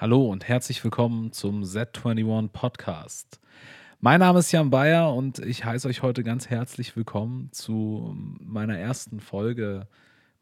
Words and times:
Hallo 0.00 0.30
und 0.30 0.48
herzlich 0.48 0.82
willkommen 0.82 1.30
zum 1.30 1.62
Z21 1.62 2.48
Podcast. 2.48 3.38
Mein 4.00 4.20
Name 4.20 4.38
ist 4.38 4.50
Jan 4.50 4.70
Bayer 4.70 5.14
und 5.14 5.40
ich 5.40 5.66
heiße 5.66 5.86
euch 5.86 6.00
heute 6.00 6.24
ganz 6.24 6.48
herzlich 6.48 6.96
willkommen 6.96 7.50
zu 7.52 8.16
meiner 8.40 8.78
ersten 8.78 9.20
Folge, 9.20 9.86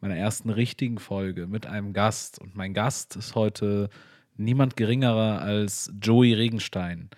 meiner 0.00 0.14
ersten 0.14 0.50
richtigen 0.50 0.98
Folge 0.98 1.48
mit 1.48 1.66
einem 1.66 1.92
Gast. 1.92 2.40
Und 2.40 2.54
mein 2.54 2.72
Gast 2.72 3.16
ist 3.16 3.34
heute 3.34 3.90
niemand 4.36 4.76
geringerer 4.76 5.42
als 5.42 5.92
Joey 6.00 6.34
Regenstein. 6.34 7.10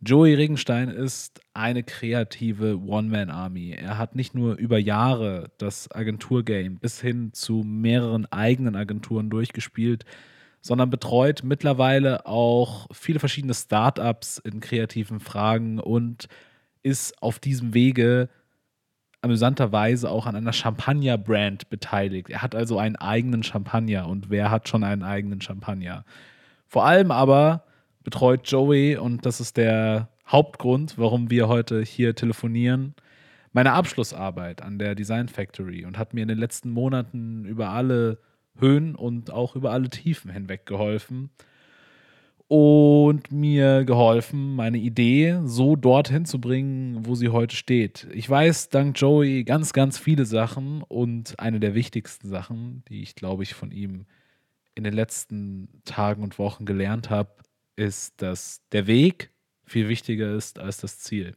Joey 0.00 0.34
Regenstein 0.34 0.90
ist 0.90 1.40
eine 1.52 1.82
kreative 1.82 2.78
One-Man-Army. 2.78 3.72
Er 3.72 3.98
hat 3.98 4.14
nicht 4.14 4.36
nur 4.36 4.54
über 4.54 4.78
Jahre 4.78 5.50
das 5.58 5.90
Agenturgame 5.90 6.78
bis 6.78 7.00
hin 7.00 7.32
zu 7.32 7.64
mehreren 7.64 8.26
eigenen 8.26 8.76
Agenturen 8.76 9.30
durchgespielt, 9.30 10.04
sondern 10.60 10.90
betreut 10.90 11.42
mittlerweile 11.44 12.26
auch 12.26 12.86
viele 12.92 13.20
verschiedene 13.20 13.54
Startups 13.54 14.38
in 14.38 14.60
kreativen 14.60 15.20
Fragen 15.20 15.78
und 15.78 16.28
ist 16.82 17.22
auf 17.22 17.38
diesem 17.38 17.74
Wege 17.74 18.28
amüsanterweise 19.20 20.10
auch 20.10 20.26
an 20.26 20.36
einer 20.36 20.52
Champagner-Brand 20.52 21.70
beteiligt. 21.70 22.30
Er 22.30 22.42
hat 22.42 22.54
also 22.54 22.78
einen 22.78 22.96
eigenen 22.96 23.42
Champagner 23.42 24.08
und 24.08 24.30
wer 24.30 24.50
hat 24.50 24.68
schon 24.68 24.84
einen 24.84 25.02
eigenen 25.02 25.40
Champagner? 25.40 26.04
Vor 26.66 26.84
allem 26.84 27.10
aber 27.10 27.64
betreut 28.04 28.48
Joey, 28.48 28.96
und 28.96 29.26
das 29.26 29.40
ist 29.40 29.56
der 29.56 30.08
Hauptgrund, 30.26 30.98
warum 30.98 31.30
wir 31.30 31.48
heute 31.48 31.82
hier 31.82 32.14
telefonieren, 32.14 32.94
meine 33.52 33.72
Abschlussarbeit 33.72 34.62
an 34.62 34.78
der 34.78 34.94
Design 34.94 35.28
Factory 35.28 35.84
und 35.84 35.98
hat 35.98 36.14
mir 36.14 36.22
in 36.22 36.28
den 36.28 36.38
letzten 36.38 36.70
Monaten 36.70 37.44
über 37.44 37.70
alle 37.70 38.18
Höhen 38.58 38.94
und 38.94 39.30
auch 39.30 39.56
über 39.56 39.72
alle 39.72 39.88
Tiefen 39.88 40.30
hinweg 40.30 40.66
geholfen 40.66 41.30
und 42.48 43.30
mir 43.30 43.84
geholfen, 43.84 44.56
meine 44.56 44.78
Idee 44.78 45.38
so 45.44 45.76
dorthin 45.76 46.24
zu 46.24 46.40
bringen, 46.40 47.06
wo 47.06 47.14
sie 47.14 47.28
heute 47.28 47.54
steht. 47.54 48.08
Ich 48.12 48.28
weiß 48.28 48.70
dank 48.70 48.98
Joey 48.98 49.44
ganz, 49.44 49.74
ganz 49.74 49.98
viele 49.98 50.24
Sachen 50.24 50.82
und 50.82 51.38
eine 51.38 51.60
der 51.60 51.74
wichtigsten 51.74 52.28
Sachen, 52.28 52.82
die 52.88 53.02
ich 53.02 53.14
glaube 53.14 53.42
ich 53.42 53.54
von 53.54 53.70
ihm 53.70 54.06
in 54.74 54.84
den 54.84 54.94
letzten 54.94 55.82
Tagen 55.84 56.22
und 56.22 56.38
Wochen 56.38 56.64
gelernt 56.64 57.10
habe, 57.10 57.34
ist, 57.76 58.22
dass 58.22 58.62
der 58.72 58.86
Weg 58.86 59.30
viel 59.64 59.88
wichtiger 59.88 60.34
ist 60.34 60.58
als 60.58 60.78
das 60.78 60.98
Ziel. 60.98 61.36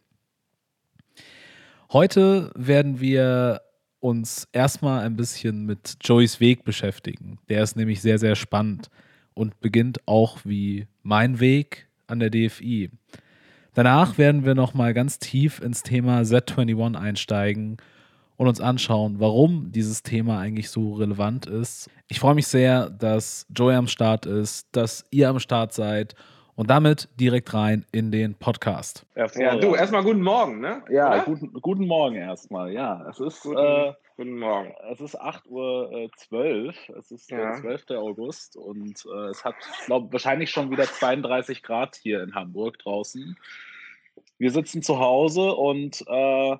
Heute 1.91 2.51
werden 2.55 3.01
wir 3.01 3.61
uns 4.01 4.47
erstmal 4.51 5.05
ein 5.05 5.15
bisschen 5.15 5.65
mit 5.65 5.97
Joeys 6.01 6.39
Weg 6.39 6.65
beschäftigen. 6.65 7.39
Der 7.47 7.63
ist 7.63 7.77
nämlich 7.77 8.01
sehr, 8.01 8.19
sehr 8.19 8.35
spannend 8.35 8.89
und 9.33 9.59
beginnt 9.61 10.05
auch 10.07 10.39
wie 10.43 10.87
mein 11.03 11.39
Weg 11.39 11.87
an 12.07 12.19
der 12.19 12.29
DFI. 12.29 12.89
Danach 13.73 14.17
werden 14.17 14.43
wir 14.43 14.55
nochmal 14.55 14.93
ganz 14.93 15.19
tief 15.19 15.61
ins 15.61 15.83
Thema 15.83 16.21
Z21 16.21 16.95
einsteigen 16.99 17.77
und 18.35 18.47
uns 18.47 18.59
anschauen, 18.59 19.19
warum 19.19 19.71
dieses 19.71 20.03
Thema 20.03 20.39
eigentlich 20.39 20.69
so 20.69 20.95
relevant 20.95 21.45
ist. 21.45 21.89
Ich 22.07 22.19
freue 22.19 22.35
mich 22.35 22.47
sehr, 22.47 22.89
dass 22.89 23.45
Joey 23.55 23.75
am 23.75 23.87
Start 23.87 24.25
ist, 24.25 24.67
dass 24.71 25.05
ihr 25.11 25.29
am 25.29 25.39
Start 25.39 25.73
seid 25.73 26.15
und 26.55 26.69
damit 26.69 27.09
direkt 27.19 27.53
rein 27.53 27.85
in 27.91 28.11
den 28.11 28.35
Podcast. 28.35 29.05
Ja, 29.15 29.55
du, 29.55 29.75
erstmal 29.75 30.03
guten 30.03 30.21
Morgen, 30.21 30.59
ne? 30.59 30.83
Ja, 30.89 31.23
guten, 31.23 31.53
guten, 31.53 31.87
Morgen 31.87 32.15
erstmal, 32.15 32.71
ja. 32.71 33.07
Es 33.09 33.19
ist, 33.19 33.41
guten, 33.43 33.57
äh, 33.57 33.93
guten 34.17 34.37
Morgen. 34.37 34.73
Es 34.91 35.01
ist 35.01 35.19
8.12 35.19 35.47
Uhr, 35.47 36.09
12. 36.17 36.89
es 36.97 37.11
ist 37.11 37.31
ja. 37.31 37.37
der 37.37 37.61
12. 37.61 37.91
August 37.91 38.57
und 38.57 39.05
äh, 39.05 39.29
es 39.29 39.43
hat, 39.43 39.55
ich 39.79 39.85
glaube, 39.85 40.11
wahrscheinlich 40.11 40.51
schon 40.51 40.71
wieder 40.71 40.85
32 40.85 41.63
Grad 41.63 41.95
hier 41.95 42.21
in 42.21 42.35
Hamburg 42.35 42.79
draußen. 42.79 43.37
Wir 44.37 44.51
sitzen 44.51 44.81
zu 44.81 44.99
Hause 44.99 45.53
und 45.53 46.03
äh, 46.07 46.57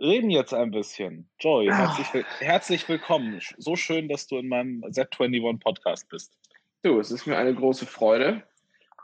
reden 0.00 0.30
jetzt 0.30 0.54
ein 0.54 0.70
bisschen. 0.70 1.28
Joy, 1.38 1.70
ah. 1.70 1.96
herzlich, 1.96 2.24
herzlich 2.38 2.88
willkommen. 2.88 3.40
So 3.58 3.76
schön, 3.76 4.08
dass 4.08 4.26
du 4.26 4.38
in 4.38 4.48
meinem 4.48 4.82
Z21 4.84 5.60
Podcast 5.60 6.08
bist. 6.08 6.36
Du, 6.82 6.98
es 6.98 7.10
ist 7.10 7.26
mir 7.26 7.36
eine 7.36 7.54
große 7.54 7.84
Freude. 7.84 8.42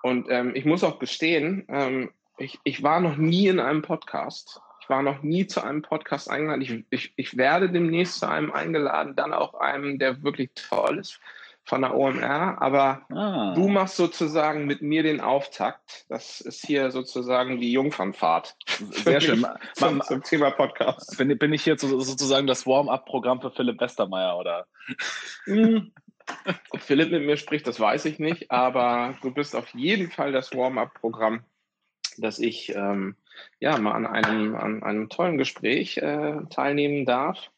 Und 0.06 0.28
ähm, 0.30 0.52
ich 0.54 0.64
muss 0.64 0.84
auch 0.84 1.00
gestehen, 1.00 1.64
ähm, 1.68 2.12
ich, 2.38 2.60
ich 2.62 2.84
war 2.84 3.00
noch 3.00 3.16
nie 3.16 3.48
in 3.48 3.58
einem 3.58 3.82
Podcast. 3.82 4.60
Ich 4.80 4.88
war 4.88 5.02
noch 5.02 5.24
nie 5.24 5.48
zu 5.48 5.64
einem 5.64 5.82
Podcast 5.82 6.30
eingeladen. 6.30 6.62
Ich, 6.62 6.84
ich, 6.90 7.12
ich 7.16 7.36
werde 7.36 7.68
demnächst 7.68 8.20
zu 8.20 8.28
einem 8.28 8.52
eingeladen, 8.52 9.16
dann 9.16 9.34
auch 9.34 9.54
einem, 9.54 9.98
der 9.98 10.22
wirklich 10.22 10.50
toll 10.54 10.98
ist 10.98 11.18
von 11.64 11.82
der 11.82 11.96
OMR. 11.96 12.62
Aber 12.62 13.02
ah. 13.10 13.52
du 13.56 13.66
machst 13.66 13.96
sozusagen 13.96 14.66
mit 14.66 14.80
mir 14.80 15.02
den 15.02 15.20
Auftakt. 15.20 16.06
Das 16.08 16.40
ist 16.40 16.64
hier 16.64 16.92
sozusagen 16.92 17.60
die 17.60 17.72
Jungfernfahrt. 17.72 18.54
Sehr 18.92 19.20
schön. 19.20 19.44
zum, 19.74 20.00
zum, 20.02 20.22
Thema 20.22 20.52
Podcast. 20.52 21.18
Bin, 21.18 21.36
bin 21.36 21.52
ich 21.52 21.64
hier 21.64 21.76
sozusagen 21.76 22.46
das 22.46 22.64
Warm-up-Programm 22.64 23.40
für 23.40 23.50
Philipp 23.50 23.80
Westermeier, 23.80 24.38
oder? 24.38 24.66
Ob 26.70 26.80
Philipp 26.80 27.10
mit 27.10 27.24
mir 27.24 27.36
spricht, 27.36 27.66
das 27.66 27.80
weiß 27.80 28.04
ich 28.06 28.18
nicht, 28.18 28.50
aber 28.50 29.16
du 29.22 29.32
bist 29.32 29.54
auf 29.54 29.68
jeden 29.74 30.10
Fall 30.10 30.32
das 30.32 30.54
Warm-up-Programm, 30.54 31.44
dass 32.18 32.38
ich 32.38 32.74
ähm, 32.74 33.16
ja 33.60 33.78
mal 33.78 33.92
an 33.92 34.06
einem, 34.06 34.54
an 34.56 34.82
einem 34.82 35.08
tollen 35.08 35.38
Gespräch 35.38 35.98
äh, 35.98 36.38
teilnehmen 36.50 37.06
darf 37.06 37.50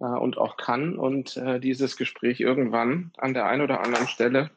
äh, 0.00 0.04
und 0.04 0.38
auch 0.38 0.56
kann 0.56 0.98
und 0.98 1.36
äh, 1.36 1.60
dieses 1.60 1.96
Gespräch 1.96 2.40
irgendwann 2.40 3.12
an 3.16 3.34
der 3.34 3.46
einen 3.46 3.62
oder 3.62 3.80
anderen 3.80 4.08
Stelle 4.08 4.50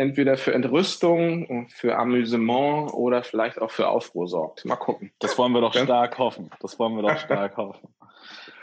entweder 0.00 0.38
für 0.38 0.54
Entrüstung, 0.54 1.68
für 1.68 1.98
Amüsement 1.98 2.94
oder 2.94 3.22
vielleicht 3.22 3.60
auch 3.60 3.70
für 3.70 3.88
Aufruhr 3.88 4.28
sorgt. 4.28 4.64
Mal 4.64 4.76
gucken. 4.76 5.12
Das 5.18 5.36
wollen 5.36 5.52
wir 5.52 5.60
doch 5.60 5.74
stark 5.74 6.16
hoffen. 6.16 6.50
Das 6.60 6.78
wollen 6.78 6.96
wir 6.96 7.02
doch 7.02 7.18
stark 7.24 7.58
hoffen. 7.58 7.86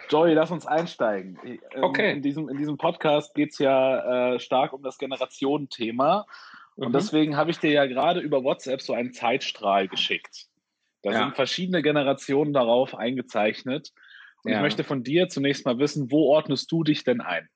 Joey, 0.09 0.33
lass 0.33 0.51
uns 0.51 0.65
einsteigen. 0.65 1.37
Ähm, 1.43 1.59
okay. 1.83 2.11
In, 2.11 2.21
diesem, 2.21 2.49
in 2.49 2.57
diesem 2.57 2.77
Podcast 2.77 3.33
geht 3.35 3.51
es 3.51 3.59
ja 3.59 4.35
äh, 4.35 4.39
stark 4.39 4.73
um 4.73 4.83
das 4.83 4.97
Generationenthema. 4.97 6.25
Und 6.75 6.89
mhm. 6.89 6.93
deswegen 6.93 7.37
habe 7.37 7.51
ich 7.51 7.59
dir 7.59 7.71
ja 7.71 7.85
gerade 7.85 8.19
über 8.19 8.43
WhatsApp 8.43 8.81
so 8.81 8.93
einen 8.93 9.13
Zeitstrahl 9.13 9.87
geschickt. 9.87 10.47
Da 11.01 11.11
ja. 11.11 11.19
sind 11.19 11.35
verschiedene 11.35 11.81
Generationen 11.81 12.53
darauf 12.53 12.95
eingezeichnet. 12.95 13.93
Und 14.43 14.51
ja. 14.51 14.57
ich 14.57 14.61
möchte 14.61 14.83
von 14.83 15.03
dir 15.03 15.29
zunächst 15.29 15.65
mal 15.65 15.79
wissen, 15.79 16.11
wo 16.11 16.27
ordnest 16.27 16.71
du 16.71 16.83
dich 16.83 17.03
denn 17.03 17.21
ein? 17.21 17.49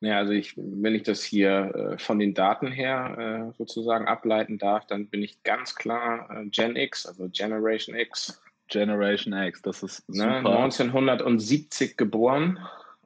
Naja, 0.00 0.18
also 0.18 0.32
ich, 0.32 0.54
wenn 0.56 0.94
ich 0.94 1.02
das 1.02 1.24
hier 1.24 1.74
äh, 1.74 1.98
von 1.98 2.18
den 2.18 2.34
Daten 2.34 2.70
her 2.70 3.50
äh, 3.50 3.56
sozusagen 3.56 4.06
ableiten 4.06 4.58
darf, 4.58 4.86
dann 4.86 5.08
bin 5.08 5.22
ich 5.22 5.42
ganz 5.42 5.74
klar 5.74 6.30
äh, 6.30 6.46
Gen 6.46 6.76
X, 6.76 7.06
also 7.06 7.28
Generation 7.32 7.96
X. 7.96 8.40
Generation 8.68 9.32
X, 9.32 9.62
das 9.62 9.82
ist 9.82 10.08
ne, 10.08 10.22
super. 10.22 10.42
Ne, 10.42 10.58
1970 10.58 11.96
geboren 11.96 12.58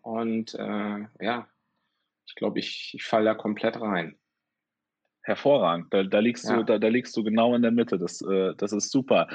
und 0.03 0.55
äh, 0.55 1.07
ja, 1.21 1.49
ich 2.27 2.35
glaube, 2.35 2.59
ich, 2.59 2.93
ich 2.95 3.05
falle 3.05 3.27
da 3.27 3.35
komplett 3.35 3.81
rein. 3.81 4.19
Hervorragend. 5.25 5.95
Da, 5.95 6.03
da 6.03 6.19
liegst 6.19 6.49
ja. 6.49 6.57
du, 6.57 6.65
da, 6.65 6.79
da, 6.79 6.89
liegst 6.89 7.17
du 7.17 7.23
genau 7.23 7.55
in 7.55 7.63
der 7.63 7.71
Mitte. 7.71 7.97
Das, 7.97 8.21
äh, 8.23 8.55
das 8.57 8.73
ist 8.73 8.91
super. 8.91 9.29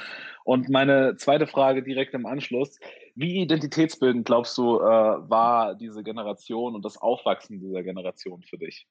Und 0.44 0.68
meine 0.68 1.16
zweite 1.16 1.48
Frage 1.48 1.82
direkt 1.82 2.14
im 2.14 2.26
Anschluss: 2.26 2.78
Wie 3.16 3.42
identitätsbildend 3.42 4.26
glaubst 4.26 4.58
du, 4.58 4.80
äh, 4.80 4.84
war 4.84 5.76
diese 5.76 6.04
Generation 6.04 6.76
und 6.76 6.84
das 6.84 6.98
Aufwachsen 6.98 7.62
dieser 7.62 7.84
Generation 7.84 8.44
für 8.44 8.58
dich? 8.58 8.86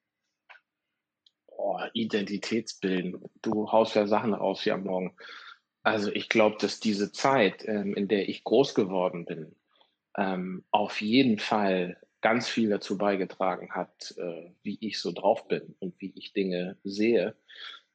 Oh, 1.49 1.79
identitätsbildend. 1.93 3.17
Du 3.43 3.71
haust 3.71 3.95
ja 3.95 4.07
Sachen 4.07 4.33
raus 4.33 4.63
hier 4.63 4.75
am 4.75 4.85
Morgen. 4.85 5.15
Also 5.87 6.11
ich 6.11 6.29
glaube, 6.29 6.57
dass 6.59 6.81
diese 6.81 7.13
Zeit, 7.13 7.65
ähm, 7.69 7.95
in 7.95 8.09
der 8.09 8.29
ich 8.29 8.43
groß 8.43 8.75
geworden 8.75 9.25
bin, 9.25 9.55
ähm, 10.19 10.65
auf 10.73 11.01
jeden 11.01 11.39
Fall 11.39 11.97
ganz 12.21 12.49
viel 12.49 12.71
dazu 12.71 12.99
beigetragen 12.99 13.71
hat, 13.71 14.13
äh, 14.19 14.51
wie 14.65 14.79
ich 14.81 14.99
so 14.99 15.13
drauf 15.13 15.47
bin 15.47 15.77
und 15.79 15.95
wie 16.01 16.13
ich 16.17 16.33
Dinge 16.33 16.77
sehe. 16.83 17.37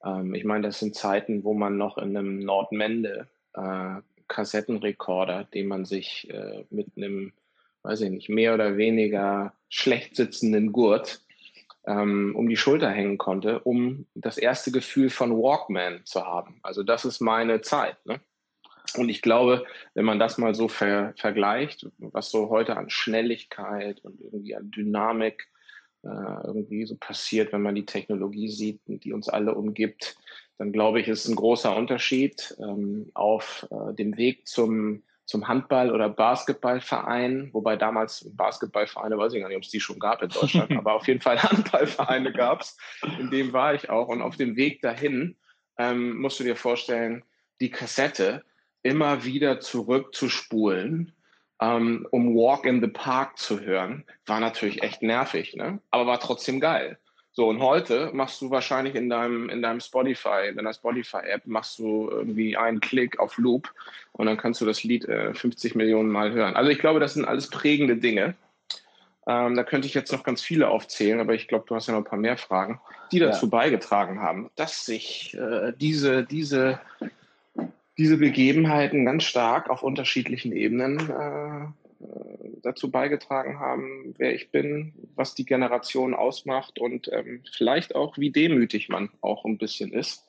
Ähm, 0.06 0.34
ich 0.36 0.46
meine, 0.46 0.68
das 0.68 0.80
sind 0.80 0.96
Zeiten, 0.96 1.44
wo 1.44 1.54
man 1.54 1.76
noch 1.76 1.98
in 1.98 2.16
einem 2.16 2.40
Nordmende 2.40 3.28
äh, 3.56 3.96
Kassettenrekorder, 4.30 5.44
den 5.54 5.68
man 5.68 5.84
sich 5.84 6.30
äh, 6.30 6.64
mit 6.70 6.96
einem, 6.96 7.34
weiß 7.82 8.00
ich 8.02 8.10
nicht, 8.10 8.30
mehr 8.30 8.54
oder 8.54 8.78
weniger 8.78 9.54
schlecht 9.68 10.16
sitzenden 10.16 10.72
Gurt 10.72 11.26
ähm, 11.88 12.36
um 12.36 12.48
die 12.48 12.58
Schulter 12.58 12.90
hängen 12.90 13.18
konnte, 13.18 13.60
um 13.60 14.06
das 14.14 14.38
erste 14.38 14.72
Gefühl 14.72 15.10
von 15.10 15.32
Walkman 15.32 16.02
zu 16.06 16.26
haben. 16.26 16.60
Also 16.64 16.84
das 16.84 17.06
ist 17.06 17.22
meine 17.22 17.62
Zeit. 17.62 17.98
Ne? 18.06 18.20
Und 18.98 19.10
ich 19.10 19.22
glaube, 19.22 19.66
wenn 19.94 20.06
man 20.06 20.20
das 20.20 20.38
mal 20.38 20.54
so 20.54 20.68
ver 20.68 21.14
vergleicht, 21.18 21.88
was 21.98 22.30
so 22.30 22.50
heute 22.50 22.78
an 22.78 22.90
Schnelligkeit 22.90 24.04
und 24.04 24.20
irgendwie 24.20 24.56
an 24.56 24.70
Dynamik 24.70 25.48
äh, 26.04 26.08
irgendwie 26.08 26.86
so 26.86 26.96
passiert, 26.98 27.54
wenn 27.54 27.62
man 27.62 27.76
die 27.76 27.86
Technologie 27.86 28.50
sieht, 28.50 28.82
die 28.86 29.14
uns 29.14 29.30
alle 29.30 29.56
umgibt, 29.56 30.18
dann 30.58 30.72
glaube 30.72 31.00
ich, 31.00 31.08
ist 31.08 31.28
ein 31.28 31.36
großer 31.36 31.76
Unterschied 31.76 32.56
ähm, 32.60 33.10
auf 33.14 33.68
äh, 33.72 33.94
dem 33.94 34.18
Weg 34.18 34.48
zum 34.48 35.04
zum 35.32 35.48
Handball- 35.48 35.92
oder 35.92 36.10
Basketballverein, 36.10 37.50
wobei 37.54 37.78
damals 37.78 38.30
Basketballvereine, 38.36 39.18
weiß 39.18 39.34
ich 39.34 39.42
gar 39.42 39.48
nicht, 39.48 39.58
ob 39.58 39.64
es 39.64 39.70
die 39.70 39.80
schon 39.80 39.98
gab 39.98 40.22
in 40.22 40.30
Deutschland, 40.30 40.72
aber 40.78 40.94
auf 40.94 41.08
jeden 41.08 41.22
Fall 41.22 41.42
Handballvereine 41.42 42.34
gab 42.34 42.62
es. 42.62 42.78
In 43.18 43.32
dem 43.32 43.54
war 43.54 43.74
ich 43.74 43.90
auch. 43.90 44.10
Und 44.10 44.22
auf 44.22 44.36
dem 44.36 44.58
Weg 44.58 44.82
dahin 44.82 45.38
ähm, 45.78 46.18
musst 46.18 46.40
du 46.40 46.44
dir 46.44 46.58
vorstellen, 46.58 47.24
die 47.62 47.72
Kassette 47.72 48.44
immer 48.84 49.24
wieder 49.24 49.60
zurückzuspulen, 49.60 51.16
ähm, 51.62 52.08
um 52.12 52.36
Walk 52.36 52.66
in 52.66 52.82
the 52.82 52.90
Park 52.90 53.38
zu 53.38 53.62
hören, 53.62 54.06
war 54.26 54.40
natürlich 54.40 54.84
echt 54.84 55.02
nervig, 55.02 55.56
ne? 55.56 55.80
aber 55.92 56.08
war 56.08 56.20
trotzdem 56.20 56.60
geil. 56.60 57.00
So, 57.34 57.48
und 57.48 57.62
heute 57.62 58.10
machst 58.14 58.42
du 58.42 58.50
wahrscheinlich 58.52 58.96
in 58.96 59.10
deinem, 59.10 59.50
in 59.50 59.62
deinem 59.62 59.80
Spotify, 59.80 60.50
in 60.50 60.58
deiner 60.58 60.74
Spotify-App, 60.74 61.48
machst 61.48 61.80
du 61.80 62.10
irgendwie 62.10 62.58
einen 62.58 62.82
Klick 62.82 63.20
auf 63.20 63.38
Loop 63.38 63.74
und 64.12 64.26
dann 64.26 64.36
kannst 64.36 64.60
du 64.60 64.66
das 64.66 64.84
Lied 64.84 65.06
äh, 65.06 65.34
50 65.34 65.76
Millionen 65.76 66.10
Mal 66.10 66.34
hören. 66.34 66.56
Also 66.58 66.70
ich 66.70 66.80
glaube, 66.80 67.00
das 67.00 67.14
sind 67.14 67.24
alles 67.24 67.50
prägende 67.50 67.96
Dinge. 67.96 68.36
Ähm, 69.28 69.56
da 69.56 69.64
könnte 69.64 69.88
ich 69.88 69.94
jetzt 69.94 70.12
noch 70.12 70.24
ganz 70.24 70.42
viele 70.42 70.68
aufzählen, 70.68 71.22
aber 71.22 71.34
ich 71.34 71.48
glaube, 71.48 71.66
du 71.68 71.76
hast 71.76 71.88
ja 71.88 71.94
noch 71.94 72.02
ein 72.02 72.10
paar 72.10 72.20
mehr 72.20 72.38
Fragen, 72.38 72.82
die 73.14 73.20
dazu 73.20 73.46
ja. 73.46 73.50
beigetragen 73.50 74.20
haben, 74.20 74.50
dass 74.56 74.86
sich 74.86 75.34
äh, 75.36 75.72
diese, 75.80 76.26
diese, 76.26 76.82
diese 77.98 78.18
Begebenheiten 78.18 79.06
ganz 79.06 79.24
stark 79.24 79.70
auf 79.70 79.84
unterschiedlichen 79.84 80.52
Ebenen 80.52 81.00
äh, 81.10 81.81
dazu 82.62 82.92
beigetragen 82.92 83.60
haben, 83.60 84.14
wer 84.18 84.34
ich 84.34 84.52
bin, 84.52 84.94
was 85.16 85.36
die 85.36 85.46
Generation 85.46 86.14
ausmacht 86.14 86.80
und 86.80 87.10
ähm, 87.12 87.44
vielleicht 87.52 87.96
auch, 87.96 88.18
wie 88.18 88.32
demütig 88.32 88.90
man 88.90 89.10
auch 89.22 89.46
ein 89.46 89.58
bisschen 89.58 89.92
ist. 89.92 90.28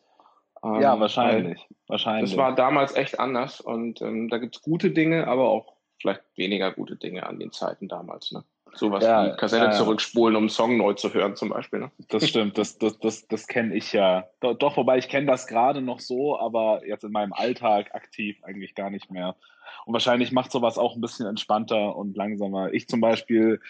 Ähm, 0.64 0.80
ja, 0.80 0.98
wahrscheinlich. 0.98 1.66
wahrscheinlich. 1.88 2.30
Das 2.30 2.38
war 2.38 2.54
damals 2.54 2.94
echt 2.94 3.18
anders 3.18 3.60
und 3.60 4.00
ähm, 4.00 4.28
da 4.28 4.38
gibt 4.38 4.56
es 4.56 4.62
gute 4.62 4.90
Dinge, 4.90 5.26
aber 5.26 5.48
auch 5.48 5.76
vielleicht 6.00 6.22
weniger 6.36 6.72
gute 6.72 6.96
Dinge 6.96 7.26
an 7.26 7.38
den 7.38 7.52
Zeiten 7.52 7.88
damals. 7.88 8.32
Ne? 8.32 8.44
Sowas 8.74 9.04
ja, 9.04 9.26
wie 9.26 9.36
Kassette 9.36 9.66
ja, 9.66 9.70
zurückspulen, 9.72 10.36
um 10.36 10.44
einen 10.44 10.48
Song 10.48 10.76
neu 10.76 10.94
zu 10.94 11.12
hören, 11.12 11.36
zum 11.36 11.50
Beispiel. 11.50 11.80
Ne? 11.80 11.90
Das 12.08 12.28
stimmt, 12.28 12.56
das, 12.56 12.78
das, 12.78 12.98
das, 12.98 13.26
das 13.28 13.46
kenne 13.46 13.74
ich 13.74 13.92
ja. 13.92 14.24
Doch, 14.40 14.54
doch 14.54 14.76
wobei 14.76 14.98
ich 14.98 15.08
kenne 15.08 15.26
das 15.26 15.46
gerade 15.46 15.82
noch 15.82 16.00
so, 16.00 16.38
aber 16.38 16.86
jetzt 16.86 17.04
in 17.04 17.12
meinem 17.12 17.32
Alltag 17.32 17.94
aktiv 17.94 18.38
eigentlich 18.42 18.74
gar 18.74 18.90
nicht 18.90 19.10
mehr. 19.10 19.36
Und 19.84 19.92
wahrscheinlich 19.92 20.32
macht 20.32 20.52
sowas 20.52 20.78
auch 20.78 20.94
ein 20.94 21.00
bisschen 21.00 21.26
entspannter 21.26 21.96
und 21.96 22.16
langsamer. 22.16 22.72
Ich 22.72 22.88
zum 22.88 23.00
Beispiel 23.00 23.60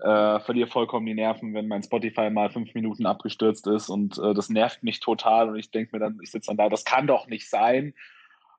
äh, 0.00 0.40
verliere 0.40 0.68
vollkommen 0.68 1.06
die 1.06 1.14
Nerven, 1.14 1.54
wenn 1.54 1.68
mein 1.68 1.82
Spotify 1.82 2.30
mal 2.30 2.50
fünf 2.50 2.74
Minuten 2.74 3.06
abgestürzt 3.06 3.66
ist 3.66 3.88
und 3.88 4.18
äh, 4.18 4.34
das 4.34 4.48
nervt 4.50 4.82
mich 4.82 5.00
total 5.00 5.48
und 5.48 5.56
ich 5.56 5.70
denke 5.70 5.96
mir 5.96 6.00
dann, 6.00 6.18
ich 6.22 6.30
sitze 6.30 6.48
dann 6.48 6.58
da, 6.58 6.68
das 6.68 6.84
kann 6.84 7.06
doch 7.06 7.28
nicht 7.28 7.48
sein. 7.48 7.94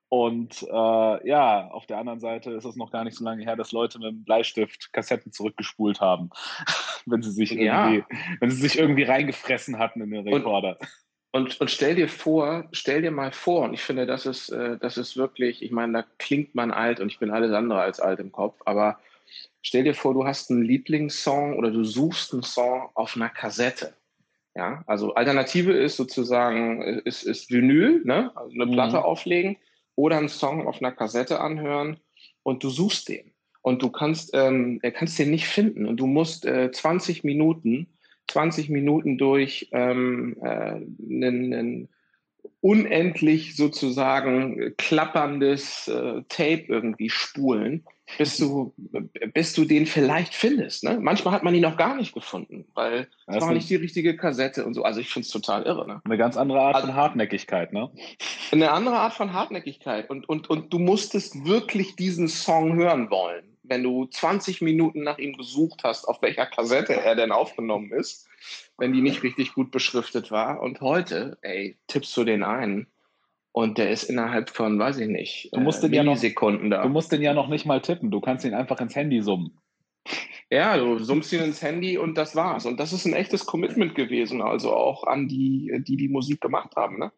Und 0.10 0.64
äh, 0.64 1.28
ja, 1.28 1.68
auf 1.72 1.86
der 1.86 1.98
anderen 1.98 2.20
Seite 2.20 2.52
ist 2.52 2.64
es 2.64 2.78
noch 2.78 2.92
gar 2.92 3.04
nicht 3.04 3.18
so 3.18 3.26
lange 3.26 3.44
her, 3.44 3.58
dass 3.58 3.74
Leute 3.74 4.00
mit 4.00 4.08
dem 4.08 4.24
Bleistift 4.24 4.94
Kassetten 4.94 5.34
zurückgespult 5.34 6.00
haben, 6.00 6.30
wenn 7.06 7.22
sie 7.22 7.32
sich 7.32 7.52
ja. 7.52 7.90
irgendwie, 7.90 8.16
wenn 8.40 8.50
sie 8.50 8.62
sich 8.62 8.80
irgendwie 8.80 9.04
reingefressen 9.04 9.78
hatten 9.78 10.02
in 10.02 10.12
den 10.12 10.28
Rekorder. 10.28 10.78
Und, 11.34 11.44
und, 11.44 11.62
und, 11.62 11.72
stell 11.72 11.96
dir 11.96 12.08
vor, 12.08 12.70
stell 12.72 13.02
dir 13.02 13.12
mal 13.12 13.34
vor, 13.34 13.66
und 13.66 13.74
ich 13.74 13.82
finde, 13.82 14.06
das 14.06 14.26
ist, 14.26 14.50
äh, 14.50 14.78
das 14.78 14.98
ist 14.98 15.18
wirklich, 15.18 15.62
ich 15.62 15.72
meine, 15.72 15.92
da 15.94 16.06
klingt 16.20 16.56
man 16.56 16.72
alt 16.72 17.02
und 17.02 17.12
ich 17.12 17.20
bin 17.20 17.30
alles 17.30 17.52
andere 17.52 17.82
als 17.82 18.00
alt 18.00 18.22
im 18.22 18.32
Kopf, 18.32 18.62
aber 18.66 19.00
stell 19.62 19.84
dir 19.84 19.94
vor, 19.94 20.14
du 20.14 20.26
hast 20.26 20.50
einen 20.50 20.64
Lieblingssong 20.64 21.58
oder 21.58 21.70
du 21.70 21.84
suchst 21.84 22.32
einen 22.32 22.44
Song 22.44 22.90
auf 22.94 23.18
einer 23.18 23.30
Kassette. 23.30 23.94
Ja, 24.56 24.84
also 24.88 25.14
Alternative 25.14 25.74
ist 25.74 25.98
sozusagen, 25.98 26.82
ist, 26.82 27.24
ist 27.24 27.52
Vinyl, 27.52 28.02
ne? 28.06 28.32
also 28.36 28.56
eine 28.56 28.66
mhm. 28.66 28.72
Platte 28.72 29.04
auflegen 29.04 29.58
oder 29.98 30.18
einen 30.18 30.30
Song 30.30 30.66
auf 30.66 30.80
einer 30.80 30.94
Kassette 30.94 31.42
anhören 31.42 31.98
und 32.44 32.64
du 32.64 32.70
suchst 32.70 33.10
den. 33.10 33.34
Und 33.62 33.82
du 33.82 33.90
kannst, 33.90 34.30
ähm, 34.34 34.80
kannst 34.94 35.20
den 35.20 35.32
nicht 35.32 35.48
finden. 35.48 35.86
Und 35.86 35.98
du 35.98 36.08
musst 36.08 36.46
äh, 36.46 36.72
20 36.72 37.26
Minuten, 37.26 37.88
20 38.30 38.70
Minuten 38.70 39.18
durch 39.18 39.68
ähm, 39.74 40.38
äh, 40.42 40.80
einen, 40.80 41.90
unendlich 42.62 43.56
sozusagen 43.56 44.74
klapperndes 44.78 45.88
äh, 45.90 46.22
Tape 46.30 46.66
irgendwie 46.68 47.10
spulen, 47.10 47.84
bis 48.18 48.38
du, 48.38 48.74
bis 49.34 49.54
du 49.54 49.66
den 49.66 49.86
vielleicht 49.86 50.34
findest. 50.34 50.84
Ne? 50.84 51.00
Manchmal 51.02 51.34
hat 51.34 51.44
man 51.44 51.54
ihn 51.54 51.62
noch 51.62 51.78
gar 51.78 51.96
nicht 51.96 52.14
gefunden, 52.14 52.66
weil 52.74 53.08
es 53.28 53.42
war 53.42 53.52
nicht 53.52 53.70
die 53.70 53.76
richtige 53.76 54.16
Kassette 54.16 54.66
und 54.66 54.74
so. 54.74 54.84
Also 54.84 55.00
ich 55.00 55.10
finde 55.10 55.26
es 55.26 55.32
total 55.32 55.64
irre. 55.64 55.88
Ne? 55.88 56.02
Eine 56.06 56.18
ganz 56.18 56.38
andere 56.38 56.62
Art 56.62 56.76
also, 56.76 56.88
von 56.88 56.96
Hartnäckigkeit, 56.96 57.74
ne? 57.74 57.92
Eine 58.52 58.72
andere 58.72 58.98
Art 58.98 59.14
von 59.14 59.34
Hartnäckigkeit. 59.34 60.10
Und, 60.10 60.28
und, 60.30 60.50
und 60.50 60.74
du 60.74 60.80
musstest 60.80 61.46
wirklich 61.46 61.96
diesen 61.96 62.28
Song 62.28 62.76
hören 62.76 63.10
wollen. 63.10 63.58
Wenn 63.64 63.84
du 63.84 64.06
20 64.06 64.62
Minuten 64.62 65.04
nach 65.04 65.18
ihm 65.18 65.36
gesucht 65.36 65.82
hast, 65.84 66.06
auf 66.06 66.22
welcher 66.22 66.46
Kassette 66.46 66.94
er 66.94 67.16
denn 67.16 67.34
aufgenommen 67.34 67.92
ist, 67.92 68.28
wenn 68.78 68.94
die 68.94 69.02
nicht 69.02 69.24
richtig 69.24 69.54
gut 69.54 69.72
beschriftet 69.72 70.32
war. 70.32 70.62
Und 70.62 70.80
heute, 70.80 71.38
ey, 71.42 71.78
tippst 71.88 72.16
du 72.16 72.24
den 72.24 72.44
ein 72.44 72.88
und 73.52 73.78
der 73.78 73.90
ist 73.90 74.04
innerhalb 74.04 74.50
von, 74.50 74.78
weiß 74.78 75.00
ich 75.00 75.08
nicht, 75.08 75.50
du 75.54 75.60
musst 75.60 75.84
äh, 75.84 75.88
ja 75.88 76.04
noch, 76.04 76.20
da. 76.20 76.84
Du 76.84 76.90
musst 76.90 77.12
den 77.12 77.22
ja 77.22 77.34
noch 77.34 77.48
nicht 77.48 77.66
mal 77.66 77.82
tippen, 77.82 78.12
du 78.12 78.22
kannst 78.22 78.46
ihn 78.46 78.54
einfach 78.54 78.80
ins 78.80 78.96
Handy 78.96 79.22
summen. 79.22 79.58
Ja, 80.50 80.78
du 80.78 81.00
summst 81.00 81.34
ihn 81.34 81.42
ins 81.42 81.62
Handy 81.62 81.98
und 81.98 82.18
das 82.18 82.36
war's. 82.36 82.66
Und 82.66 82.80
das 82.80 82.94
ist 82.94 83.06
ein 83.06 83.14
echtes 83.14 83.46
Commitment 83.46 83.96
gewesen, 83.96 84.42
also 84.42 84.74
auch 84.74 85.04
an 85.06 85.28
die, 85.28 85.74
die 85.86 85.98
die 85.98 86.08
Musik 86.08 86.40
gemacht 86.40 86.76
haben. 86.78 87.00
Ne? 87.00 87.12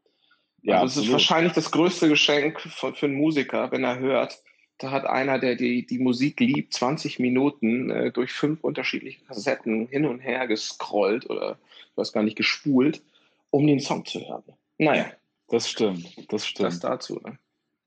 Ja, 0.61 0.81
also 0.81 0.99
es 0.99 1.05
ist 1.05 1.11
wahrscheinlich 1.11 1.53
das 1.53 1.71
größte 1.71 2.09
Geschenk 2.09 2.59
für, 2.59 2.93
für 2.93 3.05
einen 3.05 3.15
Musiker, 3.15 3.71
wenn 3.71 3.83
er 3.83 3.99
hört, 3.99 4.41
da 4.79 4.91
hat 4.91 5.05
einer, 5.05 5.39
der 5.39 5.55
die, 5.55 5.85
die 5.85 5.99
Musik 5.99 6.39
liebt, 6.39 6.73
20 6.73 7.19
Minuten 7.19 7.91
äh, 7.91 8.11
durch 8.11 8.31
fünf 8.31 8.63
unterschiedliche 8.63 9.23
Kassetten 9.25 9.87
hin 9.87 10.05
und 10.05 10.19
her 10.19 10.47
gescrollt 10.47 11.29
oder 11.29 11.59
ich 11.91 11.97
weiß 11.97 12.13
gar 12.13 12.23
nicht, 12.23 12.37
gespult, 12.37 13.03
um 13.51 13.67
den 13.67 13.81
Song 13.81 14.05
zu 14.05 14.21
hören. 14.21 14.43
Naja. 14.77 15.11
Das 15.49 15.69
stimmt, 15.69 16.31
das 16.31 16.45
stimmt. 16.45 16.67
Das 16.67 16.79
dazu. 16.79 17.19
Ne? 17.23 17.37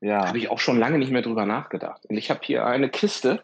Ja. 0.01 0.27
Habe 0.27 0.39
ich 0.39 0.51
auch 0.51 0.59
schon 0.59 0.79
lange 0.79 0.99
nicht 0.99 1.13
mehr 1.13 1.23
drüber 1.23 1.47
nachgedacht. 1.47 2.05
Und 2.07 2.17
ich 2.17 2.31
habe 2.31 2.41
hier 2.43 2.67
eine 2.67 2.89
Kiste, 2.89 3.41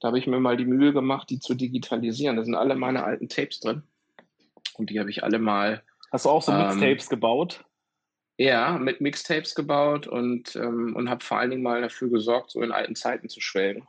da 0.00 0.08
habe 0.08 0.18
ich 0.18 0.26
mir 0.26 0.40
mal 0.40 0.56
die 0.56 0.64
Mühe 0.64 0.92
gemacht, 0.92 1.28
die 1.28 1.40
zu 1.40 1.54
digitalisieren. 1.54 2.36
Da 2.36 2.44
sind 2.44 2.54
alle 2.54 2.76
meine 2.76 3.04
alten 3.04 3.28
Tapes 3.28 3.60
drin. 3.60 3.82
Und 4.74 4.90
die 4.90 5.00
habe 5.00 5.10
ich 5.10 5.24
alle 5.24 5.38
mal. 5.38 5.82
Hast 6.10 6.24
du 6.24 6.30
auch 6.30 6.42
so 6.42 6.52
Mixtapes 6.52 7.06
ähm, 7.06 7.10
gebaut? 7.10 7.64
Ja, 8.38 8.78
mit 8.78 9.00
Mixtapes 9.00 9.54
gebaut 9.54 10.06
und, 10.06 10.54
ähm, 10.56 10.94
und 10.94 11.10
habe 11.10 11.24
vor 11.24 11.38
allen 11.38 11.50
Dingen 11.50 11.62
mal 11.62 11.82
dafür 11.82 12.08
gesorgt, 12.08 12.52
so 12.52 12.62
in 12.62 12.70
alten 12.72 12.94
Zeiten 12.94 13.28
zu 13.28 13.40
schwelgen. 13.40 13.86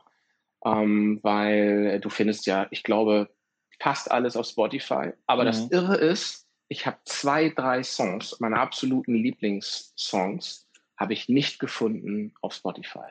Ähm, 0.64 1.20
weil 1.22 2.00
du 2.00 2.10
findest 2.10 2.46
ja, 2.46 2.66
ich 2.70 2.82
glaube, 2.82 3.30
fast 3.78 4.10
alles 4.10 4.36
auf 4.36 4.46
Spotify. 4.46 5.12
Aber 5.26 5.44
mhm. 5.44 5.46
das 5.46 5.70
Irre 5.70 5.96
ist, 5.96 6.39
ich 6.70 6.86
habe 6.86 6.98
zwei, 7.04 7.48
drei 7.48 7.82
Songs, 7.82 8.38
meine 8.38 8.58
absoluten 8.60 9.14
Lieblingssongs, 9.14 10.68
habe 10.96 11.12
ich 11.12 11.28
nicht 11.28 11.58
gefunden 11.58 12.32
auf 12.42 12.54
Spotify. 12.54 13.10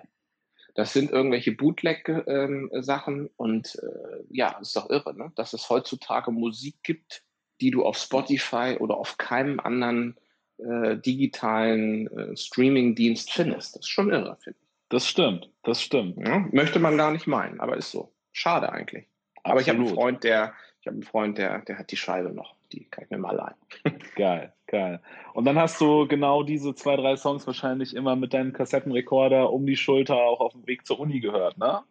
Das 0.76 0.94
sind 0.94 1.12
irgendwelche 1.12 1.52
Bootleg-Sachen 1.52 3.20
ähm, 3.20 3.30
und 3.36 3.76
äh, 3.84 4.24
ja, 4.30 4.58
ist 4.60 4.78
doch 4.78 4.90
irre, 4.90 5.14
ne? 5.14 5.34
dass 5.36 5.52
es 5.52 5.70
heutzutage 5.70 6.32
Musik 6.32 6.76
gibt, 6.84 7.24
die 7.60 7.70
du 7.70 7.84
auf 7.84 7.98
Spotify 7.98 8.78
oder 8.80 8.96
auf 8.96 9.18
keinem 9.18 9.60
anderen 9.60 10.16
äh, 10.58 10.96
digitalen 10.96 12.08
äh, 12.18 12.38
Streaming-Dienst 12.38 13.30
findest. 13.30 13.76
Das 13.76 13.82
ist 13.82 13.90
schon 13.90 14.10
irre, 14.10 14.38
finde 14.40 14.58
ich. 14.62 14.68
Das 14.88 15.06
stimmt, 15.06 15.50
das 15.64 15.82
stimmt. 15.82 16.18
Ja, 16.26 16.48
möchte 16.54 16.80
man 16.80 16.96
gar 16.96 17.12
nicht 17.12 17.28
meinen, 17.28 17.60
aber 17.60 17.76
ist 17.76 17.92
so. 17.92 18.14
Schade 18.32 18.72
eigentlich. 18.72 19.06
Absolut. 19.36 19.52
Aber 19.52 19.62
ich 19.62 19.68
habe 19.68 19.80
einen 19.80 19.94
Freund, 19.94 20.24
der, 20.24 20.54
ich 20.80 20.88
habe 20.88 20.96
einen 20.96 21.04
Freund, 21.04 21.38
der, 21.38 21.60
der 21.60 21.78
hat 21.78 21.92
die 21.92 21.98
Scheibe 21.98 22.30
noch. 22.30 22.56
Die 22.72 22.86
kann 22.86 23.06
ich 23.06 23.10
mir 23.10 23.18
mal 23.18 23.36
leihen. 23.36 24.00
geil, 24.16 24.54
geil. 24.68 25.02
Und 25.34 25.46
dann 25.46 25.58
hast 25.58 25.80
du 25.82 26.08
genau 26.08 26.44
diese 26.44 26.76
zwei, 26.76 26.96
drei 26.96 27.16
Songs 27.16 27.48
wahrscheinlich 27.48 27.96
immer 27.96 28.16
mit 28.16 28.34
deinem 28.34 28.54
Kassettenrekorder 28.54 29.52
um 29.52 29.66
die 29.66 29.78
Schulter 29.78 30.16
auch 30.16 30.40
auf 30.40 30.54
dem 30.54 30.68
Weg 30.68 30.86
zur 30.86 31.00
Uni 31.00 31.20
gehört, 31.20 31.58
ne? 31.58 31.82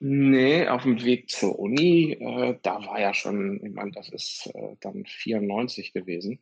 Nee, 0.00 0.68
auf 0.68 0.84
dem 0.84 1.02
Weg 1.04 1.28
zur 1.28 1.58
Uni, 1.58 2.12
äh, 2.12 2.56
da 2.62 2.84
war 2.86 3.00
ja 3.00 3.14
schon, 3.14 3.64
ich 3.64 3.72
meine, 3.72 3.90
das 3.90 4.08
ist 4.08 4.46
äh, 4.54 4.76
dann 4.80 5.04
94 5.04 5.92
gewesen. 5.92 6.38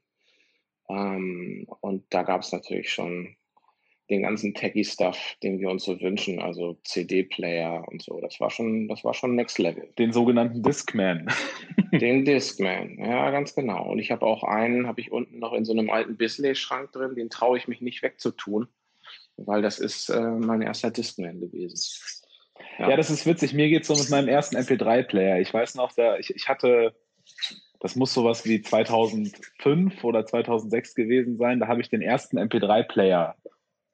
Ähm, 0.88 1.66
und 1.80 2.04
da 2.10 2.22
gab 2.22 2.42
es 2.42 2.52
natürlich 2.52 2.92
schon 2.92 3.36
den 4.10 4.22
ganzen 4.22 4.54
Techie-Stuff, 4.54 5.36
den 5.42 5.58
wir 5.58 5.70
uns 5.70 5.84
so 5.84 6.00
wünschen, 6.00 6.40
also 6.40 6.78
CD-Player 6.84 7.84
und 7.88 8.02
so. 8.02 8.20
Das 8.20 8.38
war 8.40 8.50
schon, 8.50 8.88
das 8.88 9.04
war 9.04 9.14
schon 9.14 9.34
Next 9.34 9.58
Level. 9.58 9.88
Den 9.98 10.12
sogenannten 10.12 10.62
Discman. 10.62 11.28
den 11.92 12.24
Discman, 12.24 12.98
ja, 12.98 13.30
ganz 13.30 13.54
genau. 13.54 13.90
Und 13.90 13.98
ich 13.98 14.10
habe 14.10 14.24
auch 14.24 14.44
einen, 14.44 14.86
habe 14.86 15.00
ich 15.00 15.10
unten 15.10 15.38
noch 15.38 15.52
in 15.52 15.64
so 15.64 15.72
einem 15.72 15.90
alten 15.90 16.16
Bisley-Schrank 16.16 16.92
drin, 16.92 17.16
den 17.16 17.30
traue 17.30 17.58
ich 17.58 17.66
mich 17.66 17.80
nicht 17.80 18.02
wegzutun, 18.02 18.68
weil 19.36 19.62
das 19.62 19.78
ist 19.78 20.08
äh, 20.08 20.20
mein 20.20 20.62
erster 20.62 20.90
Discman 20.90 21.40
gewesen. 21.40 21.76
Ja. 22.78 22.90
ja, 22.90 22.96
das 22.96 23.10
ist 23.10 23.26
witzig. 23.26 23.54
Mir 23.54 23.68
geht 23.68 23.82
es 23.82 23.88
so 23.88 23.94
mit 23.94 24.08
meinem 24.10 24.28
ersten 24.28 24.56
MP3-Player. 24.56 25.40
Ich 25.40 25.52
weiß 25.52 25.74
noch, 25.74 25.92
da, 25.92 26.16
ich, 26.18 26.34
ich 26.34 26.48
hatte 26.48 26.94
das 27.80 27.94
muss 27.94 28.14
sowas 28.14 28.44
wie 28.46 28.62
2005 28.62 30.02
oder 30.02 30.24
2006 30.24 30.94
gewesen 30.94 31.36
sein. 31.36 31.60
Da 31.60 31.68
habe 31.68 31.80
ich 31.80 31.90
den 31.90 32.02
ersten 32.02 32.38
MP3-Player 32.38 33.36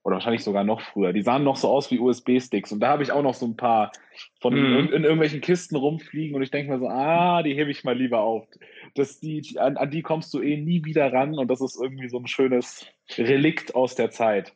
oder 0.04 0.14
wahrscheinlich 0.14 0.42
sogar 0.42 0.64
noch 0.64 0.80
früher. 0.80 1.12
Die 1.12 1.23
sahen 1.23 1.44
noch 1.44 1.56
so 1.56 1.68
aus 1.68 1.90
wie 1.90 2.00
USB-Sticks 2.00 2.73
und 2.73 2.80
da 2.80 2.88
habe 2.88 3.02
ich 3.02 3.12
auch 3.12 3.23
noch 3.23 3.35
so 3.35 3.47
ein 3.47 3.56
paar 3.56 3.92
von 4.40 4.54
mhm. 4.54 4.78
in, 4.78 4.88
in, 4.88 5.04
irgendwelchen 5.04 5.40
Kisten 5.40 5.76
rumfliegen 5.76 6.35
und 6.35 6.42
ich 6.42 6.50
denke 6.50 6.73
mir 6.73 6.78
so, 6.78 6.88
ah, 6.88 7.42
die 7.42 7.54
hebe 7.54 7.71
ich 7.71 7.85
mal 7.85 7.97
lieber 7.97 8.21
auf. 8.21 8.47
Das, 8.94 9.21
die, 9.21 9.59
an, 9.59 9.76
an 9.76 9.90
die 9.90 10.02
kommst 10.02 10.35
du 10.35 10.40
eh 10.40 10.56
nie 10.56 10.85
wieder 10.85 11.12
ran 11.12 11.38
und 11.38 11.49
das 11.49 11.61
ist 11.61 11.80
irgendwie 11.80 12.09
so 12.09 12.18
ein 12.18 12.26
schönes 12.26 12.87
Relikt 13.16 13.75
aus 13.75 13.94
der 13.94 14.11
Zeit. 14.11 14.52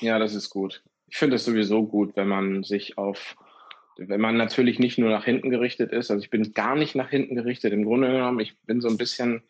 Ja, 0.00 0.18
das 0.18 0.34
ist 0.34 0.50
gut. 0.50 0.82
Ich 1.08 1.16
finde 1.16 1.36
es 1.36 1.44
sowieso 1.44 1.86
gut, 1.86 2.16
wenn 2.16 2.28
man 2.28 2.62
sich 2.62 2.98
auf, 2.98 3.36
wenn 3.96 4.20
man 4.20 4.36
natürlich 4.36 4.78
nicht 4.78 4.98
nur 4.98 5.10
nach 5.10 5.24
hinten 5.24 5.50
gerichtet 5.50 5.92
ist. 5.92 6.10
Also 6.10 6.22
ich 6.22 6.30
bin 6.30 6.52
gar 6.52 6.76
nicht 6.76 6.94
nach 6.94 7.08
hinten 7.08 7.34
gerichtet. 7.34 7.72
Im 7.72 7.84
Grunde 7.84 8.08
genommen, 8.08 8.40
ich 8.40 8.58
bin 8.62 8.80
so 8.80 8.88
ein 8.88 8.98
bisschen 8.98 9.42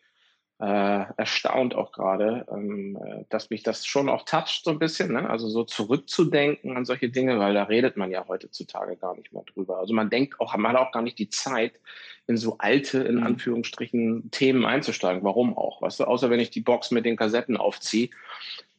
äh, 0.59 1.05
erstaunt 1.17 1.75
auch 1.75 1.91
gerade, 1.91 2.47
ähm, 2.51 2.97
äh, 3.03 3.25
dass 3.29 3.49
mich 3.51 3.61
das 3.61 3.85
schon 3.85 4.09
auch 4.09 4.23
toucht 4.23 4.63
so 4.63 4.71
ein 4.71 4.79
bisschen, 4.79 5.13
ne? 5.13 5.29
also 5.29 5.47
so 5.49 5.63
zurückzudenken 5.63 6.75
an 6.75 6.83
solche 6.83 7.09
Dinge, 7.09 7.37
weil 7.37 7.53
da 7.53 7.63
redet 7.63 7.95
man 7.95 8.09
ja 8.09 8.25
heutzutage 8.27 8.95
gar 8.95 9.15
nicht 9.15 9.31
mehr 9.33 9.43
drüber. 9.43 9.77
Also 9.77 9.93
man 9.93 10.09
denkt 10.09 10.39
auch, 10.39 10.55
man 10.57 10.73
hat 10.73 10.79
auch 10.79 10.91
gar 10.91 11.03
nicht 11.03 11.19
die 11.19 11.29
Zeit, 11.29 11.79
in 12.25 12.37
so 12.37 12.57
alte, 12.57 12.99
in 12.99 13.17
mhm. 13.17 13.23
Anführungsstrichen, 13.23 14.31
Themen 14.31 14.65
einzusteigen. 14.65 15.23
Warum 15.23 15.57
auch? 15.57 15.81
Weißt 15.81 15.99
du, 15.99 16.05
außer 16.05 16.29
wenn 16.29 16.39
ich 16.39 16.49
die 16.49 16.61
Box 16.61 16.91
mit 16.91 17.05
den 17.05 17.15
Kassetten 17.15 17.55
aufziehe, 17.55 18.09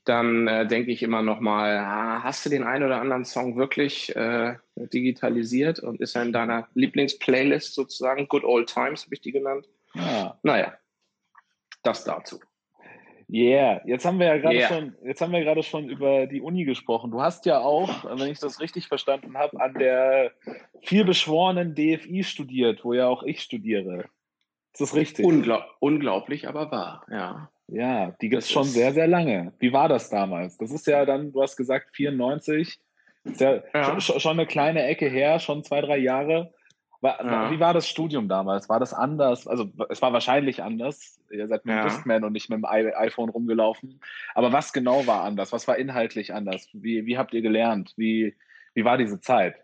dann 0.05 0.49
äh, 0.49 0.67
denke 0.67 0.91
ich 0.91 1.03
immer 1.03 1.23
noch 1.23 1.41
mal, 1.41 1.79
ah, 1.79 2.23
hast 2.23 2.45
du 2.45 2.51
den 2.51 2.65
einen 2.65 2.85
oder 2.85 3.01
anderen 3.01 3.25
Song 3.25 3.57
wirklich 3.57 4.15
äh, 4.17 4.57
digitalisiert 4.77 5.81
und 5.81 6.01
ist 6.01 6.17
er 6.17 6.23
in 6.23 6.33
deiner 6.33 6.67
Lieblingsplaylist 6.75 7.75
sozusagen? 7.75 8.27
Good 8.29 8.45
Old 8.45 8.73
Times 8.73 9.05
habe 9.05 9.15
ich 9.15 9.21
die 9.21 9.33
genannt. 9.33 9.69
Ja. 9.95 10.39
Naja, 10.43 10.73
das 11.83 12.05
dazu. 12.05 12.39
Yeah, 13.31 13.83
jetzt 13.85 14.07
haben 14.07 14.19
wir 14.19 14.27
ja 14.27 14.39
gerade 14.39 14.57
yeah. 14.57 14.69
schon, 14.69 14.95
jetzt 15.05 15.21
haben 15.21 15.33
wir 15.33 15.45
gerade 15.45 15.63
schon 15.63 15.91
über 15.91 16.27
die 16.27 16.41
Uni 16.41 16.65
gesprochen. 16.65 17.11
Du 17.11 17.21
hast 17.21 17.45
ja 17.45 17.61
auch, 17.61 18.05
wenn 18.19 18.31
ich 18.31 18.39
das 18.39 18.59
richtig 18.59 18.89
verstanden 18.89 19.37
habe, 19.37 19.61
an 19.61 19.75
der 19.75 20.33
vielbeschworenen 20.83 21.75
DFI 21.75 22.25
studiert, 22.25 22.85
wo 22.85 22.95
ja 22.95 23.07
auch 23.07 23.23
ich 23.23 23.43
studiere. 23.43 24.07
Ist 24.73 24.81
das 24.81 24.95
richtig? 24.95 25.27
Unglaub, 25.27 25.65
unglaublich, 25.79 26.49
aber 26.49 26.71
wahr, 26.71 27.05
ja. 27.11 27.51
Ja, 27.71 28.13
die 28.23 28.31
gibt 28.31 28.45
es 28.45 28.51
schon 28.51 28.65
sehr, 28.65 28.95
sehr 28.95 29.07
lange. 29.07 29.53
Wie 29.59 29.75
war 29.75 29.91
das 29.91 30.09
damals? 30.09 30.57
Das 30.57 30.71
ist 30.71 30.87
ja 30.87 31.05
dann, 31.05 31.33
du 31.33 31.43
hast 31.43 31.57
gesagt, 31.57 31.91
94. 31.95 32.81
Ist 33.25 33.41
ja, 33.41 33.63
ja. 33.75 34.01
Schon, 34.01 34.21
schon 34.21 34.39
eine 34.39 34.47
kleine 34.47 34.85
Ecke 34.85 35.07
her, 35.07 35.39
schon 35.39 35.63
zwei, 35.65 35.83
drei 35.83 35.99
Jahre. 35.99 36.55
War, 37.01 37.25
ja. 37.25 37.51
Wie 37.51 37.61
war 37.61 37.75
das 37.75 37.89
Studium 37.89 38.29
damals? 38.29 38.69
War 38.69 38.81
das 38.81 38.93
anders? 38.93 39.47
Also 39.47 39.71
es 39.89 40.03
war 40.03 40.13
wahrscheinlich 40.13 40.63
anders. 40.63 41.21
Ihr 41.31 41.47
seid 41.47 41.65
mit 41.65 41.75
ja. 41.75 41.83
dem 41.83 41.89
Discman 41.89 42.25
und 42.25 42.33
nicht 42.33 42.51
mit 42.51 42.59
dem 42.59 42.65
iPhone 42.65 43.29
rumgelaufen. 43.29 44.01
Aber 44.35 44.53
was 44.53 44.73
genau 44.73 45.07
war 45.07 45.23
anders? 45.23 45.53
Was 45.53 45.69
war 45.69 45.77
inhaltlich 45.77 46.35
anders? 46.35 46.69
Wie, 46.73 47.07
wie 47.07 47.17
habt 47.17 47.35
ihr 47.35 47.43
gelernt? 47.43 47.95
Wie, 47.97 48.37
wie 48.75 48.85
war 48.85 48.99
diese 48.99 49.21
Zeit? 49.21 49.57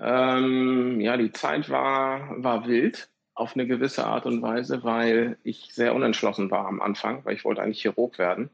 Ähm, 0.00 1.00
ja, 1.00 1.16
die 1.16 1.30
Zeit 1.30 1.70
war, 1.70 2.42
war 2.42 2.66
wild 2.66 3.08
auf 3.34 3.54
eine 3.54 3.66
gewisse 3.66 4.04
Art 4.04 4.26
und 4.26 4.42
Weise, 4.42 4.82
weil 4.82 5.38
ich 5.44 5.72
sehr 5.72 5.94
unentschlossen 5.94 6.50
war 6.50 6.66
am 6.66 6.82
Anfang, 6.82 7.24
weil 7.24 7.34
ich 7.34 7.44
wollte 7.44 7.62
eigentlich 7.62 7.80
Chirurg 7.80 8.18
werden 8.18 8.50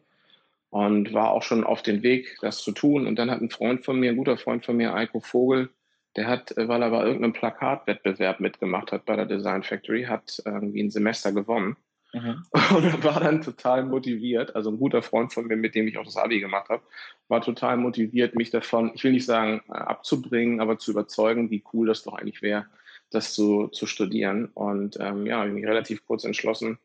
und 0.70 1.14
war 1.14 1.30
auch 1.30 1.42
schon 1.42 1.64
auf 1.64 1.82
dem 1.82 2.02
Weg, 2.02 2.36
das 2.42 2.62
zu 2.62 2.72
tun. 2.72 3.06
Und 3.06 3.16
dann 3.16 3.30
hat 3.30 3.40
ein 3.40 3.50
Freund 3.50 3.84
von 3.84 3.98
mir, 3.98 4.10
ein 4.10 4.16
guter 4.16 4.36
Freund 4.36 4.64
von 4.64 4.76
mir, 4.76 4.94
Eiko 4.94 5.20
Vogel, 5.20 5.70
der 6.16 6.26
hat, 6.26 6.56
äh, 6.56 6.68
weil 6.68 6.82
er 6.82 6.90
bei 6.90 7.04
irgendeinem 7.04 7.32
Plakatwettbewerb 7.32 8.40
mitgemacht 8.40 8.92
hat 8.92 9.04
bei 9.04 9.16
der 9.16 9.26
Design 9.26 9.62
Factory, 9.62 10.04
hat 10.04 10.42
irgendwie 10.44 10.82
ein 10.82 10.90
Semester 10.90 11.32
gewonnen. 11.32 11.76
Mhm. 12.12 12.42
Und 12.76 13.04
war 13.04 13.20
dann 13.20 13.42
total 13.42 13.84
motiviert, 13.84 14.56
also 14.56 14.70
ein 14.70 14.78
guter 14.78 15.02
Freund 15.02 15.32
von 15.32 15.46
mir, 15.46 15.56
mit 15.56 15.74
dem 15.74 15.86
ich 15.88 15.98
auch 15.98 16.04
das 16.04 16.16
Abi 16.16 16.40
gemacht 16.40 16.68
habe, 16.70 16.82
war 17.28 17.42
total 17.42 17.76
motiviert, 17.76 18.34
mich 18.34 18.50
davon, 18.50 18.92
ich 18.94 19.04
will 19.04 19.12
nicht 19.12 19.26
sagen 19.26 19.62
äh, 19.68 19.72
abzubringen, 19.72 20.60
aber 20.60 20.78
zu 20.78 20.92
überzeugen, 20.92 21.50
wie 21.50 21.64
cool 21.72 21.86
das 21.86 22.02
doch 22.02 22.14
eigentlich 22.14 22.42
wäre, 22.42 22.66
das 23.10 23.34
zu, 23.34 23.68
zu 23.68 23.86
studieren. 23.86 24.46
Und 24.54 24.96
ähm, 25.00 25.26
ja, 25.26 25.44
ich 25.44 25.52
mich 25.52 25.66
relativ 25.66 26.06
kurz 26.06 26.24
entschlossen, 26.24 26.78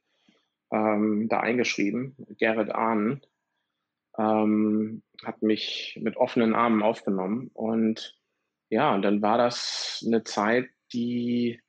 ähm, 0.72 1.30
da 1.30 1.40
eingeschrieben. 1.40 2.16
Gerrit 2.38 2.72
Ahnen 2.72 3.22
ähm, 4.18 5.04
hat 5.24 5.42
mich 5.42 5.98
mit 6.02 6.18
offenen 6.18 6.54
Armen 6.54 6.84
aufgenommen 6.84 7.50
und 7.54 8.18
ja, 8.74 8.94
und 8.94 9.04
dann 9.04 9.22
war 9.22 9.38
das 9.38 10.04
eine 10.06 10.24
Zeit, 10.24 10.70
die 10.94 11.62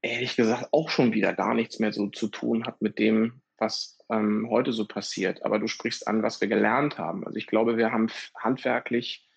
ehrlich 0.00 0.36
gesagt 0.36 0.68
auch 0.72 0.88
schon 0.88 1.12
wieder 1.12 1.34
gar 1.34 1.54
nichts 1.54 1.80
mehr 1.80 1.92
so 1.92 2.08
zu 2.08 2.28
tun 2.28 2.64
hat 2.64 2.80
mit 2.80 2.98
dem, 2.98 3.42
was 3.58 3.98
ähm, 4.10 4.48
heute 4.48 4.72
so 4.72 4.86
passiert. 4.86 5.44
Aber 5.44 5.58
du 5.58 5.66
sprichst 5.66 6.08
an, 6.08 6.22
was 6.22 6.40
wir 6.40 6.48
gelernt 6.48 6.96
haben. 6.98 7.26
Also 7.26 7.36
ich 7.36 7.46
glaube, 7.46 7.76
wir 7.76 7.92
haben 7.92 8.08
handwerklich 8.34 9.28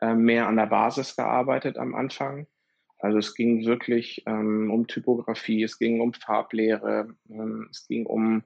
äh, 0.00 0.14
mehr 0.14 0.46
an 0.46 0.56
der 0.56 0.66
Basis 0.66 1.16
gearbeitet 1.16 1.76
am 1.76 1.94
Anfang. 1.94 2.46
Also 2.98 3.18
es 3.18 3.34
ging 3.34 3.66
wirklich 3.66 4.22
ähm, 4.26 4.70
um 4.70 4.86
Typografie, 4.86 5.64
es 5.64 5.78
ging 5.78 6.00
um 6.00 6.12
Farblehre, 6.12 7.16
ähm, 7.28 7.66
es 7.68 7.88
ging 7.88 8.06
um 8.06 8.44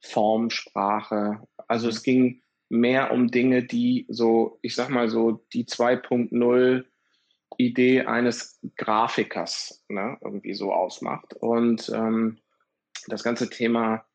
Formsprache. 0.00 1.46
Also 1.66 1.90
es 1.90 2.02
ging 2.02 2.40
mehr 2.70 3.12
um 3.12 3.30
Dinge, 3.30 3.64
die 3.64 4.06
so, 4.08 4.58
ich 4.62 4.74
sag 4.74 4.88
mal 4.88 5.10
so, 5.10 5.44
die 5.52 5.66
2.0 5.66 6.86
Idee 7.58 8.02
eines 8.02 8.60
Grafikers 8.76 9.84
ne, 9.88 10.16
irgendwie 10.22 10.54
so 10.54 10.72
ausmacht. 10.72 11.34
Und 11.34 11.90
ähm, 11.94 12.38
das 13.08 13.22
ganze 13.22 13.50
Thema 13.50 14.06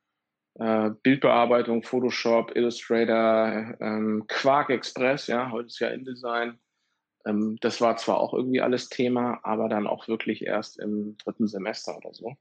äh, 0.56 0.92
Bildbearbeitung, 1.04 1.84
Photoshop, 1.84 2.56
Illustrator, 2.56 3.76
ähm, 3.80 4.24
Quark 4.28 4.70
Express, 4.70 5.28
ja, 5.28 5.52
heute 5.52 5.68
ist 5.68 5.80
ja 5.80 5.90
InDesign. 5.90 6.58
Ähm, 7.26 7.58
das 7.60 7.82
war 7.82 7.98
zwar 7.98 8.20
auch 8.20 8.34
irgendwie 8.34 8.62
alles 8.62 8.90
Thema, 8.90 9.40
aber 9.44 9.68
dann 9.68 9.88
auch 9.88 10.08
wirklich 10.08 10.46
erst 10.46 10.80
im 10.80 11.18
dritten 11.18 11.48
Semester 11.48 11.98
oder 11.98 12.14
so. 12.14 12.36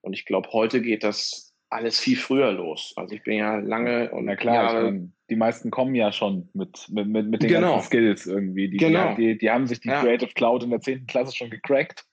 Und 0.00 0.14
ich 0.14 0.24
glaube, 0.24 0.48
heute 0.52 0.80
geht 0.80 1.04
das 1.04 1.47
alles 1.70 2.00
viel 2.00 2.16
früher 2.16 2.52
los. 2.52 2.94
Also 2.96 3.14
ich 3.14 3.22
bin 3.22 3.38
ja 3.38 3.56
lange 3.56 4.10
und 4.10 4.24
Na 4.24 4.36
klar, 4.36 4.54
Jahre, 4.54 4.84
meine, 4.84 5.12
die 5.28 5.36
meisten 5.36 5.70
kommen 5.70 5.94
ja 5.94 6.12
schon 6.12 6.48
mit, 6.54 6.86
mit, 6.90 7.08
mit, 7.08 7.28
mit 7.28 7.42
den 7.42 7.48
genau. 7.50 7.72
ganzen 7.72 7.86
Skills 7.86 8.26
irgendwie. 8.26 8.68
Die, 8.68 8.78
genau. 8.78 9.14
die, 9.14 9.34
die, 9.34 9.38
die 9.38 9.50
haben 9.50 9.66
sich 9.66 9.80
die 9.80 9.88
ja. 9.88 10.00
Creative 10.00 10.32
Cloud 10.34 10.64
in 10.64 10.70
der 10.70 10.80
10. 10.80 11.06
Klasse 11.06 11.36
schon 11.36 11.50
gecrackt 11.50 12.04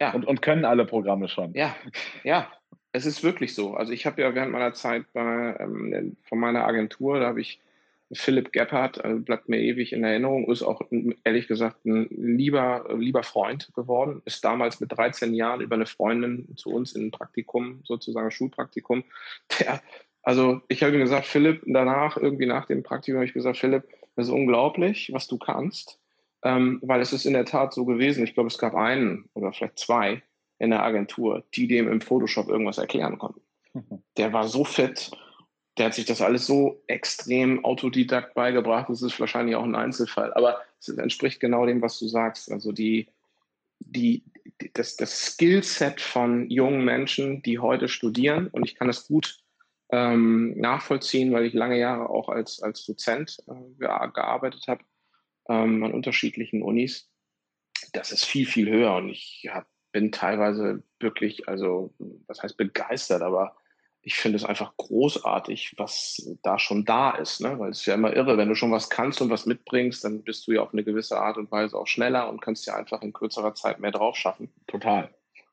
ja. 0.00 0.12
und, 0.12 0.26
und 0.26 0.42
können 0.42 0.64
alle 0.64 0.84
Programme 0.84 1.28
schon. 1.28 1.54
Ja, 1.54 1.74
ja. 2.24 2.50
Es 2.92 3.06
ist 3.06 3.24
wirklich 3.24 3.54
so. 3.54 3.74
Also 3.74 3.92
ich 3.92 4.06
habe 4.06 4.22
ja 4.22 4.34
während 4.34 4.52
meiner 4.52 4.72
Zeit 4.72 5.04
bei, 5.12 5.56
ähm, 5.58 6.16
von 6.22 6.38
meiner 6.38 6.64
Agentur, 6.64 7.18
da 7.18 7.26
habe 7.26 7.40
ich 7.40 7.60
Philipp 8.14 8.52
Gebhardt, 8.52 9.04
also 9.04 9.20
bleibt 9.20 9.48
mir 9.48 9.60
ewig 9.60 9.92
in 9.92 10.04
Erinnerung, 10.04 10.50
ist 10.50 10.62
auch 10.62 10.80
ehrlich 11.24 11.48
gesagt 11.48 11.84
ein 11.84 12.08
lieber, 12.10 12.86
lieber 12.96 13.22
Freund 13.22 13.70
geworden, 13.74 14.22
ist 14.24 14.44
damals 14.44 14.80
mit 14.80 14.92
13 14.92 15.34
Jahren 15.34 15.60
über 15.60 15.74
eine 15.74 15.86
Freundin 15.86 16.56
zu 16.56 16.70
uns 16.70 16.92
in 16.92 17.06
ein 17.06 17.10
Praktikum, 17.10 17.80
sozusagen 17.84 18.30
Schulpraktikum, 18.30 19.04
der, 19.60 19.80
also 20.22 20.62
ich 20.68 20.82
habe 20.82 20.94
ihm 20.94 21.00
gesagt, 21.00 21.26
Philipp, 21.26 21.62
danach, 21.66 22.16
irgendwie 22.16 22.46
nach 22.46 22.66
dem 22.66 22.82
Praktikum 22.82 23.18
habe 23.18 23.26
ich 23.26 23.34
gesagt, 23.34 23.58
Philipp, 23.58 23.84
das 24.16 24.26
ist 24.26 24.32
unglaublich, 24.32 25.10
was 25.12 25.26
du 25.26 25.38
kannst, 25.38 25.98
ähm, 26.42 26.80
weil 26.82 27.00
es 27.00 27.12
ist 27.12 27.26
in 27.26 27.34
der 27.34 27.44
Tat 27.44 27.74
so 27.74 27.84
gewesen, 27.84 28.24
ich 28.24 28.34
glaube, 28.34 28.48
es 28.48 28.58
gab 28.58 28.74
einen 28.74 29.28
oder 29.34 29.52
vielleicht 29.52 29.78
zwei 29.78 30.22
in 30.58 30.70
der 30.70 30.82
Agentur, 30.82 31.44
die 31.54 31.66
dem 31.66 31.88
im 31.88 32.00
Photoshop 32.00 32.48
irgendwas 32.48 32.78
erklären 32.78 33.18
konnten. 33.18 33.40
Mhm. 33.74 34.02
Der 34.16 34.32
war 34.32 34.48
so 34.48 34.64
fit 34.64 35.10
der 35.76 35.86
hat 35.86 35.94
sich 35.94 36.04
das 36.04 36.20
alles 36.20 36.46
so 36.46 36.82
extrem 36.86 37.64
autodidakt 37.64 38.34
beigebracht. 38.34 38.88
Das 38.88 39.02
ist 39.02 39.18
wahrscheinlich 39.18 39.56
auch 39.56 39.64
ein 39.64 39.74
Einzelfall. 39.74 40.32
Aber 40.34 40.62
es 40.78 40.88
entspricht 40.88 41.40
genau 41.40 41.66
dem, 41.66 41.82
was 41.82 41.98
du 41.98 42.06
sagst. 42.06 42.50
Also 42.52 42.70
die, 42.70 43.08
die, 43.80 44.22
das, 44.74 44.96
das 44.96 45.26
Skillset 45.26 46.00
von 46.00 46.48
jungen 46.48 46.84
Menschen, 46.84 47.42
die 47.42 47.58
heute 47.58 47.88
studieren, 47.88 48.48
und 48.48 48.64
ich 48.64 48.76
kann 48.76 48.86
das 48.86 49.08
gut 49.08 49.40
ähm, 49.90 50.58
nachvollziehen, 50.58 51.32
weil 51.32 51.44
ich 51.44 51.54
lange 51.54 51.78
Jahre 51.78 52.08
auch 52.08 52.28
als, 52.28 52.62
als 52.62 52.84
Dozent 52.86 53.38
äh, 53.48 53.76
gearbeitet 53.78 54.68
habe 54.68 54.84
ähm, 55.48 55.82
an 55.82 55.92
unterschiedlichen 55.92 56.62
Unis. 56.62 57.10
Das 57.92 58.12
ist 58.12 58.24
viel, 58.24 58.46
viel 58.46 58.70
höher. 58.70 58.94
Und 58.94 59.10
ich 59.10 59.48
hab, 59.50 59.66
bin 59.90 60.12
teilweise 60.12 60.84
wirklich, 61.00 61.48
also, 61.48 61.92
was 62.26 62.42
heißt 62.42 62.56
begeistert, 62.56 63.22
aber 63.22 63.56
ich 64.04 64.16
finde 64.16 64.36
es 64.36 64.44
einfach 64.44 64.76
großartig, 64.76 65.74
was 65.78 66.36
da 66.42 66.58
schon 66.58 66.84
da 66.84 67.12
ist, 67.12 67.40
ne? 67.40 67.58
weil 67.58 67.70
es 67.70 67.80
ist 67.80 67.86
ja 67.86 67.94
immer 67.94 68.14
irre, 68.14 68.36
wenn 68.36 68.48
du 68.48 68.54
schon 68.54 68.70
was 68.70 68.90
kannst 68.90 69.22
und 69.22 69.30
was 69.30 69.46
mitbringst, 69.46 70.04
dann 70.04 70.22
bist 70.22 70.46
du 70.46 70.52
ja 70.52 70.60
auf 70.60 70.72
eine 70.72 70.84
gewisse 70.84 71.18
Art 71.18 71.38
und 71.38 71.50
Weise 71.50 71.76
auch 71.78 71.86
schneller 71.86 72.28
und 72.28 72.42
kannst 72.42 72.66
ja 72.66 72.74
einfach 72.74 73.00
in 73.00 73.14
kürzerer 73.14 73.54
Zeit 73.54 73.80
mehr 73.80 73.92
drauf 73.92 74.16
schaffen. 74.16 74.52
Total. 74.66 75.08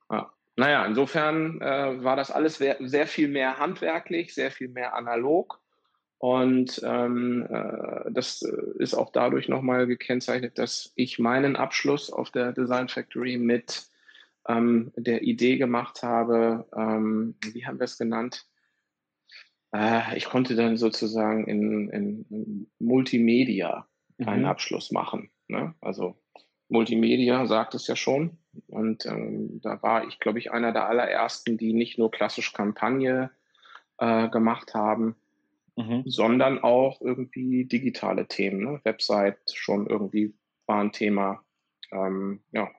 Ja. 0.09 0.31
Naja, 0.57 0.85
insofern 0.85 1.61
äh, 1.61 2.03
war 2.03 2.17
das 2.17 2.29
alles 2.29 2.57
sehr, 2.57 3.07
viel 3.07 3.29
mehr 3.29 3.57
handwerklich, 3.57 4.33
sehr 4.33 4.51
viel 4.51 4.67
mehr 4.67 4.95
analog. 4.95 5.61
Und 6.17 6.81
ähm, 6.83 7.47
äh, 7.49 8.11
das 8.11 8.41
äh, 8.43 8.51
ist 8.79 8.93
auch 8.93 9.11
dadurch 9.11 9.47
nochmal 9.47 9.87
gekennzeichnet, 9.87 10.57
dass 10.57 10.91
ich 10.95 11.19
meinen 11.19 11.55
Abschluss 11.55 12.11
auf 12.11 12.31
der 12.31 12.51
Design 12.51 12.89
Factory 12.89 13.37
mit 13.37 13.90
ähm, 14.47 14.91
der 14.95 15.23
Idee 15.23 15.57
gemacht 15.57 16.03
habe, 16.03 16.67
ähm, 16.75 17.35
wie 17.53 17.65
haben 17.65 17.79
wir 17.79 17.85
es 17.85 17.97
genannt? 17.97 18.45
äh, 19.73 20.17
ich 20.17 20.25
konnte 20.25 20.55
dann 20.55 20.77
sozusagen 20.77 21.47
in, 21.47 21.89
in, 21.89 22.25
in 22.29 22.71
Multimedia 22.79 23.87
einen 24.19 24.41
mhm. 24.41 24.47
Abschluss 24.47 24.91
machen. 24.91 25.31
Ne? 25.47 25.73
Also 25.81 26.15
Multimedia 26.69 27.45
sagt 27.47 27.73
es 27.73 27.87
ja 27.87 27.95
schon. 27.95 28.37
Und 28.67 29.05
ähm, 29.05 29.61
da 29.61 29.81
war 29.81 30.07
ich, 30.07 30.19
glaube 30.19 30.39
ich, 30.39 30.51
einer 30.51 30.73
der 30.73 30.87
allerersten, 30.87 31.57
die 31.57 31.73
nicht 31.73 31.97
nur 31.97 32.11
klassisch 32.11 32.53
Kampagne 32.53 33.31
äh, 33.97 34.29
gemacht 34.29 34.73
haben, 34.73 35.15
mhm. 35.77 36.03
sondern 36.05 36.59
auch 36.59 37.01
irgendwie 37.01 37.65
digitale 37.65 38.27
Themen. 38.27 38.63
Ne? 38.63 38.81
Website 38.83 39.39
schon 39.53 39.87
irgendwie 39.87 40.33
war 40.65 40.81
ein 40.81 40.91
Thema. 40.91 41.43
Ähm, 41.91 42.41
ja, 42.51 42.69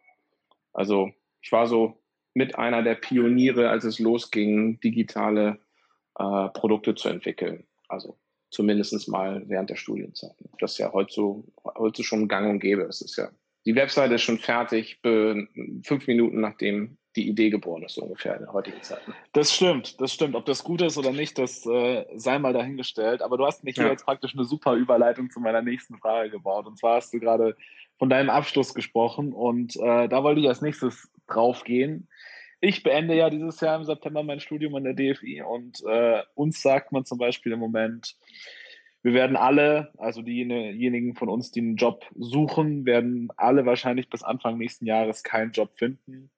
also 0.72 1.10
ich 1.42 1.52
war 1.52 1.66
so 1.66 2.02
mit 2.34 2.56
einer 2.56 2.82
der 2.82 2.94
Pioniere, 2.94 3.68
als 3.68 3.84
es 3.84 3.98
losging, 3.98 4.80
digitale 4.80 5.58
äh, 6.18 6.48
Produkte 6.48 6.94
zu 6.94 7.08
entwickeln. 7.08 7.64
Also 7.88 8.18
zumindest 8.50 9.08
mal 9.08 9.42
während 9.48 9.70
der 9.70 9.76
Studienzeit. 9.76 10.34
Das 10.58 10.72
ist 10.72 10.78
ja 10.78 10.92
heute 10.92 11.12
so, 11.12 11.44
heute 11.64 12.04
schon 12.04 12.28
gang 12.28 12.48
und 12.48 12.60
gäbe. 12.60 12.82
Es 12.82 13.00
ist 13.00 13.16
ja, 13.16 13.30
die 13.66 13.74
Webseite 13.74 14.14
ist 14.14 14.22
schon 14.22 14.38
fertig, 14.38 14.98
fünf 15.02 16.06
Minuten 16.06 16.40
nachdem 16.40 16.96
die 17.16 17.28
Idee 17.28 17.50
geboren 17.50 17.82
ist, 17.82 17.94
so 17.94 18.02
ungefähr 18.02 18.36
in 18.36 18.44
der 18.44 18.52
heutigen 18.52 18.80
Zeit. 18.82 19.02
Das 19.34 19.54
stimmt, 19.54 20.00
das 20.00 20.14
stimmt. 20.14 20.34
Ob 20.34 20.46
das 20.46 20.64
gut 20.64 20.80
ist 20.80 20.96
oder 20.96 21.12
nicht, 21.12 21.38
das 21.38 21.66
äh, 21.66 22.06
sei 22.14 22.38
mal 22.38 22.54
dahingestellt. 22.54 23.20
Aber 23.20 23.36
du 23.36 23.44
hast 23.44 23.60
hier 23.62 23.72
ja. 23.74 23.90
jetzt 23.90 24.06
praktisch 24.06 24.34
eine 24.34 24.44
super 24.44 24.74
Überleitung 24.74 25.30
zu 25.30 25.38
meiner 25.38 25.60
nächsten 25.60 25.98
Frage 25.98 26.30
gebaut. 26.30 26.66
Und 26.66 26.78
zwar 26.78 26.96
hast 26.96 27.12
du 27.12 27.20
gerade 27.20 27.54
von 27.98 28.08
deinem 28.08 28.30
Abschluss 28.30 28.72
gesprochen 28.74 29.32
und 29.32 29.76
äh, 29.76 30.08
da 30.08 30.22
wollte 30.24 30.40
ich 30.40 30.48
als 30.48 30.62
nächstes 30.62 31.10
drauf 31.34 31.64
gehen. 31.64 32.08
Ich 32.60 32.82
beende 32.82 33.14
ja 33.14 33.28
dieses 33.28 33.60
Jahr 33.60 33.76
im 33.76 33.84
September 33.84 34.22
mein 34.22 34.40
Studium 34.40 34.74
an 34.76 34.84
der 34.84 34.94
DFI 34.94 35.42
und 35.42 35.82
äh, 35.86 36.22
uns 36.34 36.62
sagt 36.62 36.92
man 36.92 37.04
zum 37.04 37.18
Beispiel 37.18 37.52
im 37.52 37.58
Moment, 37.58 38.16
wir 39.02 39.14
werden 39.14 39.36
alle, 39.36 39.90
also 39.98 40.22
diejenigen 40.22 41.16
von 41.16 41.28
uns, 41.28 41.50
die 41.50 41.60
einen 41.60 41.76
Job 41.76 42.06
suchen, 42.14 42.86
werden 42.86 43.30
alle 43.36 43.66
wahrscheinlich 43.66 44.08
bis 44.08 44.22
Anfang 44.22 44.58
nächsten 44.58 44.86
Jahres 44.86 45.24
keinen 45.24 45.50
Job 45.50 45.72
finden. 45.74 46.30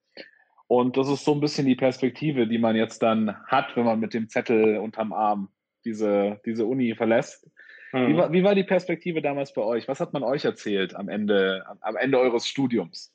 Und 0.67 0.97
das 0.97 1.09
ist 1.09 1.25
so 1.25 1.35
ein 1.35 1.41
bisschen 1.41 1.67
die 1.67 1.77
Perspektive, 1.77 2.47
die 2.47 2.59
man 2.59 2.75
jetzt 2.75 3.03
dann 3.03 3.37
hat, 3.47 3.77
wenn 3.77 3.85
man 3.85 4.01
mit 4.01 4.15
dem 4.15 4.29
Zettel 4.29 4.79
unterm 4.79 5.13
Arm 5.13 5.51
diese, 5.85 6.41
diese 6.47 6.65
Uni 6.65 6.95
verlässt. 6.95 7.47
Mhm. 7.93 8.09
Wie, 8.09 8.17
war, 8.17 8.33
wie 8.33 8.45
war 8.45 8.55
die 8.55 8.65
Perspektive 8.65 9.21
damals 9.21 9.53
bei 9.53 9.63
euch? 9.63 9.87
Was 9.87 10.01
hat 10.01 10.15
man 10.15 10.23
euch 10.23 10.47
erzählt 10.47 10.97
am 10.97 11.11
Ende, 11.11 11.65
am 11.81 11.97
Ende 11.97 12.19
eures 12.19 12.49
Studiums? 12.49 13.14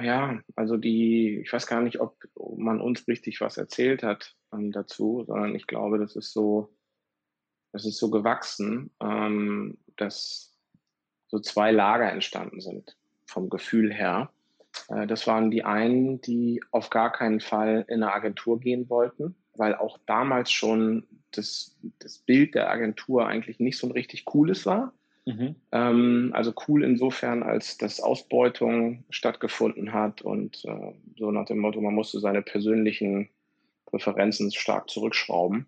Ja, 0.00 0.40
also 0.54 0.76
die, 0.76 1.40
ich 1.40 1.52
weiß 1.52 1.66
gar 1.66 1.80
nicht, 1.80 2.00
ob 2.00 2.16
man 2.56 2.80
uns 2.80 3.06
richtig 3.08 3.40
was 3.40 3.56
erzählt 3.56 4.02
hat 4.02 4.36
ähm, 4.52 4.72
dazu, 4.72 5.24
sondern 5.26 5.54
ich 5.54 5.66
glaube, 5.66 5.98
das 5.98 6.16
ist 6.16 6.32
so, 6.32 6.74
das 7.72 7.84
ist 7.84 7.98
so 7.98 8.10
gewachsen, 8.10 8.90
ähm, 9.00 9.78
dass 9.96 10.54
so 11.28 11.38
zwei 11.38 11.72
Lager 11.72 12.10
entstanden 12.10 12.60
sind 12.60 12.96
vom 13.26 13.50
Gefühl 13.50 13.92
her. 13.92 14.30
Äh, 14.88 15.06
das 15.06 15.26
waren 15.26 15.50
die 15.50 15.64
einen, 15.64 16.20
die 16.20 16.62
auf 16.70 16.90
gar 16.90 17.12
keinen 17.12 17.40
Fall 17.40 17.84
in 17.88 18.02
eine 18.02 18.12
Agentur 18.12 18.60
gehen 18.60 18.88
wollten, 18.88 19.34
weil 19.54 19.74
auch 19.74 19.98
damals 20.06 20.50
schon 20.50 21.06
das, 21.32 21.76
das 21.98 22.18
Bild 22.18 22.54
der 22.54 22.70
Agentur 22.70 23.26
eigentlich 23.26 23.60
nicht 23.60 23.78
so 23.78 23.86
ein 23.86 23.92
richtig 23.92 24.24
cooles 24.24 24.64
war. 24.66 24.92
Mhm. 25.28 25.56
Ähm, 25.72 26.30
also 26.32 26.54
cool 26.66 26.82
insofern, 26.82 27.42
als 27.42 27.76
dass 27.76 28.00
Ausbeutung 28.00 29.04
stattgefunden 29.10 29.92
hat 29.92 30.22
und 30.22 30.64
äh, 30.64 30.94
so 31.18 31.30
nach 31.30 31.44
dem 31.44 31.58
Motto, 31.58 31.82
man 31.82 31.94
musste 31.94 32.18
seine 32.18 32.40
persönlichen 32.40 33.28
Präferenzen 33.84 34.50
stark 34.52 34.88
zurückschrauben. 34.88 35.66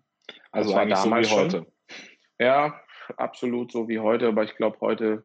Also 0.51 0.73
war 0.73 0.87
damals 0.87 1.29
so 1.29 1.35
wie 1.35 1.41
heute. 1.41 1.57
Schon. 1.57 1.65
Ja, 2.39 2.81
absolut 3.17 3.71
so 3.71 3.87
wie 3.87 3.99
heute, 3.99 4.29
aber 4.29 4.43
ich 4.43 4.55
glaube, 4.55 4.77
heute 4.81 5.23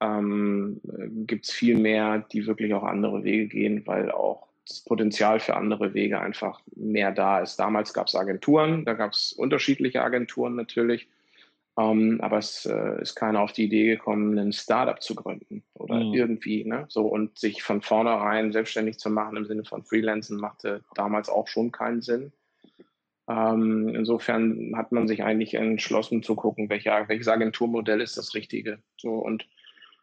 ähm, 0.00 0.80
gibt 1.26 1.46
es 1.46 1.50
viel 1.50 1.76
mehr, 1.76 2.24
die 2.32 2.46
wirklich 2.46 2.72
auch 2.74 2.84
andere 2.84 3.24
Wege 3.24 3.48
gehen, 3.48 3.84
weil 3.84 4.12
auch 4.12 4.46
das 4.64 4.84
Potenzial 4.84 5.40
für 5.40 5.56
andere 5.56 5.92
Wege 5.92 6.20
einfach 6.20 6.60
mehr 6.76 7.10
da 7.10 7.40
ist. 7.40 7.56
Damals 7.56 7.92
gab 7.92 8.06
es 8.06 8.14
Agenturen, 8.14 8.84
da 8.84 8.94
gab 8.94 9.10
es 9.10 9.32
unterschiedliche 9.32 10.02
Agenturen 10.02 10.54
natürlich, 10.54 11.08
ähm, 11.78 12.20
aber 12.20 12.38
es 12.38 12.66
äh, 12.66 13.00
ist 13.00 13.14
keiner 13.14 13.40
auf 13.40 13.52
die 13.52 13.64
Idee 13.64 13.86
gekommen, 13.86 14.38
ein 14.38 14.52
Startup 14.52 15.02
zu 15.02 15.14
gründen 15.14 15.62
oder 15.74 15.96
mhm. 15.96 16.12
irgendwie, 16.12 16.64
ne? 16.64 16.84
So 16.88 17.06
und 17.06 17.38
sich 17.38 17.62
von 17.62 17.80
vornherein 17.80 18.52
selbstständig 18.52 18.98
zu 18.98 19.08
machen 19.10 19.38
im 19.38 19.46
Sinne 19.46 19.64
von 19.64 19.82
Freelancen 19.82 20.38
machte 20.38 20.84
damals 20.94 21.30
auch 21.30 21.48
schon 21.48 21.72
keinen 21.72 22.02
Sinn. 22.02 22.32
Ähm, 23.28 23.88
insofern 23.94 24.76
hat 24.76 24.92
man 24.92 25.08
sich 25.08 25.22
eigentlich 25.22 25.54
entschlossen 25.54 26.22
zu 26.22 26.34
gucken, 26.34 26.68
welcher, 26.68 27.08
welches 27.08 27.28
Agenturmodell 27.28 28.02
ist 28.02 28.18
das 28.18 28.34
richtige. 28.34 28.82
So 28.98 29.14
und 29.14 29.46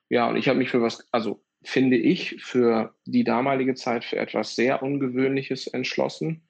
ja, 0.09 0.27
und 0.27 0.37
ich 0.37 0.47
habe 0.47 0.57
mich 0.57 0.69
für 0.71 0.81
was, 0.81 1.07
also 1.11 1.43
finde 1.61 1.97
ich, 1.97 2.41
für 2.43 2.95
die 3.05 3.23
damalige 3.23 3.75
Zeit 3.75 4.05
für 4.05 4.17
etwas 4.17 4.55
sehr 4.55 4.81
Ungewöhnliches 4.81 5.67
entschlossen. 5.67 6.48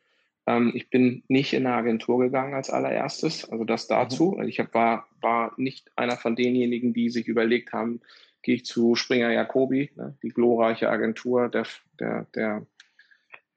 Ähm, 0.49 0.71
ich 0.73 0.89
bin 0.89 1.23
nicht 1.27 1.53
in 1.53 1.67
eine 1.67 1.75
Agentur 1.75 2.19
gegangen 2.19 2.55
als 2.55 2.71
allererstes, 2.71 3.47
also 3.47 3.65
das 3.65 3.85
dazu. 3.85 4.35
Mhm. 4.35 4.47
Ich 4.47 4.59
hab, 4.59 4.73
war, 4.73 5.07
war 5.21 5.53
nicht 5.57 5.91
einer 5.95 6.17
von 6.17 6.35
denjenigen, 6.35 6.91
die 6.91 7.11
sich 7.11 7.27
überlegt 7.27 7.71
haben, 7.71 8.01
gehe 8.41 8.55
ich 8.55 8.65
zu 8.65 8.95
Springer 8.95 9.31
Jacobi, 9.31 9.91
ne, 9.95 10.17
die 10.23 10.29
glorreiche 10.29 10.89
Agentur 10.89 11.49
der, 11.49 11.67
der, 11.99 12.25
der, 12.33 12.65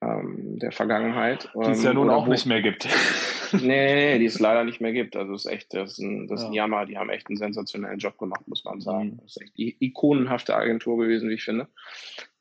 ähm, 0.03 0.59
der 0.59 0.71
Vergangenheit. 0.71 1.51
Die 1.55 1.71
es 1.71 1.83
ja 1.83 1.91
ähm, 1.91 1.97
nun 1.97 2.11
auch 2.11 2.27
wo, 2.27 2.31
nicht 2.31 2.45
mehr 2.45 2.61
gibt. 2.61 2.87
nee, 3.53 4.19
die 4.19 4.27
es 4.27 4.39
leider 4.39 4.65
nicht 4.65 4.83
mehr 4.83 4.93
gibt. 4.93 5.17
Also 5.17 5.33
es 5.33 5.47
ist 5.47 5.51
echt, 5.51 5.73
das 5.73 5.93
ist, 5.93 5.99
ein, 6.01 6.29
das 6.29 6.43
ist 6.43 6.49
ein 6.49 6.53
Jammer. 6.53 6.85
Die 6.85 6.99
haben 6.99 7.09
echt 7.09 7.29
einen 7.29 7.39
sensationellen 7.39 8.01
Job 8.01 8.19
gemacht, 8.19 8.47
muss 8.49 8.65
man 8.65 8.83
sagen. 8.83 9.13
Mhm. 9.13 9.17
Das 9.23 9.37
ist 9.37 9.41
echt 9.41 9.57
die 9.57 9.77
ikonenhafte 9.81 10.55
Agentur 10.55 10.99
gewesen, 10.99 11.31
wie 11.31 11.35
ich 11.35 11.45
finde. 11.45 11.69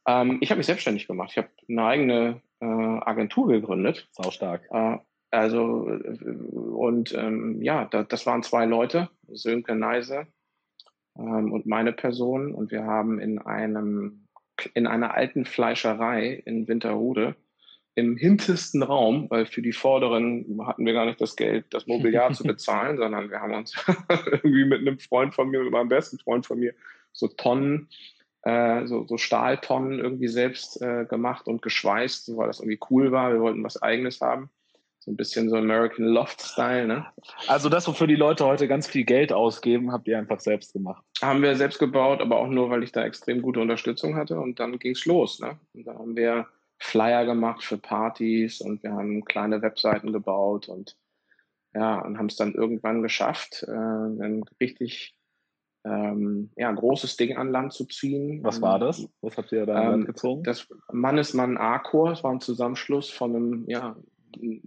Ähm, 0.05 0.39
ich 0.41 0.49
habe 0.49 0.57
mich 0.57 0.67
selbstständig 0.67 1.07
gemacht. 1.07 1.29
Ich 1.31 1.37
habe 1.37 1.49
eine 1.69 1.85
eigene 1.85 2.41
äh, 2.61 2.65
Agentur 2.65 3.47
gegründet. 3.47 4.07
Sau 4.11 4.31
stark. 4.31 4.67
Äh, 4.71 4.97
also, 5.31 5.89
äh, 5.89 6.25
und 6.25 7.13
ähm, 7.13 7.61
ja, 7.61 7.85
da, 7.85 8.03
das 8.03 8.25
waren 8.25 8.43
zwei 8.43 8.65
Leute, 8.65 9.09
Sönke 9.27 9.75
Neise 9.75 10.27
ähm, 11.17 11.51
und 11.51 11.65
meine 11.65 11.93
Person. 11.93 12.53
Und 12.53 12.71
wir 12.71 12.83
haben 12.83 13.19
in 13.19 13.39
einem, 13.39 14.27
in 14.73 14.87
einer 14.87 15.13
alten 15.13 15.45
Fleischerei 15.45 16.41
in 16.45 16.67
Winterhude 16.67 17.35
im 17.95 18.15
hintersten 18.15 18.83
Raum, 18.83 19.29
weil 19.29 19.45
für 19.45 19.61
die 19.61 19.73
Vorderen 19.73 20.59
hatten 20.65 20.85
wir 20.85 20.93
gar 20.93 21.05
nicht 21.05 21.19
das 21.19 21.35
Geld, 21.35 21.65
das 21.71 21.87
Mobiliar 21.87 22.31
zu 22.33 22.43
bezahlen, 22.45 22.97
sondern 22.97 23.29
wir 23.29 23.41
haben 23.41 23.53
uns 23.53 23.75
irgendwie 24.31 24.65
mit 24.65 24.79
einem 24.79 24.99
Freund 24.99 25.33
von 25.35 25.49
mir, 25.49 25.61
mit 25.61 25.71
meinem 25.71 25.89
besten 25.89 26.17
Freund 26.19 26.45
von 26.45 26.59
mir, 26.59 26.73
so 27.11 27.27
Tonnen, 27.27 27.89
äh, 28.43 28.85
so, 28.87 29.05
so 29.07 29.17
Stahltonnen 29.17 29.99
irgendwie 29.99 30.27
selbst 30.27 30.81
äh, 30.81 31.05
gemacht 31.05 31.47
und 31.47 31.61
geschweißt, 31.61 32.35
weil 32.37 32.47
das 32.47 32.59
irgendwie 32.59 32.79
cool 32.89 33.11
war. 33.11 33.33
Wir 33.33 33.41
wollten 33.41 33.63
was 33.63 33.81
Eigenes 33.81 34.21
haben. 34.21 34.49
So 34.99 35.09
ein 35.09 35.17
bisschen 35.17 35.49
so 35.49 35.55
American 35.55 36.05
Loft-Style, 36.05 36.85
ne? 36.85 37.07
Also 37.47 37.69
das, 37.69 37.87
wofür 37.87 38.05
die 38.05 38.15
Leute 38.15 38.45
heute 38.45 38.67
ganz 38.67 38.87
viel 38.87 39.03
Geld 39.03 39.33
ausgeben, 39.33 39.91
habt 39.91 40.07
ihr 40.07 40.19
einfach 40.19 40.39
selbst 40.39 40.73
gemacht. 40.73 41.03
Haben 41.23 41.41
wir 41.41 41.55
selbst 41.55 41.79
gebaut, 41.79 42.21
aber 42.21 42.37
auch 42.37 42.47
nur, 42.47 42.69
weil 42.69 42.83
ich 42.83 42.91
da 42.91 43.03
extrem 43.03 43.41
gute 43.41 43.59
Unterstützung 43.59 44.15
hatte 44.15 44.39
und 44.39 44.59
dann 44.59 44.77
ging's 44.77 45.05
los, 45.05 45.39
ne? 45.39 45.59
Und 45.73 45.87
da 45.87 45.95
haben 45.95 46.15
wir 46.15 46.47
Flyer 46.77 47.25
gemacht 47.25 47.63
für 47.63 47.77
Partys 47.77 48.61
und 48.61 48.83
wir 48.83 48.91
haben 48.91 49.25
kleine 49.25 49.63
Webseiten 49.63 50.13
gebaut 50.13 50.69
und 50.69 50.95
ja, 51.73 51.99
und 52.01 52.17
haben 52.17 52.25
es 52.25 52.35
dann 52.35 52.53
irgendwann 52.53 53.01
geschafft, 53.01 53.63
äh, 53.67 53.71
ein 53.71 54.43
richtig 54.59 55.15
ähm, 55.83 56.51
ja, 56.55 56.69
ein 56.69 56.75
großes 56.75 57.17
Ding 57.17 57.37
an 57.37 57.51
Land 57.51 57.73
zu 57.73 57.85
ziehen. 57.85 58.43
Was 58.43 58.61
war 58.61 58.79
das? 58.79 59.07
Was 59.21 59.37
habt 59.37 59.51
ihr 59.51 59.65
da 59.65 59.75
an 59.75 59.83
ähm, 59.83 59.91
Land 59.91 60.05
gezogen? 60.05 60.43
Das 60.43 60.67
Mannesmann 60.91 61.57
Arcor, 61.57 62.09
das 62.09 62.23
war 62.23 62.31
ein 62.31 62.41
Zusammenschluss 62.41 63.09
von 63.09 63.35
einem 63.35 63.65
ja, 63.67 63.95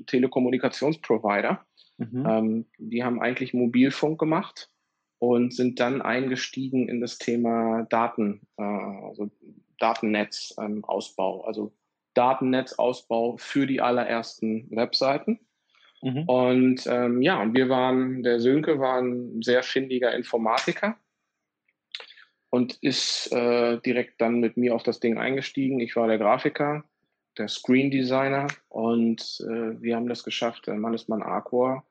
Telekommunikationsprovider. 0.06 1.64
Mhm. 1.98 2.26
Ähm, 2.28 2.66
die 2.78 3.04
haben 3.04 3.20
eigentlich 3.20 3.54
Mobilfunk 3.54 4.18
gemacht 4.18 4.70
und 5.18 5.54
sind 5.54 5.78
dann 5.78 6.02
eingestiegen 6.02 6.88
in 6.88 7.00
das 7.00 7.18
Thema 7.18 7.86
Daten, 7.88 8.40
äh, 8.56 8.62
also 8.62 9.30
Datennetzausbau. 9.78 11.44
also 11.44 11.72
Datennetzausbau 12.14 13.36
für 13.36 13.66
die 13.66 13.80
allerersten 13.80 14.68
Webseiten. 14.70 15.38
Mhm. 16.02 16.28
Und 16.28 16.86
ähm, 16.86 17.22
ja, 17.22 17.40
und 17.40 17.54
wir 17.54 17.68
waren, 17.68 18.22
der 18.22 18.40
Sönke 18.40 18.78
war 18.78 19.00
ein 19.00 19.42
sehr 19.42 19.62
findiger 19.62 20.14
Informatiker 20.14 20.96
und 22.54 22.78
ist 22.82 23.32
äh, 23.32 23.80
direkt 23.80 24.20
dann 24.20 24.38
mit 24.38 24.56
mir 24.56 24.76
auf 24.76 24.84
das 24.84 25.00
Ding 25.00 25.18
eingestiegen. 25.18 25.80
Ich 25.80 25.96
war 25.96 26.06
der 26.06 26.18
Grafiker, 26.18 26.84
der 27.36 27.48
Screen 27.48 27.90
Designer 27.90 28.46
und 28.68 29.40
äh, 29.40 29.82
wir 29.82 29.96
haben 29.96 30.08
das 30.08 30.22
geschafft, 30.22 30.68
äh, 30.68 30.74
Mannesmann 30.74 31.24
Arcor 31.24 31.84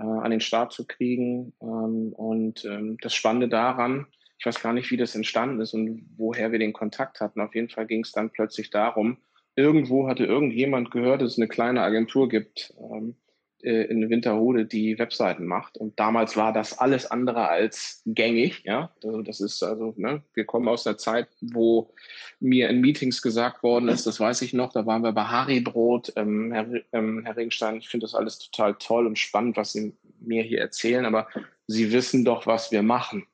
äh, 0.00 0.02
an 0.02 0.32
den 0.32 0.40
Start 0.40 0.72
zu 0.72 0.88
kriegen. 0.88 1.52
Ähm, 1.62 2.12
und 2.14 2.64
ähm, 2.64 2.96
das 3.00 3.14
Spannende 3.14 3.48
daran, 3.48 4.08
ich 4.40 4.44
weiß 4.44 4.60
gar 4.60 4.72
nicht, 4.72 4.90
wie 4.90 4.96
das 4.96 5.14
entstanden 5.14 5.60
ist 5.60 5.72
und 5.72 6.04
woher 6.16 6.50
wir 6.50 6.58
den 6.58 6.72
Kontakt 6.72 7.20
hatten. 7.20 7.40
Auf 7.40 7.54
jeden 7.54 7.68
Fall 7.68 7.86
ging 7.86 8.02
es 8.02 8.10
dann 8.10 8.30
plötzlich 8.30 8.70
darum, 8.70 9.18
irgendwo 9.54 10.08
hatte 10.08 10.24
irgendjemand 10.24 10.90
gehört, 10.90 11.22
dass 11.22 11.34
es 11.34 11.38
eine 11.38 11.46
kleine 11.46 11.80
Agentur 11.80 12.28
gibt, 12.28 12.74
ähm, 12.76 13.14
äh, 13.62 13.84
in 13.84 14.10
Winterhude 14.10 14.64
die 14.66 14.98
Webseiten 14.98 15.46
macht. 15.46 15.76
Und 15.76 15.98
damals 15.98 16.36
war 16.36 16.52
das 16.52 16.78
alles 16.78 17.10
andere 17.10 17.48
als 17.48 18.02
gängig. 18.06 18.62
Ja, 18.64 18.90
also 19.04 19.22
das 19.22 19.40
ist 19.40 19.62
also, 19.62 19.94
ne, 19.96 20.22
wir 20.34 20.44
kommen 20.44 20.68
aus 20.68 20.84
der 20.84 20.98
Zeit, 20.98 21.28
wo 21.40 21.92
mir 22.40 22.68
in 22.68 22.80
Meetings 22.80 23.22
gesagt 23.22 23.62
worden 23.62 23.88
ist, 23.88 24.06
das 24.06 24.18
weiß 24.18 24.42
ich 24.42 24.52
noch, 24.52 24.72
da 24.72 24.84
waren 24.86 25.02
wir 25.02 25.12
bei 25.12 25.24
Haribrot, 25.24 26.12
ähm, 26.16 26.52
Herr, 26.52 26.66
ähm, 26.92 27.22
Herr 27.24 27.36
Ringstein, 27.36 27.76
ich 27.76 27.88
finde 27.88 28.04
das 28.04 28.14
alles 28.14 28.38
total 28.38 28.74
toll 28.74 29.06
und 29.06 29.18
spannend, 29.18 29.56
was 29.56 29.72
Sie 29.72 29.92
mir 30.20 30.42
hier 30.42 30.60
erzählen, 30.60 31.04
aber 31.06 31.28
Sie 31.66 31.92
wissen 31.92 32.24
doch, 32.24 32.46
was 32.46 32.72
wir 32.72 32.82
machen. 32.82 33.26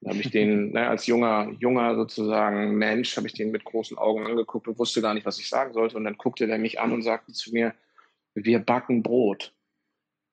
Da 0.00 0.10
habe 0.10 0.20
ich 0.20 0.30
den 0.30 0.70
ne, 0.72 0.88
als 0.88 1.06
junger, 1.06 1.52
junger 1.58 1.94
sozusagen 1.94 2.76
Mensch, 2.76 3.16
habe 3.16 3.26
ich 3.26 3.34
den 3.34 3.50
mit 3.50 3.64
großen 3.64 3.96
Augen 3.98 4.26
angeguckt 4.26 4.68
und 4.68 4.78
wusste 4.78 5.02
gar 5.02 5.14
nicht, 5.14 5.26
was 5.26 5.38
ich 5.38 5.48
sagen 5.48 5.72
sollte. 5.72 5.96
Und 5.96 6.04
dann 6.04 6.16
guckte 6.16 6.46
er 6.46 6.58
mich 6.58 6.80
an 6.80 6.92
und 6.92 7.02
sagte 7.02 7.32
zu 7.32 7.52
mir, 7.52 7.74
wir 8.34 8.58
backen 8.58 9.02
Brot. 9.02 9.54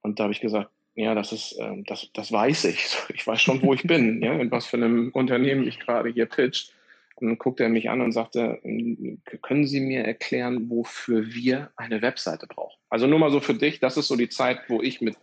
Und 0.04 0.20
da 0.20 0.24
habe 0.24 0.34
ich 0.34 0.42
gesagt, 0.42 0.70
ja, 0.96 1.16
das 1.16 1.32
ist, 1.32 1.54
äh, 1.54 1.84
das, 1.88 2.10
das 2.13 2.32
weiß 2.32 2.66
ich. 2.66 2.96
Ich 3.13 3.26
weiß 3.26 3.42
schon, 3.42 3.62
wo 3.63 3.74
ich 3.74 3.84
bin, 3.84 4.22
ja, 4.22 4.34
in 4.34 4.52
was 4.52 4.68
für 4.68 4.78
einem 4.78 5.10
Unternehmen 5.13 5.68
ich 5.68 5.80
gerade 5.80 6.10
hier 6.10 6.28
pitch. 6.28 6.70
Und 7.16 7.28
dann 7.28 7.38
guckte 7.38 7.63
er 7.63 7.70
mich 7.70 7.89
an 7.89 8.02
und 8.02 8.12
sagte, 8.12 8.60
ähm, 8.63 9.22
können 9.42 9.66
Sie 9.66 9.80
mir 9.80 10.04
erklären, 10.04 10.70
wofür 10.70 11.34
wir 11.34 11.72
eine 11.78 12.02
Webseite 12.02 12.48
brauchen? 12.48 12.78
Also 12.89 13.08
nur 13.08 13.20
mal 13.20 13.32
so 13.32 13.39
für 13.39 13.54
dich, 13.54 13.80
das 13.80 13.98
ist 13.98 14.08
so 14.08 14.16
die 14.16 14.30
Zeit, 14.30 14.60
wo 14.68 14.82
ich 14.82 15.02
mit 15.02 15.16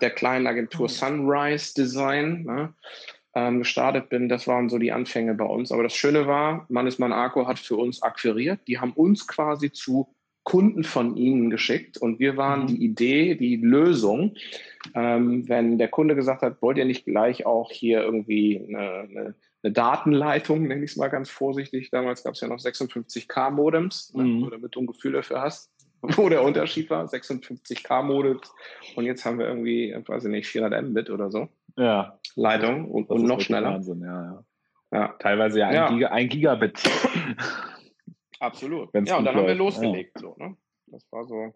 der 0.00 0.10
kleinen 0.10 0.46
Agentur 0.46 0.88
Sunrise 0.88 1.74
Design 1.74 2.44
ne, 2.44 2.74
ähm, 3.34 3.60
gestartet 3.60 4.08
bin. 4.08 4.28
Das 4.28 4.46
waren 4.46 4.68
so 4.68 4.78
die 4.78 4.92
Anfänge 4.92 5.34
bei 5.34 5.44
uns. 5.44 5.70
Aber 5.70 5.82
das 5.82 5.94
Schöne 5.94 6.26
war, 6.26 6.66
Mannesmann 6.68 7.12
Arco 7.12 7.46
hat 7.46 7.58
für 7.58 7.76
uns 7.76 8.02
akquiriert. 8.02 8.60
Die 8.66 8.78
haben 8.78 8.92
uns 8.92 9.26
quasi 9.26 9.70
zu 9.70 10.14
Kunden 10.44 10.84
von 10.84 11.16
ihnen 11.16 11.48
geschickt 11.48 11.96
und 11.96 12.20
wir 12.20 12.36
waren 12.36 12.62
mhm. 12.62 12.66
die 12.68 12.84
Idee, 12.84 13.34
die 13.34 13.56
Lösung. 13.56 14.36
Ähm, 14.94 15.48
wenn 15.48 15.78
der 15.78 15.88
Kunde 15.88 16.14
gesagt 16.14 16.42
hat, 16.42 16.60
wollt 16.60 16.76
ihr 16.76 16.84
nicht 16.84 17.06
gleich 17.06 17.46
auch 17.46 17.70
hier 17.70 18.02
irgendwie 18.02 18.62
eine, 18.68 18.78
eine, 18.78 19.34
eine 19.62 19.72
Datenleitung, 19.72 20.68
nenne 20.68 20.84
ich 20.84 20.90
es 20.90 20.96
mal 20.98 21.08
ganz 21.08 21.30
vorsichtig, 21.30 21.90
damals 21.90 22.22
gab 22.22 22.34
es 22.34 22.42
ja 22.42 22.48
noch 22.48 22.58
56K 22.58 23.50
Modems, 23.50 24.12
ne, 24.14 24.24
mhm. 24.24 24.50
damit 24.50 24.74
du 24.74 24.82
ein 24.82 24.86
Gefühl 24.86 25.12
dafür 25.12 25.40
hast, 25.40 25.70
wo 26.02 26.28
der 26.28 26.42
Unterschied 26.42 26.90
war, 26.90 27.06
56K 27.06 28.02
Modems 28.02 28.52
und 28.96 29.06
jetzt 29.06 29.24
haben 29.24 29.38
wir 29.38 29.48
irgendwie, 29.48 29.96
weiß 30.06 30.26
ich 30.26 30.30
nicht, 30.30 30.46
400 30.46 30.84
Mbit 30.84 31.08
oder 31.08 31.30
so. 31.30 31.48
Ja. 31.78 32.18
Leitung 32.36 32.90
und, 32.90 33.08
und 33.08 33.24
noch 33.24 33.40
schneller. 33.40 33.72
Wahnsinn, 33.72 34.02
ja, 34.02 34.22
ja. 34.22 34.44
ja. 34.92 35.14
Teilweise 35.18 35.60
ja 35.60 35.68
ein, 35.68 35.74
ja. 35.74 35.88
Giga, 35.88 36.08
ein 36.08 36.28
Gigabit. 36.28 36.78
Absolut. 38.40 38.92
Wenn's 38.92 39.10
ja, 39.10 39.18
und 39.18 39.24
dann 39.24 39.36
haben 39.36 39.46
wir 39.46 39.54
losgelegt. 39.54 40.12
Ja. 40.16 40.20
So, 40.20 40.36
ne? 40.38 40.56
Das 40.86 41.06
war 41.10 41.24
so, 41.24 41.52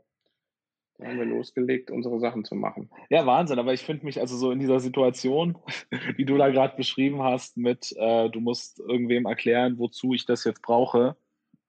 dann 0.98 1.08
haben 1.08 1.18
wir 1.18 1.26
losgelegt, 1.26 1.90
unsere 1.90 2.18
Sachen 2.18 2.44
zu 2.44 2.54
machen. 2.54 2.90
Ja, 3.08 3.24
Wahnsinn. 3.24 3.58
Aber 3.58 3.72
ich 3.72 3.82
finde 3.82 4.04
mich 4.04 4.20
also 4.20 4.36
so 4.36 4.50
in 4.50 4.58
dieser 4.58 4.80
Situation, 4.80 5.56
die 6.18 6.24
du 6.24 6.36
da 6.36 6.48
gerade 6.50 6.76
beschrieben 6.76 7.22
hast, 7.22 7.56
mit 7.56 7.94
äh, 7.96 8.28
du 8.28 8.40
musst 8.40 8.80
irgendwem 8.80 9.26
erklären, 9.26 9.78
wozu 9.78 10.12
ich 10.14 10.26
das 10.26 10.44
jetzt 10.44 10.62
brauche. 10.62 11.16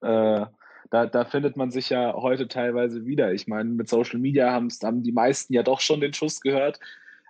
Äh, 0.01 0.45
da, 0.91 1.05
da 1.05 1.25
findet 1.25 1.55
man 1.55 1.69
sich 1.69 1.89
ja 1.89 2.15
heute 2.15 2.47
teilweise 2.47 3.05
wieder. 3.05 3.31
Ich 3.31 3.47
meine, 3.47 3.69
mit 3.69 3.87
Social 3.87 4.19
Media 4.19 4.51
haben 4.51 4.69
die 5.03 5.11
meisten 5.11 5.53
ja 5.53 5.61
doch 5.61 5.81
schon 5.81 6.01
den 6.01 6.13
Schuss 6.13 6.41
gehört. 6.41 6.79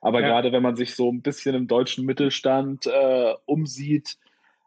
Aber 0.01 0.21
ja. 0.21 0.27
gerade 0.27 0.53
wenn 0.53 0.63
man 0.63 0.77
sich 0.77 0.95
so 0.95 1.11
ein 1.11 1.21
bisschen 1.21 1.55
im 1.55 1.67
deutschen 1.67 2.05
Mittelstand 2.05 2.87
äh, 2.87 3.33
umsieht, 3.45 4.17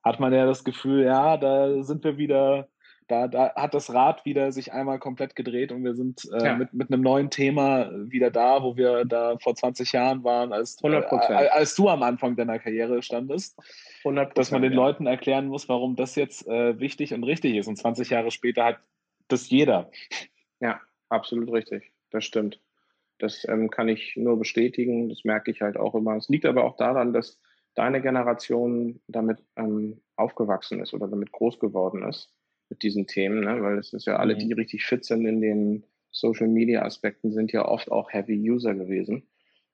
hat 0.05 0.21
man 0.21 0.35
ja 0.35 0.45
das 0.45 0.65
Gefühl, 0.65 1.05
ja, 1.05 1.39
da 1.39 1.83
sind 1.83 2.05
wir 2.05 2.19
wieder 2.19 2.69
da, 3.09 3.29
da 3.29 3.55
hat 3.55 3.75
das 3.75 3.93
Rad 3.93 4.25
wieder 4.25 4.53
sich 4.53 4.73
einmal 4.73 4.99
komplett 4.99 5.37
gedreht 5.37 5.73
und 5.73 5.85
wir 5.85 5.95
sind 5.95 6.29
äh, 6.33 6.45
ja. 6.45 6.57
mit, 6.57 6.73
mit 6.73 6.93
einem 6.93 7.03
neuen 7.03 7.31
Thema 7.31 7.91
wieder 8.11 8.31
da, 8.31 8.63
wo 8.63 8.77
wir 8.77 9.05
da 9.05 9.39
vor 9.39 9.55
20 9.55 9.93
Jahren 9.93 10.25
waren, 10.25 10.53
als, 10.53 10.79
äh, 10.83 10.89
als 11.49 11.75
du 11.75 11.89
am 11.89 12.03
Anfang 12.03 12.37
deiner 12.37 12.59
Karriere 12.59 13.03
standest. 13.03 13.59
dass 14.35 14.51
man 14.51 14.63
den 14.63 14.73
ja. 14.73 14.77
Leuten 14.77 15.07
erklären 15.07 15.49
muss, 15.49 15.69
warum 15.69 15.97
das 15.97 16.15
jetzt 16.15 16.47
äh, 16.47 16.79
wichtig 16.79 17.15
und 17.15 17.25
richtig 17.25 17.57
ist. 17.57 17.67
Und 17.67 17.77
20 17.77 18.11
Jahre 18.11 18.31
später 18.31 18.65
hat 18.65 18.79
das 19.29 19.51
jeder. 19.51 19.91
Ja, 20.61 20.81
absolut 21.09 21.53
richtig. 21.53 21.93
Das 22.11 22.25
stimmt. 22.25 22.61
Das 23.19 23.47
ähm, 23.49 23.71
kann 23.71 23.89
ich 23.89 24.17
nur 24.17 24.39
bestätigen. 24.39 25.09
Das 25.09 25.25
merke 25.25 25.51
ich 25.51 25.61
halt 25.61 25.77
auch 25.77 25.95
immer. 25.95 26.17
Es 26.17 26.29
liegt 26.29 26.47
aber 26.47 26.65
auch 26.65 26.77
daran, 26.77 27.13
dass 27.13 27.41
deine 27.75 28.03
Generation 28.03 29.01
damit 29.07 29.43
ähm, 29.57 30.01
aufgewachsen 30.17 30.81
ist 30.81 30.93
oder 30.93 31.09
damit 31.09 31.33
groß 31.33 31.59
geworden 31.59 32.03
ist 32.05 32.33
mit 32.73 32.83
diesen 32.83 33.07
Themen, 33.07 33.41
ne? 33.41 33.63
weil 33.63 33.79
es 33.79 33.93
ist 33.93 34.07
ja 34.07 34.17
alle, 34.17 34.35
die 34.35 34.47
mhm. 34.47 34.55
richtig 34.55 34.87
fit 34.87 35.05
sind 35.05 35.27
in 35.27 35.43
den 35.43 35.85
Social 36.11 36.49
Media 36.49 36.83
Aspekten, 36.83 37.31
sind 37.31 37.53
ja 37.53 37.69
oft 37.69 37.93
auch 37.93 38.11
Heavy 38.11 38.51
User 38.51 38.75
gewesen. 38.75 39.25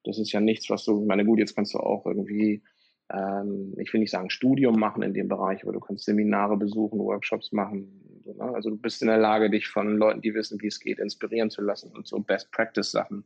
Das 0.03 0.19
ist 0.19 0.33
ja 0.33 0.41
nichts, 0.41 0.69
was 0.69 0.85
du, 0.85 1.01
ich 1.01 1.07
meine, 1.07 1.25
gut, 1.25 1.39
jetzt 1.39 1.55
kannst 1.55 1.75
du 1.75 1.79
auch 1.79 2.07
irgendwie, 2.07 2.65
ähm, 3.13 3.73
ich 3.79 3.93
will 3.93 4.01
nicht 4.01 4.11
sagen 4.11 4.31
Studium 4.31 4.81
machen 4.81 5.05
in 5.05 5.15
dem 5.15 5.29
Bereich, 5.29 5.63
aber 5.63 5.73
du 5.73 5.79
kannst 5.79 6.07
Seminare 6.07 6.57
besuchen, 6.57 6.99
Workshops 6.99 7.53
machen. 7.53 8.21
So, 8.25 8.33
ne? 8.33 8.53
Also 8.53 8.71
du 8.71 8.77
bist 8.77 9.01
in 9.01 9.09
der 9.09 9.19
Lage, 9.19 9.49
dich 9.49 9.69
von 9.69 9.97
Leuten, 9.97 10.21
die 10.21 10.35
wissen, 10.35 10.61
wie 10.61 10.67
es 10.67 10.81
geht, 10.81 10.99
inspirieren 10.99 11.51
zu 11.51 11.63
lassen 11.63 11.93
und 11.97 12.09
so 12.09 12.19
Best 12.19 12.51
Practice 12.51 12.91
Sachen 12.91 13.25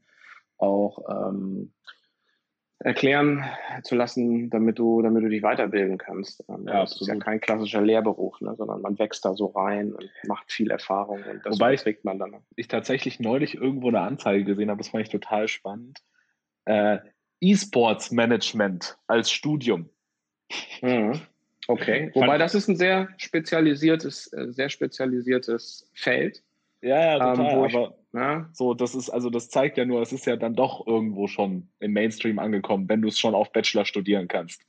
auch 0.59 0.99
ähm, 1.09 1.73
erklären 2.85 3.45
zu 3.85 3.95
lassen, 3.95 4.51
damit 4.51 4.79
du, 4.79 5.03
damit 5.03 5.23
du 5.23 5.29
dich 5.29 5.43
weiterbilden 5.43 5.99
kannst. 5.99 6.45
Ähm, 6.49 6.67
ja, 6.67 6.81
das 6.81 7.01
ist 7.01 7.07
ja 7.07 7.17
kein 7.17 7.41
klassischer 7.41 7.81
Lehrberuf, 7.81 8.41
ne, 8.41 8.55
sondern 8.57 8.83
man 8.83 8.99
wächst 8.99 9.25
da 9.25 9.35
so 9.35 9.47
rein 9.47 9.93
und 9.93 10.11
macht 10.27 10.51
viel 10.51 10.71
Erfahrung 10.71 11.23
und 11.23 11.45
das 11.45 11.55
Wobei 11.55 11.77
trägt 11.77 12.05
man 12.05 12.19
dann. 12.19 12.37
Ich 12.57 12.69
tatsächlich 12.69 13.21
neulich 13.21 13.55
irgendwo 13.55 13.89
eine 13.89 14.01
Anzeige 14.01 14.45
gesehen 14.45 14.71
habe, 14.71 14.79
das 14.79 14.89
fand 14.89 15.05
ich 15.05 15.11
total 15.11 15.49
spannend. 15.49 16.01
Äh, 16.65 16.99
E-Sports 17.41 18.11
Management 18.11 18.97
als 19.07 19.31
Studium. 19.31 19.89
Mhm. 20.81 21.21
Okay. 21.69 22.11
Wobei 22.15 22.39
das 22.39 22.55
ist 22.55 22.69
ein 22.69 22.77
sehr 22.77 23.09
spezialisiertes, 23.17 24.33
äh, 24.33 24.53
sehr 24.53 24.69
spezialisiertes 24.69 25.89
Feld. 25.95 26.43
Ja, 26.83 27.17
ja, 27.17 27.19
total. 27.19 27.59
Ähm, 27.59 27.65
ich, 27.65 27.77
aber 27.77 27.95
ja? 28.13 28.51
so, 28.53 28.75
das 28.75 28.95
ist, 28.95 29.09
also 29.09 29.31
das 29.31 29.49
zeigt 29.49 29.79
ja 29.79 29.85
nur, 29.85 30.03
es 30.03 30.13
ist 30.13 30.27
ja 30.27 30.37
dann 30.37 30.55
doch 30.55 30.87
irgendwo 30.87 31.29
schon 31.29 31.69
im 31.79 31.93
Mainstream 31.93 32.39
angekommen, 32.39 32.89
wenn 32.89 33.03
du 33.03 33.09
es 33.09 33.19
schon 33.19 33.35
auf 33.35 33.53
Bachelor 33.53 33.85
studieren 33.85 34.29
kannst. 34.29 34.63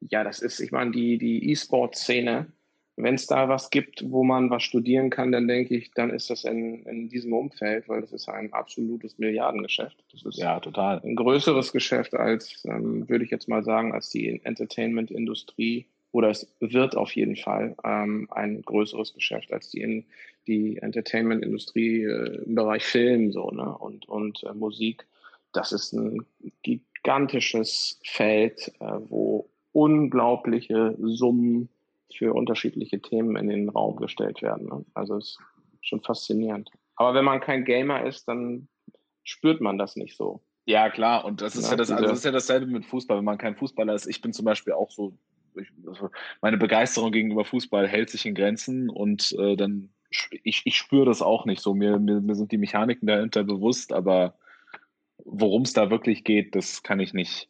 Ja, 0.00 0.24
das 0.24 0.40
ist, 0.40 0.60
ich 0.60 0.72
meine, 0.72 0.92
die, 0.92 1.18
die 1.18 1.50
E-Sport-Szene, 1.50 2.52
wenn 2.96 3.14
es 3.14 3.26
da 3.26 3.48
was 3.48 3.70
gibt, 3.70 4.04
wo 4.10 4.24
man 4.24 4.50
was 4.50 4.62
studieren 4.62 5.10
kann, 5.10 5.32
dann 5.32 5.48
denke 5.48 5.74
ich, 5.74 5.90
dann 5.92 6.10
ist 6.10 6.30
das 6.30 6.44
in, 6.44 6.84
in 6.84 7.08
diesem 7.08 7.32
Umfeld, 7.32 7.88
weil 7.88 8.02
das 8.02 8.12
ist 8.12 8.28
ein 8.28 8.52
absolutes 8.52 9.18
Milliardengeschäft. 9.18 10.04
Das 10.12 10.22
ist 10.22 10.38
ja 10.38 10.60
total 10.60 11.00
ein 11.02 11.16
größeres 11.16 11.72
Geschäft 11.72 12.14
als, 12.14 12.62
ähm, 12.66 13.08
würde 13.08 13.24
ich 13.24 13.30
jetzt 13.30 13.48
mal 13.48 13.64
sagen, 13.64 13.92
als 13.92 14.10
die 14.10 14.40
Entertainment-Industrie 14.44 15.86
oder 16.12 16.30
es 16.30 16.52
wird 16.60 16.96
auf 16.96 17.14
jeden 17.14 17.36
Fall 17.36 17.76
ähm, 17.84 18.28
ein 18.30 18.62
größeres 18.62 19.14
Geschäft 19.14 19.52
als 19.52 19.70
die, 19.70 19.80
in, 19.80 20.04
die 20.46 20.78
Entertainment-Industrie 20.78 22.04
äh, 22.04 22.42
im 22.44 22.54
Bereich 22.54 22.84
Film 22.84 23.32
so, 23.32 23.50
ne? 23.50 23.76
und, 23.78 24.08
und 24.08 24.42
äh, 24.44 24.54
Musik. 24.54 25.06
Das 25.52 25.72
ist 25.72 25.92
ein 25.92 26.24
gigantisches 26.62 28.00
Feld, 28.04 28.72
äh, 28.80 28.92
wo 29.08 29.48
unglaubliche 29.72 30.96
Summen 31.00 31.68
für 32.12 32.34
unterschiedliche 32.34 33.00
Themen 33.00 33.36
in 33.36 33.48
den 33.48 33.68
Raum 33.68 33.96
gestellt 33.96 34.42
werden. 34.42 34.66
Ne? 34.66 34.84
Also 34.94 35.16
es 35.16 35.26
ist 35.26 35.38
schon 35.80 36.00
faszinierend. 36.00 36.70
Aber 36.96 37.14
wenn 37.14 37.24
man 37.24 37.40
kein 37.40 37.64
Gamer 37.64 38.04
ist, 38.04 38.26
dann 38.26 38.68
spürt 39.22 39.60
man 39.60 39.78
das 39.78 39.96
nicht 39.96 40.16
so. 40.16 40.40
Ja, 40.66 40.90
klar. 40.90 41.24
Und 41.24 41.40
das 41.40 41.56
ist 41.56 41.66
ja, 41.66 41.70
ja 41.70 41.76
das, 41.76 41.90
also 41.90 42.04
das 42.04 42.18
ist 42.18 42.24
ja 42.24 42.32
dasselbe 42.32 42.66
mit 42.66 42.84
Fußball, 42.84 43.18
wenn 43.18 43.24
man 43.24 43.38
kein 43.38 43.56
Fußballer 43.56 43.94
ist. 43.94 44.06
Ich 44.06 44.20
bin 44.20 44.32
zum 44.32 44.44
Beispiel 44.44 44.72
auch 44.72 44.90
so 44.90 45.14
also 45.86 46.10
meine 46.40 46.56
Begeisterung 46.56 47.12
gegenüber 47.12 47.44
Fußball 47.44 47.88
hält 47.88 48.10
sich 48.10 48.26
in 48.26 48.34
Grenzen 48.34 48.90
und 48.90 49.34
äh, 49.38 49.56
dann 49.56 49.90
ich, 50.42 50.62
ich 50.64 50.76
spüre 50.76 51.06
das 51.06 51.22
auch 51.22 51.44
nicht 51.44 51.62
so. 51.62 51.74
Mir, 51.74 51.98
mir, 51.98 52.20
mir 52.20 52.34
sind 52.34 52.52
die 52.52 52.58
Mechaniken 52.58 53.06
dahinter 53.06 53.44
bewusst, 53.44 53.92
aber 53.92 54.34
worum 55.24 55.62
es 55.62 55.72
da 55.72 55.90
wirklich 55.90 56.24
geht, 56.24 56.54
das 56.54 56.82
kann 56.82 57.00
ich 57.00 57.14
nicht, 57.14 57.48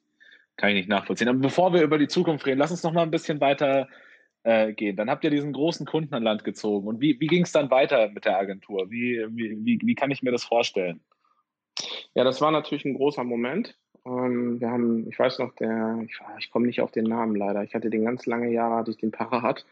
kann 0.56 0.70
ich 0.70 0.76
nicht 0.76 0.88
nachvollziehen. 0.88 1.28
Aber 1.28 1.38
bevor 1.38 1.72
wir 1.72 1.82
über 1.82 1.98
die 1.98 2.08
Zukunft 2.08 2.46
reden, 2.46 2.58
lass 2.58 2.70
uns 2.70 2.82
noch 2.82 2.92
mal 2.92 3.02
ein 3.02 3.10
bisschen 3.10 3.40
weiter 3.40 3.88
äh, 4.42 4.72
gehen. 4.72 4.96
Dann 4.96 5.10
habt 5.10 5.24
ihr 5.24 5.30
diesen 5.30 5.52
großen 5.52 5.86
Kunden 5.86 6.14
an 6.14 6.22
Land 6.22 6.44
gezogen. 6.44 6.86
Und 6.86 7.00
wie, 7.00 7.18
wie 7.20 7.26
ging 7.26 7.44
es 7.44 7.52
dann 7.52 7.70
weiter 7.70 8.08
mit 8.10 8.24
der 8.24 8.38
Agentur? 8.38 8.90
Wie, 8.90 9.24
wie, 9.30 9.64
wie, 9.64 9.78
wie 9.82 9.94
kann 9.94 10.10
ich 10.10 10.22
mir 10.22 10.32
das 10.32 10.44
vorstellen? 10.44 11.00
Ja, 12.14 12.24
das 12.24 12.40
war 12.40 12.50
natürlich 12.50 12.84
ein 12.84 12.94
großer 12.94 13.24
Moment. 13.24 13.76
Ähm, 14.06 14.60
wir 14.60 14.70
haben, 14.70 15.08
ich 15.08 15.18
weiß 15.18 15.38
noch, 15.38 15.54
der, 15.56 16.00
ich, 16.04 16.18
ich 16.38 16.50
komme 16.50 16.66
nicht 16.66 16.80
auf 16.80 16.90
den 16.90 17.04
Namen 17.04 17.36
leider. 17.36 17.62
Ich 17.62 17.74
hatte 17.74 17.90
den 17.90 18.04
ganz 18.04 18.26
lange 18.26 18.50
Jahre, 18.50 18.76
hatte 18.76 18.90
ich 18.90 18.96
den 18.96 19.10
parat. 19.10 19.66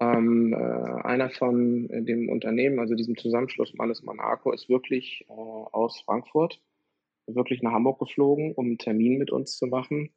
Ähm, 0.00 0.52
äh, 0.52 0.56
einer 0.56 1.30
von 1.30 1.90
äh, 1.90 2.02
dem 2.02 2.28
Unternehmen, 2.28 2.78
also 2.78 2.94
diesem 2.94 3.16
Zusammenschluss 3.16 3.74
Mannesmann 3.74 4.20
Arco, 4.20 4.52
ist 4.52 4.68
wirklich 4.68 5.26
äh, 5.28 5.32
aus 5.32 6.00
Frankfurt, 6.02 6.60
wirklich 7.26 7.62
nach 7.62 7.72
Hamburg 7.72 7.98
geflogen, 7.98 8.54
um 8.54 8.66
einen 8.66 8.78
Termin 8.78 9.18
mit 9.18 9.30
uns 9.30 9.58
zu 9.58 9.66
machen. 9.66 10.10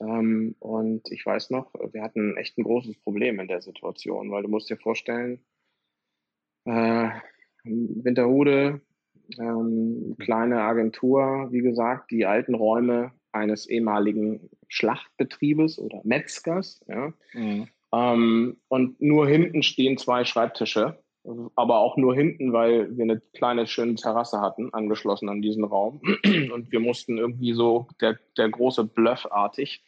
Ähm, 0.00 0.56
und 0.58 1.10
ich 1.10 1.24
weiß 1.24 1.50
noch, 1.50 1.72
wir 1.92 2.02
hatten 2.02 2.36
echt 2.36 2.58
ein 2.58 2.64
großes 2.64 2.98
Problem 2.98 3.38
in 3.40 3.48
der 3.48 3.62
Situation, 3.62 4.30
weil 4.30 4.42
du 4.42 4.48
musst 4.48 4.70
dir 4.70 4.76
vorstellen, 4.76 5.44
äh, 6.64 7.10
Winterhude 7.64 8.80
Ähm, 9.38 10.16
kleine 10.18 10.62
Agentur, 10.62 11.48
wie 11.50 11.60
gesagt, 11.60 12.10
die 12.10 12.26
alten 12.26 12.54
Räume 12.54 13.12
eines 13.32 13.68
ehemaligen 13.68 14.50
Schlachtbetriebes 14.68 15.78
oder 15.78 16.00
Metzgers. 16.04 16.84
Ja. 16.88 17.12
Mhm. 17.32 17.68
Ähm, 17.92 18.56
und 18.68 19.00
nur 19.00 19.28
hinten 19.28 19.62
stehen 19.62 19.98
zwei 19.98 20.24
Schreibtische, 20.24 20.98
aber 21.54 21.78
auch 21.78 21.96
nur 21.96 22.14
hinten, 22.14 22.52
weil 22.52 22.96
wir 22.96 23.04
eine 23.04 23.20
kleine 23.34 23.66
schöne 23.66 23.94
Terrasse 23.94 24.40
hatten, 24.40 24.72
angeschlossen 24.72 25.28
an 25.28 25.42
diesen 25.42 25.64
Raum. 25.64 26.00
Und 26.52 26.72
wir 26.72 26.80
mussten 26.80 27.18
irgendwie 27.18 27.52
so, 27.52 27.86
der, 28.00 28.18
der 28.36 28.48
große 28.48 28.84
Bluffartig, 28.84 29.84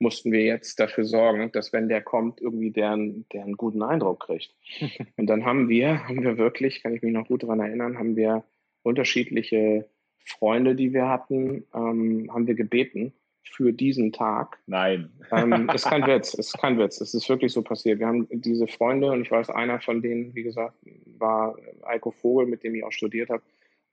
mussten 0.00 0.32
wir 0.32 0.42
jetzt 0.42 0.80
dafür 0.80 1.04
sorgen, 1.04 1.52
dass 1.52 1.72
wenn 1.72 1.88
der 1.88 2.02
kommt, 2.02 2.40
irgendwie 2.40 2.72
der, 2.72 2.96
der 3.32 3.44
einen 3.44 3.56
guten 3.56 3.82
Eindruck 3.82 4.26
kriegt. 4.26 4.54
Und 5.16 5.26
dann 5.26 5.44
haben 5.44 5.68
wir, 5.68 6.06
haben 6.06 6.22
wir 6.22 6.36
wirklich, 6.36 6.82
kann 6.82 6.94
ich 6.94 7.02
mich 7.02 7.12
noch 7.12 7.28
gut 7.28 7.44
daran 7.44 7.60
erinnern, 7.60 7.98
haben 7.98 8.16
wir 8.16 8.44
unterschiedliche 8.84 9.88
Freunde, 10.24 10.74
die 10.74 10.92
wir 10.92 11.08
hatten, 11.08 11.64
ähm, 11.74 12.30
haben 12.32 12.46
wir 12.46 12.54
gebeten 12.54 13.12
für 13.42 13.72
diesen 13.72 14.12
Tag. 14.12 14.58
Nein. 14.66 15.10
Ähm, 15.30 15.68
ist 15.74 15.86
kein 15.86 16.06
Witz, 16.06 16.34
ist 16.34 16.58
kein 16.58 16.78
Witz. 16.78 17.00
Es 17.00 17.14
ist 17.14 17.28
wirklich 17.28 17.52
so 17.52 17.62
passiert. 17.62 17.98
Wir 17.98 18.06
haben 18.06 18.26
diese 18.30 18.66
Freunde 18.66 19.10
und 19.10 19.22
ich 19.22 19.30
weiß, 19.30 19.50
einer 19.50 19.80
von 19.80 20.00
denen, 20.00 20.34
wie 20.34 20.42
gesagt, 20.42 20.74
war 21.18 21.56
Eiko 21.82 22.10
Vogel, 22.10 22.46
mit 22.46 22.64
dem 22.64 22.74
ich 22.74 22.84
auch 22.84 22.92
studiert 22.92 23.30
habe, 23.30 23.42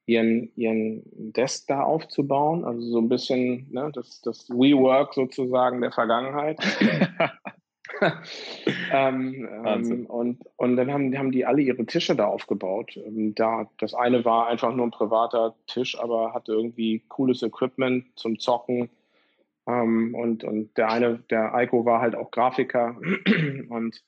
ihren, 0.05 0.51
ihren 0.55 1.03
Desk 1.33 1.67
da 1.67 1.83
aufzubauen. 1.83 2.63
Also 2.63 2.81
so 2.81 2.99
ein 2.99 3.09
bisschen 3.09 3.67
ne, 3.71 3.91
das, 3.93 4.21
das 4.21 4.49
WeWork 4.49 5.13
sozusagen 5.13 5.81
der 5.81 5.91
Vergangenheit. 5.91 6.59
ähm, 8.91 9.47
ähm, 9.65 10.05
und, 10.07 10.41
und 10.57 10.75
dann 10.75 10.91
haben, 10.91 11.17
haben 11.17 11.31
die 11.31 11.45
alle 11.45 11.61
ihre 11.61 11.85
Tische 11.85 12.15
da 12.15 12.25
aufgebaut. 12.25 12.97
Ähm, 12.97 13.35
da, 13.35 13.69
das 13.77 13.93
eine 13.93 14.25
war 14.25 14.47
einfach 14.47 14.73
nur 14.73 14.87
ein 14.87 14.91
privater 14.91 15.55
Tisch, 15.67 15.99
aber 15.99 16.33
hatte 16.33 16.53
irgendwie 16.53 17.03
cooles 17.07 17.43
Equipment 17.43 18.07
zum 18.15 18.39
Zocken. 18.39 18.89
Ähm, 19.67 20.15
und, 20.15 20.43
und 20.43 20.75
der 20.77 20.89
eine, 20.89 21.19
der 21.29 21.53
Eiko 21.53 21.85
war 21.85 22.01
halt 22.01 22.15
auch 22.15 22.31
Grafiker. 22.31 22.95
und 23.69 24.03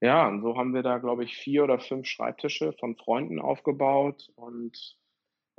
ja, 0.00 0.28
und 0.28 0.42
so 0.42 0.56
haben 0.56 0.74
wir 0.74 0.82
da, 0.82 0.98
glaube 0.98 1.24
ich, 1.24 1.36
vier 1.36 1.64
oder 1.64 1.80
fünf 1.80 2.06
Schreibtische 2.06 2.72
von 2.74 2.96
Freunden 2.96 3.40
aufgebaut 3.40 4.30
und 4.36 4.97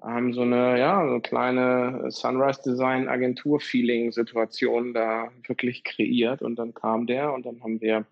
haben 0.01 0.33
so 0.33 0.41
eine, 0.41 0.79
ja, 0.79 1.03
so 1.03 1.11
eine 1.11 1.21
kleine 1.21 2.11
Sunrise 2.11 2.61
Design 2.63 3.07
Agentur 3.07 3.59
Feeling 3.59 4.11
Situation 4.11 4.93
da 4.93 5.31
wirklich 5.47 5.83
kreiert 5.83 6.41
und 6.41 6.57
dann 6.57 6.73
kam 6.73 7.07
der 7.07 7.33
und 7.33 7.45
dann 7.45 7.61
haben 7.61 7.81
wir, 7.81 8.05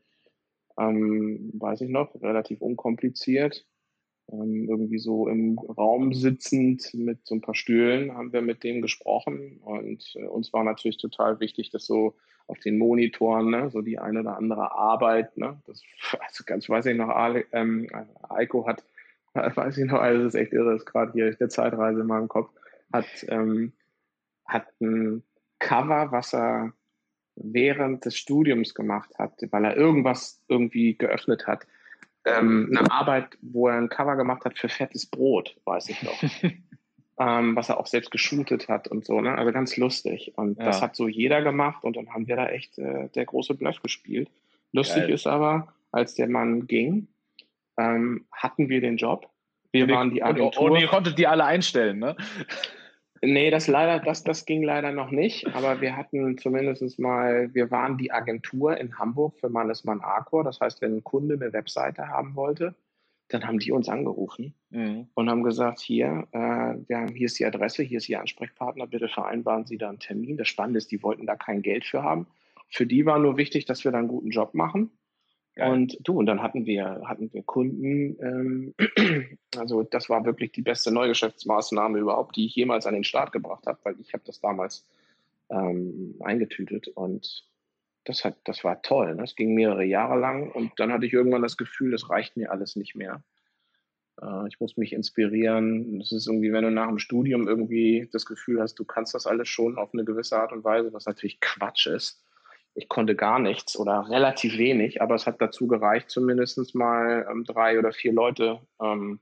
ähm, 0.78 1.52
weiß 1.54 1.82
ich 1.82 1.90
noch, 1.90 2.14
relativ 2.22 2.62
unkompliziert, 2.62 3.66
ähm, 4.32 4.68
irgendwie 4.70 5.00
so 5.00 5.28
im 5.28 5.58
Raum 5.58 6.14
sitzend 6.14 6.94
mit 6.94 7.26
so 7.26 7.36
ein 7.36 7.42
paar 7.42 7.56
Stühlen 7.56 8.14
haben 8.14 8.34
wir 8.34 8.42
mit 8.42 8.64
dem 8.64 8.82
gesprochen 8.82 9.60
und 9.64 10.14
äh, 10.16 10.26
uns 10.26 10.52
war 10.54 10.64
natürlich 10.64 10.98
total 10.98 11.40
wichtig, 11.40 11.70
dass 11.70 11.86
so 11.86 12.16
auf 12.48 12.60
den 12.60 12.78
Monitoren, 12.78 13.50
ne, 13.50 13.70
so 13.70 13.82
die 13.82 14.00
eine 14.00 14.22
oder 14.22 14.38
andere 14.38 14.72
Arbeit, 14.74 15.38
ne, 15.38 15.62
das, 15.66 15.82
also 16.20 16.44
ganz 16.46 16.68
weiß 16.68 16.86
ich 16.88 16.98
noch, 16.98 17.10
Ale, 17.10 17.46
ähm, 17.54 17.88
Eiko 18.30 18.68
hat 18.68 18.84
weiß 19.56 19.78
ich 19.78 19.86
noch, 19.86 20.00
also 20.00 20.24
das 20.24 20.34
ist 20.34 20.40
echt 20.40 20.54
irre, 20.54 20.76
ist 20.76 20.86
gerade 20.86 21.12
hier 21.14 21.34
der 21.34 21.50
Zeitreise 21.50 22.02
in 22.02 22.08
meinem 22.08 22.28
Kopf, 22.28 22.52
hat, 22.92 23.06
ähm, 23.28 23.74
hat 24.46 24.68
ein 24.82 25.24
Cover, 25.60 26.12
was 26.12 26.34
er 26.34 26.74
während 27.36 28.06
des 28.06 28.18
Studiums 28.18 28.74
gemacht 28.74 29.12
hat, 29.18 29.34
weil 29.52 29.66
er 29.66 29.78
irgendwas 29.78 30.42
irgendwie 30.48 30.98
geöffnet 30.98 31.48
hat. 31.48 31.68
Ähm, 32.26 32.76
eine 32.76 32.92
Arbeit, 32.92 33.38
wo 33.42 33.68
er 33.68 33.78
ein 33.78 33.90
Cover 33.90 34.16
gemacht 34.16 34.44
hat 34.44 34.58
für 34.58 34.70
fettes 34.70 35.06
Brot, 35.06 35.56
weiß 35.66 35.90
ich 35.90 36.04
noch. 36.04 36.22
ähm, 37.20 37.56
was 37.56 37.70
er 37.70 37.80
auch 37.80 37.88
selbst 37.88 38.12
geshootet 38.12 38.68
hat 38.68 38.88
und 38.88 39.06
so, 39.06 39.22
ne? 39.22 39.38
Also 39.38 39.52
ganz 39.52 39.78
lustig. 39.78 40.34
Und 40.36 40.58
ja. 40.58 40.66
das 40.66 40.82
hat 40.82 40.96
so 40.96 41.08
jeder 41.08 41.42
gemacht 41.42 41.84
und 41.84 41.96
dann 41.96 42.14
haben 42.14 42.28
wir 42.28 42.36
da 42.36 42.48
echt 42.48 42.78
äh, 42.78 43.10
der 43.10 43.26
große 43.26 43.56
Bluff 43.56 43.82
gespielt. 43.82 44.30
Lustig 44.72 45.04
Geil. 45.04 45.14
ist 45.14 45.28
aber, 45.28 45.74
als 45.92 46.16
der 46.16 46.28
Mann 46.28 46.68
ging, 46.68 47.08
ähm, 47.78 48.26
hatten 48.32 48.70
wir 48.70 48.82
den 48.82 48.98
Job. 48.98 49.30
Wir 49.72 49.84
und 49.84 49.92
waren 49.92 50.14
die 50.14 50.24
Agentur. 50.24 50.64
Und, 50.64 50.72
und 50.72 50.80
ihr 50.80 50.88
konntet 50.88 51.18
die 51.18 51.28
alle 51.28 51.46
einstellen, 51.46 52.00
ne? 52.00 52.16
Nee, 53.22 53.50
das 53.50 53.68
leider, 53.68 54.00
das, 54.00 54.24
das 54.24 54.46
ging 54.46 54.64
leider 54.64 54.92
noch 54.92 55.10
nicht, 55.10 55.48
aber 55.56 55.82
wir 55.82 55.98
hatten 55.98 56.38
zumindest 56.38 57.00
mal, 57.00 57.54
wir 57.54 57.72
waren 57.72 57.98
die 57.98 58.12
Agentur 58.12 58.78
in 58.78 58.98
Hamburg 59.00 59.40
für 59.40 59.50
Mannesmann 59.50 60.02
Arcor. 60.02 60.44
Das 60.44 60.60
heißt, 60.60 60.82
wenn 60.82 60.98
ein 60.98 61.04
Kunde 61.04 61.36
eine 61.36 61.52
Webseite 61.52 62.10
haben 62.10 62.36
wollte, 62.36 62.76
dann 63.30 63.46
haben 63.46 63.60
die 63.60 63.72
uns 63.72 63.90
angerufen 63.90 64.54
mhm. 64.70 65.08
und 65.14 65.30
haben 65.30 65.44
gesagt, 65.44 65.80
hier, 65.80 66.28
äh, 66.32 66.38
wir 66.88 66.98
haben, 66.98 67.14
hier 67.14 67.26
ist 67.26 67.40
die 67.40 67.46
Adresse, 67.46 67.84
hier 67.84 67.98
ist 67.98 68.08
Ihr 68.08 68.22
Ansprechpartner, 68.22 68.88
bitte 68.88 69.10
vereinbaren 69.10 69.66
Sie 69.66 69.78
da 69.78 69.90
einen 69.90 70.00
Termin. 70.00 70.38
Das 70.38 70.48
Spannende 70.48 70.78
ist, 70.78 70.92
die 70.92 71.04
wollten 71.04 71.26
da 71.26 71.36
kein 71.36 71.62
Geld 71.62 71.86
für 71.86 72.04
haben. 72.04 72.28
Für 72.70 72.86
die 72.86 73.06
war 73.06 73.20
nur 73.20 73.38
wichtig, 73.38 73.66
dass 73.66 73.84
wir 73.84 73.92
da 73.92 74.00
einen 74.00 74.08
guten 74.08 74.30
Job 74.30 74.54
machen. 74.54 74.92
Und 75.60 75.98
du, 76.02 76.20
und 76.20 76.26
dann 76.26 76.42
hatten 76.42 76.66
wir, 76.66 77.02
hatten 77.06 77.32
wir 77.34 77.44
Kunden, 77.44 78.18
ähm, 78.22 78.74
also 79.58 79.84
das 79.84 80.10
war 80.10 80.26
wirklich 80.26 80.52
die 80.52 80.62
beste 80.62 80.92
Neugeschäftsmaßnahme 80.92 81.98
überhaupt, 81.98 82.36
die 82.36 82.46
ich 82.46 82.56
jemals 82.56 82.86
an 82.86 82.94
den 82.94 83.04
Start 83.04 83.32
gebracht 83.32 83.66
habe, 83.66 83.80
weil 83.84 83.96
ich 84.00 84.14
habe 84.14 84.24
das 84.26 84.40
damals 84.40 84.86
ähm, 85.50 86.16
eingetütet 86.20 86.90
und 86.90 87.46
das 88.04 88.24
hat, 88.24 88.38
das 88.46 88.64
war 88.64 88.82
toll. 88.82 89.16
Ne? 89.16 89.22
Das 89.22 89.36
ging 89.36 89.54
mehrere 89.54 89.84
Jahre 89.84 90.20
lang 90.20 90.52
und 90.52 90.72
dann 90.78 90.92
hatte 90.92 91.06
ich 91.06 91.14
irgendwann 91.14 91.42
das 91.42 91.58
Gefühl, 91.58 91.92
das 91.92 92.10
reicht 92.10 92.38
mir 92.38 92.52
alles 92.52 92.76
nicht 92.76 92.96
mehr. 92.96 93.24
Äh, 94.22 94.48
ich 94.48 94.60
muss 94.60 94.78
mich 94.78 94.94
inspirieren. 94.94 96.00
Das 96.00 96.12
ist 96.12 96.28
irgendwie, 96.28 96.54
wenn 96.54 96.64
du 96.64 96.72
nach 96.72 96.88
dem 96.88 97.00
Studium 97.00 97.48
irgendwie 97.48 98.08
das 98.12 98.26
Gefühl 98.26 98.62
hast, 98.62 98.76
du 98.76 98.86
kannst 98.86 99.14
das 99.14 99.28
alles 99.28 99.50
schon 99.50 99.78
auf 99.78 99.94
eine 99.94 100.06
gewisse 100.06 100.38
Art 100.38 100.52
und 100.52 100.64
Weise, 100.64 100.94
was 100.94 101.06
natürlich 101.06 101.40
Quatsch 101.40 101.88
ist 101.88 102.24
ich 102.78 102.90
konnte 102.90 103.16
gar 103.16 103.40
nichts 103.40 103.78
oder 103.78 104.08
relativ 104.08 104.60
wenig, 104.60 105.02
aber 105.02 105.16
es 105.16 105.26
hat 105.26 105.42
dazu 105.42 105.66
gereicht, 105.68 106.12
zumindest 106.12 106.76
mal 106.76 107.28
ähm, 107.30 107.44
drei 107.44 107.80
oder 107.80 107.92
vier 107.92 108.14
Leute 108.14 108.60
ähm, 108.80 109.20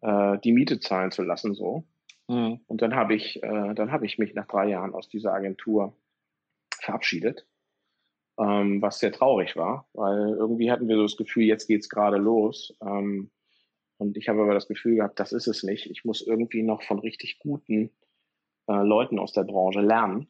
äh, 0.00 0.36
die 0.38 0.52
Miete 0.52 0.80
zahlen 0.80 1.12
zu 1.12 1.22
lassen. 1.22 1.54
So. 1.54 1.84
Mhm. 2.26 2.60
Und 2.66 2.82
dann 2.82 2.96
habe 2.96 3.14
ich, 3.14 3.40
äh, 3.40 3.72
dann 3.74 3.92
habe 3.92 4.04
ich 4.04 4.18
mich 4.18 4.34
nach 4.34 4.48
drei 4.48 4.68
Jahren 4.68 4.94
aus 4.94 5.08
dieser 5.08 5.32
Agentur 5.32 5.96
verabschiedet, 6.80 7.46
ähm, 8.36 8.82
was 8.82 8.98
sehr 8.98 9.12
traurig 9.12 9.54
war, 9.54 9.88
weil 9.92 10.30
irgendwie 10.30 10.72
hatten 10.72 10.88
wir 10.88 10.96
so 10.96 11.02
das 11.02 11.16
Gefühl, 11.16 11.44
jetzt 11.44 11.68
geht's 11.68 11.88
gerade 11.88 12.16
los. 12.16 12.76
Ähm, 12.82 13.30
und 13.98 14.16
ich 14.16 14.28
habe 14.28 14.42
aber 14.42 14.54
das 14.54 14.66
Gefühl 14.66 14.96
gehabt, 14.96 15.20
das 15.20 15.32
ist 15.32 15.46
es 15.46 15.62
nicht. 15.62 15.86
Ich 15.86 16.04
muss 16.04 16.20
irgendwie 16.20 16.64
noch 16.64 16.82
von 16.82 16.98
richtig 16.98 17.38
guten 17.38 17.90
äh, 18.66 18.82
Leuten 18.82 19.20
aus 19.20 19.32
der 19.32 19.44
Branche 19.44 19.82
lernen. 19.82 20.26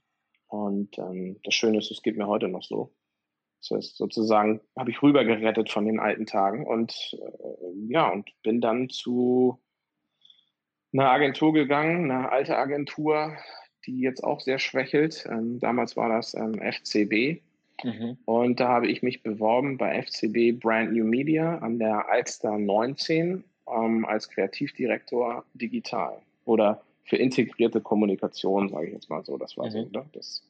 Und 0.48 0.98
ähm, 0.98 1.38
das 1.44 1.54
Schöne 1.54 1.78
ist, 1.78 1.90
es 1.90 2.02
geht 2.02 2.16
mir 2.16 2.26
heute 2.26 2.48
noch 2.48 2.62
so. 2.62 2.92
Das 3.60 3.76
heißt, 3.76 3.96
sozusagen 3.96 4.60
habe 4.76 4.90
ich 4.90 5.02
rübergerettet 5.02 5.70
von 5.70 5.86
den 5.86 5.98
alten 5.98 6.26
Tagen 6.26 6.66
und 6.66 6.92
äh, 7.14 7.92
ja, 7.92 8.08
und 8.08 8.30
bin 8.42 8.60
dann 8.60 8.88
zu 8.88 9.60
einer 10.92 11.10
Agentur 11.10 11.52
gegangen, 11.52 12.10
eine 12.10 12.30
alte 12.30 12.56
Agentur, 12.56 13.36
die 13.86 14.00
jetzt 14.00 14.22
auch 14.22 14.40
sehr 14.40 14.58
schwächelt. 14.58 15.26
Ähm, 15.30 15.58
damals 15.58 15.96
war 15.96 16.08
das 16.08 16.34
ähm, 16.34 16.54
FCB. 16.54 17.42
Mhm. 17.84 18.18
Und 18.24 18.60
da 18.60 18.68
habe 18.68 18.88
ich 18.88 19.02
mich 19.02 19.22
beworben 19.22 19.76
bei 19.76 20.02
FCB 20.02 20.58
Brand 20.58 20.92
New 20.92 21.04
Media 21.04 21.58
an 21.58 21.78
der 21.78 22.08
Alster 22.08 22.56
19 22.56 23.44
ähm, 23.68 24.04
als 24.06 24.28
Kreativdirektor 24.28 25.44
digital. 25.54 26.22
Oder 26.44 26.82
für 27.06 27.16
integrierte 27.16 27.80
Kommunikation, 27.80 28.68
sage 28.68 28.88
ich 28.88 28.92
jetzt 28.92 29.08
mal 29.08 29.24
so. 29.24 29.38
Das 29.38 29.56
war 29.56 29.66
mhm. 29.66 29.70
so, 29.70 29.78
ne? 29.78 30.10
Das, 30.12 30.42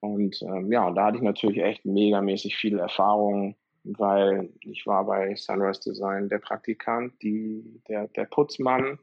und 0.00 0.40
ähm, 0.42 0.70
ja, 0.70 0.90
da 0.90 1.06
hatte 1.06 1.16
ich 1.16 1.22
natürlich 1.22 1.62
echt 1.62 1.84
megamäßig 1.84 2.56
viel 2.56 2.78
Erfahrung, 2.78 3.56
weil 3.84 4.50
ich 4.60 4.86
war 4.86 5.04
bei 5.04 5.34
Sunrise 5.34 5.80
Design 5.80 6.28
der 6.28 6.38
Praktikant, 6.38 7.14
die, 7.22 7.80
der, 7.88 8.08
der 8.08 8.26
Putzmann, 8.26 8.98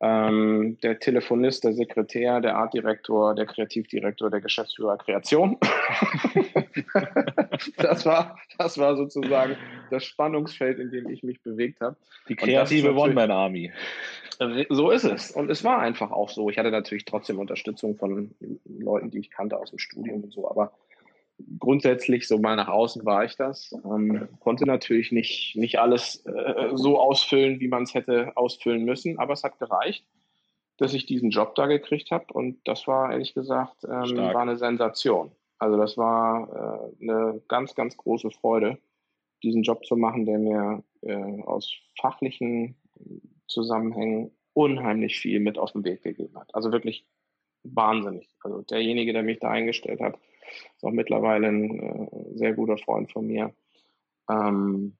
ähm, 0.00 0.78
der 0.82 0.98
Telefonist, 0.98 1.64
der 1.64 1.74
Sekretär, 1.74 2.40
der 2.40 2.56
Artdirektor, 2.56 3.34
der 3.34 3.46
Kreativdirektor, 3.46 4.30
der 4.30 4.40
Geschäftsführer 4.40 4.96
Kreation. 4.96 5.58
das, 7.76 8.06
war, 8.06 8.38
das 8.56 8.78
war 8.78 8.96
sozusagen 8.96 9.56
das 9.90 10.04
Spannungsfeld, 10.04 10.78
in 10.78 10.90
dem 10.90 11.10
ich 11.10 11.22
mich 11.22 11.42
bewegt 11.42 11.82
habe. 11.82 11.96
Die 12.28 12.36
kreative 12.36 12.94
One-Man-Army. 12.94 13.72
So 14.70 14.90
ist 14.90 15.04
es. 15.04 15.32
Und 15.32 15.50
es 15.50 15.64
war 15.64 15.80
einfach 15.80 16.12
auch 16.12 16.30
so. 16.30 16.48
Ich 16.48 16.56
hatte 16.56 16.70
natürlich 16.70 17.04
trotzdem 17.04 17.38
Unterstützung 17.38 17.96
von 17.96 18.30
Leuten, 18.64 19.10
die 19.10 19.18
ich 19.18 19.30
kannte 19.30 19.58
aus 19.58 19.68
dem 19.68 19.78
Studium 19.78 20.24
und 20.24 20.32
so, 20.32 20.50
aber 20.50 20.72
grundsätzlich 21.58 22.26
so 22.28 22.38
mal 22.38 22.56
nach 22.56 22.68
außen 22.68 23.04
war 23.04 23.24
ich 23.24 23.36
das. 23.36 23.72
Ähm, 23.84 24.28
konnte 24.40 24.66
natürlich 24.66 25.12
nicht, 25.12 25.56
nicht 25.56 25.78
alles 25.78 26.24
äh, 26.26 26.70
so 26.74 26.98
ausfüllen, 26.98 27.60
wie 27.60 27.68
man 27.68 27.84
es 27.84 27.94
hätte 27.94 28.36
ausfüllen 28.36 28.84
müssen, 28.84 29.18
aber 29.18 29.32
es 29.32 29.44
hat 29.44 29.58
gereicht, 29.58 30.04
dass 30.78 30.94
ich 30.94 31.06
diesen 31.06 31.30
Job 31.30 31.54
da 31.54 31.66
gekriegt 31.66 32.10
habe 32.10 32.32
und 32.32 32.58
das 32.64 32.86
war 32.86 33.12
ehrlich 33.12 33.34
gesagt 33.34 33.84
ähm, 33.84 34.16
war 34.16 34.42
eine 34.42 34.56
Sensation. 34.56 35.32
Also 35.58 35.76
das 35.76 35.98
war 35.98 36.92
äh, 37.00 37.04
eine 37.04 37.42
ganz, 37.48 37.74
ganz 37.74 37.96
große 37.96 38.30
Freude, 38.30 38.78
diesen 39.42 39.62
Job 39.62 39.84
zu 39.84 39.96
machen, 39.96 40.24
der 40.24 40.38
mir 40.38 40.82
äh, 41.02 41.42
aus 41.42 41.70
fachlichen 42.00 42.76
Zusammenhängen 43.46 44.30
unheimlich 44.54 45.18
viel 45.20 45.40
mit 45.40 45.58
auf 45.58 45.72
den 45.72 45.84
Weg 45.84 46.02
gegeben 46.02 46.38
hat. 46.38 46.54
Also 46.54 46.72
wirklich 46.72 47.06
wahnsinnig. 47.62 48.28
Also 48.42 48.62
derjenige, 48.62 49.12
der 49.12 49.22
mich 49.22 49.38
da 49.38 49.50
eingestellt 49.50 50.00
hat, 50.00 50.18
ist 50.76 50.84
auch 50.84 50.90
mittlerweile 50.90 51.48
ein 51.48 51.80
äh, 51.80 52.38
sehr 52.38 52.54
guter 52.54 52.78
Freund 52.78 53.10
von 53.12 53.26
mir. 53.26 53.54
Ähm, 54.30 54.96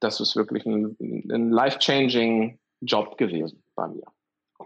das 0.00 0.20
ist 0.20 0.36
wirklich 0.36 0.64
ein, 0.66 0.96
ein 1.00 1.50
life-changing 1.50 2.58
Job 2.80 3.18
gewesen 3.18 3.62
bei 3.74 3.88
mir. 3.88 4.04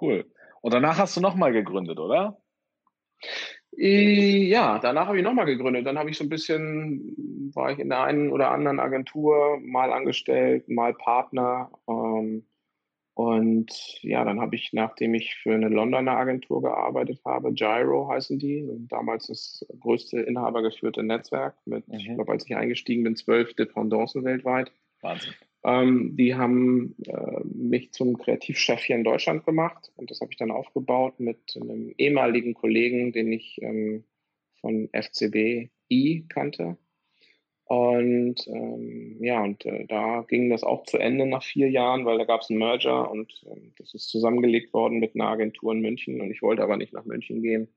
Cool. 0.00 0.30
Und 0.60 0.72
danach 0.72 0.98
hast 0.98 1.16
du 1.16 1.20
nochmal 1.20 1.52
gegründet, 1.52 1.98
oder? 1.98 2.38
Ja, 3.76 4.78
danach 4.78 5.08
habe 5.08 5.18
ich 5.18 5.24
nochmal 5.24 5.46
gegründet. 5.46 5.86
Dann 5.86 5.98
habe 5.98 6.10
ich 6.10 6.16
so 6.16 6.24
ein 6.24 6.28
bisschen, 6.28 7.50
war 7.54 7.72
ich 7.72 7.78
in 7.78 7.88
der 7.88 8.04
einen 8.04 8.30
oder 8.30 8.50
anderen 8.50 8.78
Agentur, 8.78 9.58
mal 9.60 9.92
angestellt, 9.92 10.68
mal 10.68 10.94
Partner. 10.94 11.70
Ähm, 11.88 12.46
und 13.14 14.02
ja, 14.02 14.24
dann 14.24 14.40
habe 14.40 14.56
ich, 14.56 14.72
nachdem 14.72 15.14
ich 15.14 15.36
für 15.36 15.54
eine 15.54 15.68
Londoner 15.68 16.16
Agentur 16.16 16.62
gearbeitet 16.62 17.20
habe, 17.24 17.52
Gyro 17.52 18.08
heißen 18.08 18.40
die, 18.40 18.68
damals 18.88 19.28
das 19.28 19.64
größte 19.80 20.20
inhabergeführte 20.20 21.04
Netzwerk 21.04 21.54
mit, 21.64 21.86
mhm. 21.86 21.94
ich 21.94 22.06
glaube, 22.14 22.32
als 22.32 22.44
ich 22.44 22.56
eingestiegen 22.56 23.04
bin, 23.04 23.14
zwölf 23.14 23.54
Dependancen 23.54 24.24
weltweit. 24.24 24.72
Wahnsinn. 25.00 25.32
Ähm, 25.62 26.16
die 26.16 26.34
haben 26.34 26.96
äh, 27.06 27.40
mich 27.44 27.92
zum 27.92 28.18
Kreativchef 28.18 28.82
hier 28.82 28.96
in 28.96 29.04
Deutschland 29.04 29.46
gemacht 29.46 29.92
und 29.96 30.10
das 30.10 30.20
habe 30.20 30.32
ich 30.32 30.36
dann 30.36 30.50
aufgebaut 30.50 31.20
mit 31.20 31.56
einem 31.56 31.94
ehemaligen 31.96 32.52
Kollegen, 32.52 33.12
den 33.12 33.32
ich 33.32 33.62
ähm, 33.62 34.04
von 34.60 34.90
FCBI 34.92 36.26
kannte. 36.28 36.76
Und 37.66 38.46
ähm, 38.46 39.16
ja, 39.20 39.42
und 39.42 39.64
äh, 39.64 39.86
da 39.86 40.22
ging 40.28 40.50
das 40.50 40.62
auch 40.62 40.84
zu 40.84 40.98
Ende 40.98 41.26
nach 41.26 41.42
vier 41.42 41.70
Jahren, 41.70 42.04
weil 42.04 42.18
da 42.18 42.24
gab 42.24 42.42
es 42.42 42.50
einen 42.50 42.58
Merger 42.58 43.10
und 43.10 43.32
äh, 43.46 43.70
das 43.78 43.94
ist 43.94 44.10
zusammengelegt 44.10 44.74
worden 44.74 44.98
mit 44.98 45.14
einer 45.14 45.28
Agentur 45.28 45.72
in 45.72 45.80
München 45.80 46.20
und 46.20 46.30
ich 46.30 46.42
wollte 46.42 46.62
aber 46.62 46.76
nicht 46.76 46.92
nach 46.92 47.06
München 47.06 47.42
gehen. 47.42 47.68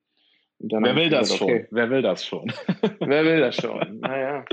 Wer 0.60 0.96
will 0.96 1.10
das 1.10 1.30
gesagt, 1.30 1.42
okay, 1.42 1.60
schon? 1.60 1.78
Wer 1.78 1.90
will 1.90 2.02
das 2.02 2.26
schon? 2.26 2.52
Wer 3.00 3.26
will 3.26 3.40
das 3.40 3.56
schon? 3.56 4.00
Naja, 4.00 4.44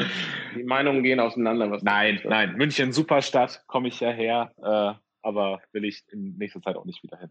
die 0.54 0.62
Meinungen 0.62 1.02
gehen 1.02 1.18
auseinander. 1.18 1.70
Was 1.70 1.82
nein, 1.82 2.20
nein. 2.24 2.54
München, 2.56 2.92
super 2.92 3.22
Stadt, 3.22 3.64
komme 3.66 3.88
ich 3.88 4.00
ja 4.00 4.10
her, 4.10 4.52
äh, 4.58 5.00
aber 5.22 5.62
will 5.72 5.84
ich 5.84 6.04
in 6.12 6.36
nächster 6.36 6.60
Zeit 6.60 6.76
auch 6.76 6.84
nicht 6.84 7.02
wieder 7.02 7.18
hin. 7.18 7.30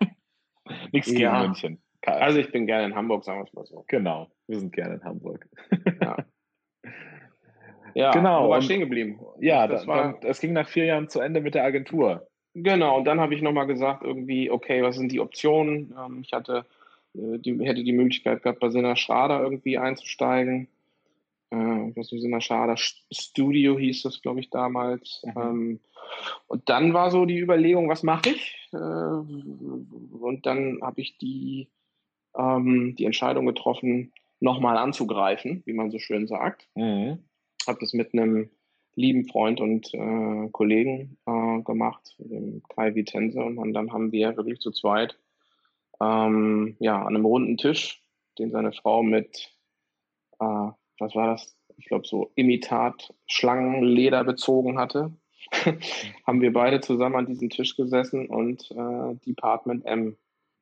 Nichts 0.92 1.08
gegen 1.08 1.22
ja. 1.22 1.42
München. 1.42 1.82
Also 2.02 2.38
ich 2.38 2.52
bin 2.52 2.66
gerne 2.66 2.86
in 2.86 2.94
Hamburg, 2.94 3.24
sagen 3.24 3.40
wir 3.40 3.44
es 3.44 3.52
mal 3.54 3.64
so. 3.64 3.84
Genau, 3.88 4.30
wir 4.46 4.58
sind 4.58 4.72
gerne 4.72 4.96
in 4.96 5.04
Hamburg. 5.04 5.48
Ja. 6.00 6.16
Ja, 7.94 8.10
genau. 8.12 8.46
Wo 8.46 8.50
war 8.50 8.62
stehen 8.62 8.80
geblieben? 8.80 9.20
Ja, 9.40 9.66
das, 9.66 9.80
das 9.80 9.86
war. 9.86 10.18
Es 10.22 10.40
ging 10.40 10.52
nach 10.52 10.68
vier 10.68 10.86
Jahren 10.86 11.08
zu 11.08 11.20
Ende 11.20 11.40
mit 11.40 11.54
der 11.54 11.64
Agentur. 11.64 12.26
Genau, 12.54 12.98
und 12.98 13.04
dann 13.04 13.20
habe 13.20 13.34
ich 13.34 13.42
nochmal 13.42 13.66
gesagt, 13.66 14.02
irgendwie, 14.04 14.50
okay, 14.50 14.82
was 14.82 14.96
sind 14.96 15.10
die 15.10 15.20
Optionen? 15.20 15.94
Ähm, 15.98 16.20
ich 16.22 16.32
hatte, 16.32 16.66
äh, 17.14 17.38
die, 17.38 17.58
hätte 17.64 17.82
die 17.82 17.92
Möglichkeit 17.92 18.42
gehabt, 18.42 18.60
bei 18.60 18.70
Sinner 18.70 18.96
Schrader 18.96 19.42
irgendwie 19.42 19.78
einzusteigen. 19.78 20.68
Äh, 21.50 21.56
was 21.56 22.08
Sinner 22.08 22.40
Schrader 22.40 22.76
Studio 22.76 23.78
hieß 23.78 24.02
das, 24.02 24.20
glaube 24.20 24.40
ich, 24.40 24.50
damals. 24.50 25.22
Mhm. 25.24 25.42
Ähm, 25.42 25.80
und 26.46 26.68
dann 26.68 26.92
war 26.92 27.10
so 27.10 27.24
die 27.24 27.38
Überlegung, 27.38 27.88
was 27.88 28.02
mache 28.02 28.30
ich? 28.30 28.68
Äh, 28.72 28.76
und 28.76 30.40
dann 30.44 30.78
habe 30.82 31.00
ich 31.00 31.16
die, 31.16 31.68
ähm, 32.36 32.96
die 32.96 33.06
Entscheidung 33.06 33.46
getroffen, 33.46 34.12
nochmal 34.42 34.76
anzugreifen, 34.76 35.62
wie 35.64 35.72
man 35.72 35.90
so 35.90 35.98
schön 35.98 36.26
sagt. 36.26 36.68
Mhm 36.74 37.18
habe 37.66 37.78
das 37.80 37.92
mit 37.92 38.12
einem 38.12 38.50
lieben 38.94 39.26
Freund 39.26 39.60
und 39.60 39.92
äh, 39.94 40.48
Kollegen 40.50 41.16
äh, 41.26 41.62
gemacht, 41.62 42.14
dem 42.18 42.62
Kai 42.74 42.94
Vitense. 42.94 43.40
Und 43.42 43.72
dann 43.72 43.92
haben 43.92 44.12
wir 44.12 44.36
wirklich 44.36 44.60
zu 44.60 44.70
zweit 44.70 45.18
ähm, 46.00 46.76
ja, 46.78 47.00
an 47.00 47.14
einem 47.14 47.24
runden 47.24 47.56
Tisch, 47.56 48.02
den 48.38 48.50
seine 48.50 48.72
Frau 48.72 49.02
mit, 49.02 49.50
äh, 50.40 50.70
was 50.98 51.14
war 51.14 51.28
das? 51.28 51.56
Ich 51.78 51.86
glaube, 51.86 52.06
so 52.06 52.32
Imitat 52.34 53.14
Schlangenleder 53.26 54.24
bezogen 54.24 54.78
hatte, 54.78 55.16
haben 56.26 56.42
wir 56.42 56.52
beide 56.52 56.80
zusammen 56.80 57.16
an 57.16 57.26
diesem 57.26 57.48
Tisch 57.48 57.76
gesessen 57.76 58.26
und 58.26 58.70
äh, 58.72 59.14
Department 59.26 59.86
M 59.86 60.16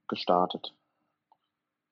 gestartet. 0.08 0.74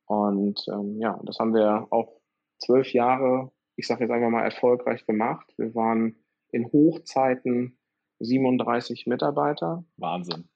Und 0.09 0.65
ähm, 0.69 1.01
ja, 1.01 1.21
das 1.25 1.39
haben 1.39 1.55
wir 1.55 1.87
auch 1.91 2.21
zwölf 2.59 2.93
Jahre 2.93 3.53
ich 3.79 3.87
sage 3.87 4.05
jetzt 4.05 4.11
einfach 4.11 4.29
mal, 4.29 4.43
erfolgreich 4.43 5.07
gemacht. 5.07 5.47
Wir 5.57 5.75
waren 5.75 6.17
in 6.51 6.71
Hochzeiten 6.73 7.79
37 8.19 9.07
Mitarbeiter. 9.07 9.85
Wahnsinn. 9.97 10.49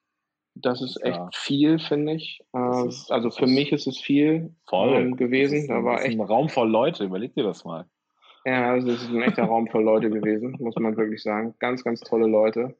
Das 0.55 0.83
ist 0.83 1.03
echt 1.03 1.17
ja. 1.17 1.31
viel, 1.33 1.79
finde 1.79 2.15
ich. 2.15 2.41
Äh, 2.53 2.89
ist, 2.89 3.13
also 3.13 3.31
für 3.31 3.47
mich 3.47 3.73
ist 3.73 3.87
es 3.87 3.99
viel 3.99 4.55
voll 4.67 4.95
ähm, 4.95 5.17
gewesen. 5.17 5.55
Das 5.55 5.63
ist, 5.63 5.71
da 5.71 5.85
war 5.85 5.97
das 5.97 6.05
echt 6.05 6.19
ein 6.19 6.27
Raum 6.27 6.49
voll 6.49 6.69
Leute. 6.69 7.05
Überleg 7.05 7.33
dir 7.35 7.45
das 7.45 7.65
mal. 7.65 7.87
Ja, 8.45 8.73
also 8.73 8.91
es 8.91 9.03
ist 9.03 9.11
ein 9.11 9.23
echter 9.23 9.45
Raum 9.45 9.69
voll 9.69 9.85
Leute 9.85 10.11
gewesen, 10.11 10.57
muss 10.59 10.75
man 10.75 10.97
wirklich 10.97 11.23
sagen. 11.23 11.55
Ganz, 11.61 11.85
ganz 11.85 12.01
tolle 12.01 12.27
Leute. 12.27 12.77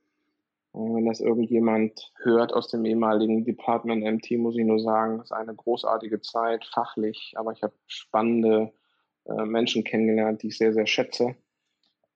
Wenn 0.75 1.05
das 1.05 1.21
irgendjemand 1.21 2.13
hört 2.23 2.55
aus 2.55 2.69
dem 2.69 2.85
ehemaligen 2.87 3.45
Department 3.45 4.05
MT, 4.05 4.39
muss 4.39 4.57
ich 4.57 4.65
nur 4.65 4.79
sagen, 4.79 5.17
es 5.17 5.27
ist 5.27 5.33
eine 5.33 5.55
großartige 5.55 6.23
Zeit, 6.23 6.65
fachlich, 6.65 7.35
aber 7.37 7.53
ich 7.53 7.63
habe 7.63 7.75
spannende 7.87 8.73
äh, 9.27 9.45
Menschen 9.45 9.85
kennengelernt, 9.85 10.43
die 10.43 10.49
ich 10.49 10.57
sehr, 10.57 10.73
sehr 10.73 10.87
schätze. 10.87 11.37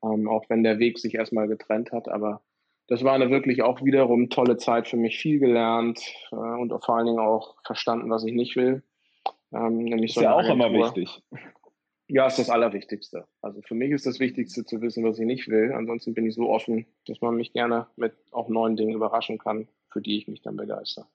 Ähm, 0.02 0.28
auch 0.28 0.48
wenn 0.48 0.62
der 0.62 0.78
Weg 0.78 0.98
sich 0.98 1.14
erstmal 1.14 1.48
getrennt 1.48 1.92
hat. 1.92 2.08
Aber 2.08 2.42
das 2.88 3.04
war 3.04 3.14
eine 3.14 3.30
wirklich 3.30 3.62
auch 3.62 3.82
wiederum 3.82 4.30
tolle 4.30 4.56
Zeit 4.56 4.88
für 4.88 4.96
mich, 4.96 5.18
viel 5.18 5.38
gelernt 5.38 6.00
äh, 6.32 6.36
und 6.36 6.72
vor 6.84 6.96
allen 6.96 7.06
Dingen 7.06 7.18
auch 7.18 7.56
verstanden, 7.64 8.10
was 8.10 8.24
ich 8.24 8.32
nicht 8.32 8.56
will. 8.56 8.82
Ähm, 9.52 9.78
nämlich 9.78 10.10
ist 10.10 10.14
so 10.14 10.22
ja 10.22 10.32
auch 10.32 10.38
Agentur. 10.38 10.66
immer 10.66 10.78
wichtig. 10.78 11.22
Ja, 12.08 12.26
ist 12.26 12.38
das 12.38 12.50
Allerwichtigste. 12.50 13.26
Also 13.42 13.62
für 13.62 13.74
mich 13.74 13.90
ist 13.90 14.06
das 14.06 14.20
Wichtigste 14.20 14.64
zu 14.64 14.80
wissen, 14.80 15.04
was 15.04 15.18
ich 15.18 15.26
nicht 15.26 15.48
will. 15.48 15.72
Ansonsten 15.72 16.14
bin 16.14 16.26
ich 16.26 16.34
so 16.34 16.48
offen, 16.48 16.86
dass 17.06 17.20
man 17.20 17.34
mich 17.34 17.52
gerne 17.52 17.88
mit 17.96 18.14
auch 18.30 18.48
neuen 18.48 18.76
Dingen 18.76 18.94
überraschen 18.94 19.38
kann, 19.38 19.68
für 19.90 20.00
die 20.00 20.18
ich 20.18 20.28
mich 20.28 20.42
dann 20.42 20.56
begeister. 20.56 21.08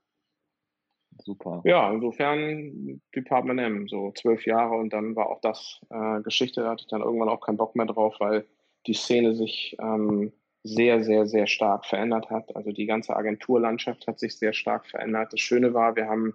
Super. 1.24 1.62
Ja, 1.66 1.92
insofern 1.92 3.02
Department 3.16 3.60
M, 3.60 3.88
so 3.88 4.12
zwölf 4.12 4.46
Jahre 4.46 4.76
und 4.76 4.92
dann 4.92 5.16
war 5.16 5.30
auch 5.30 5.42
das 5.42 5.82
äh, 5.90 6.22
Geschichte. 6.22 6.62
Da 6.62 6.72
hatte 6.72 6.84
ich 6.84 6.88
dann 6.88 7.02
irgendwann 7.02 7.30
auch 7.30 7.42
keinen 7.42 7.58
Bock 7.58 7.76
mehr 7.76 7.86
drauf, 7.86 8.16
weil 8.20 8.46
die 8.88 8.94
Szene 8.94 9.36
sich 9.36 9.78
ähm, 9.80 10.32
sehr, 10.64 11.04
sehr, 11.04 11.26
sehr 11.26 11.48
stark 11.48 11.86
verändert 11.86 12.30
hat. 12.30 12.56
Also 12.56 12.72
die 12.72 12.86
ganze 12.86 13.16
Agenturlandschaft 13.16 14.08
hat 14.08 14.20
sich 14.20 14.38
sehr 14.38 14.54
stark 14.54 14.88
verändert. 14.88 15.34
Das 15.34 15.40
Schöne 15.40 15.74
war, 15.74 15.96
wir 15.96 16.08
haben 16.08 16.34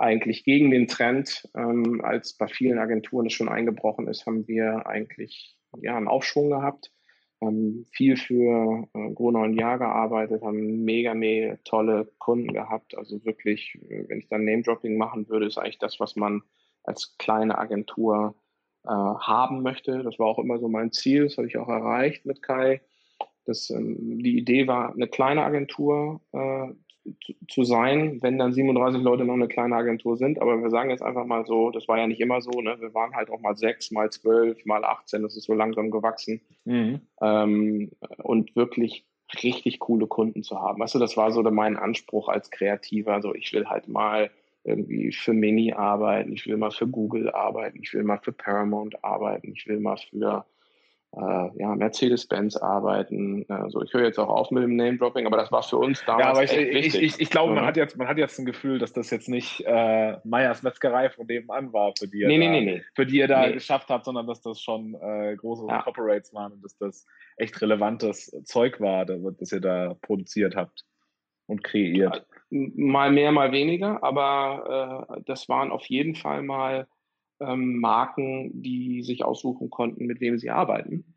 eigentlich 0.00 0.44
gegen 0.44 0.70
den 0.70 0.88
Trend, 0.88 1.48
ähm, 1.54 2.00
als 2.02 2.34
bei 2.34 2.48
vielen 2.48 2.78
Agenturen 2.78 3.26
es 3.26 3.32
schon 3.32 3.48
eingebrochen 3.48 4.08
ist, 4.08 4.26
haben 4.26 4.46
wir 4.48 4.86
eigentlich 4.86 5.56
ja, 5.80 5.96
einen 5.96 6.08
Aufschwung 6.08 6.50
gehabt 6.50 6.90
haben 7.40 7.86
viel 7.92 8.16
für 8.16 8.88
äh, 8.94 9.12
Gruner 9.12 9.40
und 9.40 9.54
Jahr 9.54 9.78
gearbeitet, 9.78 10.42
haben 10.42 10.84
mega, 10.84 11.14
mega 11.14 11.56
tolle 11.64 12.10
Kunden 12.18 12.52
gehabt. 12.52 12.96
Also 12.96 13.24
wirklich, 13.24 13.78
äh, 13.88 14.08
wenn 14.08 14.18
ich 14.18 14.28
dann 14.28 14.44
Name-Dropping 14.44 14.96
machen 14.96 15.28
würde, 15.28 15.46
ist 15.46 15.58
eigentlich 15.58 15.78
das, 15.78 16.00
was 16.00 16.16
man 16.16 16.42
als 16.82 17.16
kleine 17.18 17.58
Agentur 17.58 18.34
äh, 18.84 18.88
haben 18.88 19.62
möchte. 19.62 20.02
Das 20.02 20.18
war 20.18 20.26
auch 20.26 20.38
immer 20.38 20.58
so 20.58 20.68
mein 20.68 20.92
Ziel, 20.92 21.24
das 21.24 21.38
habe 21.38 21.48
ich 21.48 21.56
auch 21.56 21.68
erreicht 21.68 22.26
mit 22.26 22.42
Kai. 22.42 22.80
Das, 23.46 23.70
ähm, 23.70 24.18
die 24.18 24.38
Idee 24.38 24.66
war, 24.66 24.92
eine 24.92 25.08
kleine 25.08 25.42
Agentur 25.42 26.20
äh, 26.32 26.68
zu 27.48 27.64
sein, 27.64 28.18
wenn 28.22 28.38
dann 28.38 28.52
37 28.52 29.02
Leute 29.02 29.24
noch 29.24 29.34
eine 29.34 29.48
kleine 29.48 29.76
Agentur 29.76 30.16
sind. 30.16 30.40
Aber 30.40 30.62
wir 30.62 30.70
sagen 30.70 30.90
jetzt 30.90 31.02
einfach 31.02 31.24
mal 31.24 31.46
so, 31.46 31.70
das 31.70 31.88
war 31.88 31.98
ja 31.98 32.06
nicht 32.06 32.20
immer 32.20 32.40
so, 32.40 32.60
ne? 32.60 32.76
Wir 32.80 32.94
waren 32.94 33.14
halt 33.14 33.30
auch 33.30 33.40
mal 33.40 33.56
sechs, 33.56 33.90
mal 33.90 34.10
zwölf, 34.10 34.64
mal 34.64 34.84
18, 34.84 35.22
das 35.22 35.36
ist 35.36 35.44
so 35.44 35.54
langsam 35.54 35.90
gewachsen. 35.90 36.40
Mhm. 36.64 37.00
Ähm, 37.20 37.90
und 38.22 38.54
wirklich 38.56 39.06
richtig 39.42 39.78
coole 39.78 40.06
Kunden 40.06 40.42
zu 40.42 40.60
haben. 40.60 40.80
Weißt 40.80 40.94
du, 40.94 40.98
das 40.98 41.16
war 41.16 41.30
so 41.32 41.42
mein 41.42 41.76
Anspruch 41.76 42.28
als 42.28 42.50
Kreativer. 42.50 43.14
Also 43.14 43.34
ich 43.34 43.52
will 43.52 43.66
halt 43.66 43.88
mal 43.88 44.30
irgendwie 44.64 45.12
für 45.12 45.32
Mini 45.32 45.72
arbeiten, 45.72 46.32
ich 46.32 46.46
will 46.46 46.56
mal 46.56 46.70
für 46.70 46.86
Google 46.86 47.30
arbeiten, 47.30 47.78
ich 47.82 47.94
will 47.94 48.02
mal 48.02 48.18
für 48.18 48.32
Paramount 48.32 49.02
arbeiten, 49.02 49.52
ich 49.52 49.66
will 49.66 49.80
mal 49.80 49.96
für 49.96 50.44
äh, 51.12 51.48
ja, 51.58 51.74
Mercedes-Benz 51.74 52.56
arbeiten. 52.56 53.44
Also 53.48 53.82
ich 53.82 53.92
höre 53.92 54.04
jetzt 54.04 54.18
auch 54.18 54.28
auf 54.28 54.50
mit 54.50 54.62
dem 54.62 54.76
Name-Dropping, 54.76 55.26
aber 55.26 55.36
das 55.36 55.50
war 55.50 55.62
für 55.62 55.76
uns 55.76 56.04
damals 56.04 56.24
ja, 56.24 56.30
aber 56.30 56.44
ich, 56.44 56.52
ich, 56.52 57.02
ich, 57.02 57.20
ich, 57.20 57.30
glaube, 57.30 57.52
man 57.54 57.66
hat 57.66 57.76
jetzt, 57.76 57.96
man 57.96 58.06
hat 58.06 58.16
jetzt 58.16 58.38
ein 58.38 58.46
Gefühl, 58.46 58.78
dass 58.78 58.92
das 58.92 59.10
jetzt 59.10 59.28
nicht 59.28 59.64
äh, 59.66 60.18
Meyers 60.24 60.62
Metzgerei 60.62 61.10
von 61.10 61.26
nebenan 61.26 61.72
war, 61.72 61.92
für 61.98 62.06
die 62.06 62.20
ihr 62.20 62.28
nee, 62.28 62.38
da, 62.38 62.50
nee, 62.50 62.60
nee, 62.60 62.82
für 62.94 63.06
die 63.06 63.18
ihr 63.18 63.28
da 63.28 63.50
geschafft 63.50 63.88
habt, 63.88 64.04
sondern 64.04 64.26
dass 64.26 64.40
das 64.40 64.60
schon 64.60 64.94
äh, 64.94 65.34
große 65.36 65.66
ja. 65.66 65.82
Corporates 65.82 66.32
waren 66.32 66.52
und 66.52 66.64
dass 66.64 66.76
das 66.78 67.06
echt 67.36 67.60
relevantes 67.60 68.30
Zeug 68.44 68.80
war, 68.80 69.04
das 69.04 69.52
ihr 69.52 69.60
da 69.60 69.96
produziert 70.02 70.54
habt 70.54 70.84
und 71.46 71.64
kreiert. 71.64 72.24
Mal 72.50 73.10
mehr, 73.10 73.32
mal 73.32 73.50
weniger, 73.50 74.02
aber 74.02 75.08
äh, 75.16 75.22
das 75.26 75.48
waren 75.48 75.72
auf 75.72 75.86
jeden 75.86 76.14
Fall 76.14 76.42
mal 76.42 76.86
ähm, 77.40 77.80
Marken, 77.80 78.62
die 78.62 79.02
sich 79.02 79.24
aussuchen 79.24 79.70
konnten, 79.70 80.06
mit 80.06 80.20
wem 80.20 80.38
sie 80.38 80.50
arbeiten. 80.50 81.16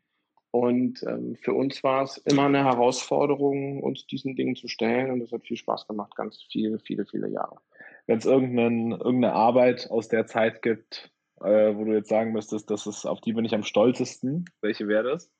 Und 0.50 1.02
ähm, 1.02 1.36
für 1.36 1.52
uns 1.52 1.82
war 1.82 2.04
es 2.04 2.18
immer 2.18 2.44
eine 2.44 2.64
Herausforderung, 2.64 3.82
uns 3.82 4.06
diesen 4.06 4.36
Dingen 4.36 4.54
zu 4.54 4.68
stellen. 4.68 5.10
Und 5.10 5.20
das 5.20 5.32
hat 5.32 5.44
viel 5.44 5.56
Spaß 5.56 5.88
gemacht, 5.88 6.14
ganz 6.14 6.46
viele, 6.50 6.78
viele, 6.78 7.06
viele 7.06 7.28
Jahre. 7.28 7.56
Wenn 8.06 8.18
es 8.18 8.24
irgendeine 8.24 9.32
Arbeit 9.32 9.90
aus 9.90 10.08
der 10.08 10.26
Zeit 10.26 10.62
gibt, 10.62 11.10
äh, 11.40 11.74
wo 11.74 11.84
du 11.84 11.94
jetzt 11.94 12.08
sagen 12.08 12.32
müsstest, 12.32 12.70
das 12.70 12.86
ist, 12.86 13.04
auf 13.04 13.20
die 13.20 13.32
bin 13.32 13.44
ich 13.44 13.54
am 13.54 13.64
stolzesten, 13.64 14.44
welche 14.60 14.86
wäre 14.86 15.10
das? 15.10 15.32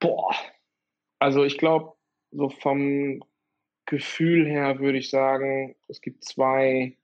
Boah, 0.00 0.34
also 1.18 1.44
ich 1.44 1.58
glaube, 1.58 1.92
so 2.30 2.48
vom 2.48 3.22
Gefühl 3.84 4.46
her 4.46 4.80
würde 4.80 4.98
ich 4.98 5.10
sagen, 5.10 5.76
es 5.88 6.00
gibt 6.00 6.24
zwei, 6.24 6.96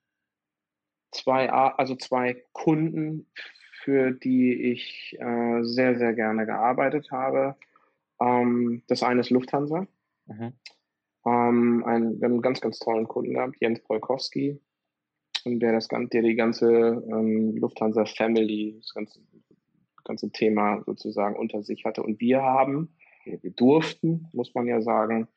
zwei, 1.11 1.49
also 1.49 1.95
zwei 1.95 2.43
Kunden, 2.53 3.27
für 3.83 4.11
die 4.11 4.71
ich 4.71 5.15
äh, 5.19 5.63
sehr, 5.63 5.97
sehr 5.97 6.13
gerne 6.13 6.45
gearbeitet 6.45 7.11
habe. 7.11 7.55
Ähm, 8.19 8.83
das 8.87 9.03
eine 9.03 9.21
ist 9.21 9.29
Lufthansa. 9.29 9.87
Mhm. 10.27 10.53
Ähm, 11.25 11.83
ein, 11.85 12.19
wir 12.19 12.25
haben 12.25 12.33
einen 12.33 12.41
ganz, 12.41 12.61
ganz 12.61 12.79
tollen 12.79 13.07
Kunden 13.07 13.33
gehabt, 13.33 13.55
Jens 13.59 13.81
Polkowski, 13.81 14.59
der 15.45 15.73
das 15.73 15.87
der 15.87 16.21
die 16.21 16.35
ganze 16.35 16.69
ähm, 16.69 17.55
Lufthansa 17.57 18.05
Family, 18.05 18.75
das 18.79 18.93
ganze, 18.93 19.19
ganze 20.03 20.31
Thema 20.31 20.83
sozusagen 20.85 21.35
unter 21.35 21.63
sich 21.63 21.85
hatte. 21.85 22.03
Und 22.03 22.19
wir 22.19 22.41
haben, 22.41 22.95
wir 23.25 23.51
durften, 23.51 24.27
muss 24.33 24.53
man 24.53 24.67
ja 24.67 24.81
sagen, 24.81 25.27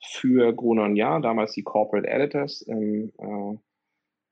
für 0.00 0.52
Gruner 0.52 0.84
und 0.84 0.96
Jahr, 0.96 1.20
damals 1.20 1.52
die 1.52 1.62
Corporate 1.64 2.08
Editors, 2.08 2.62
im, 2.62 3.12
äh, 3.18 3.58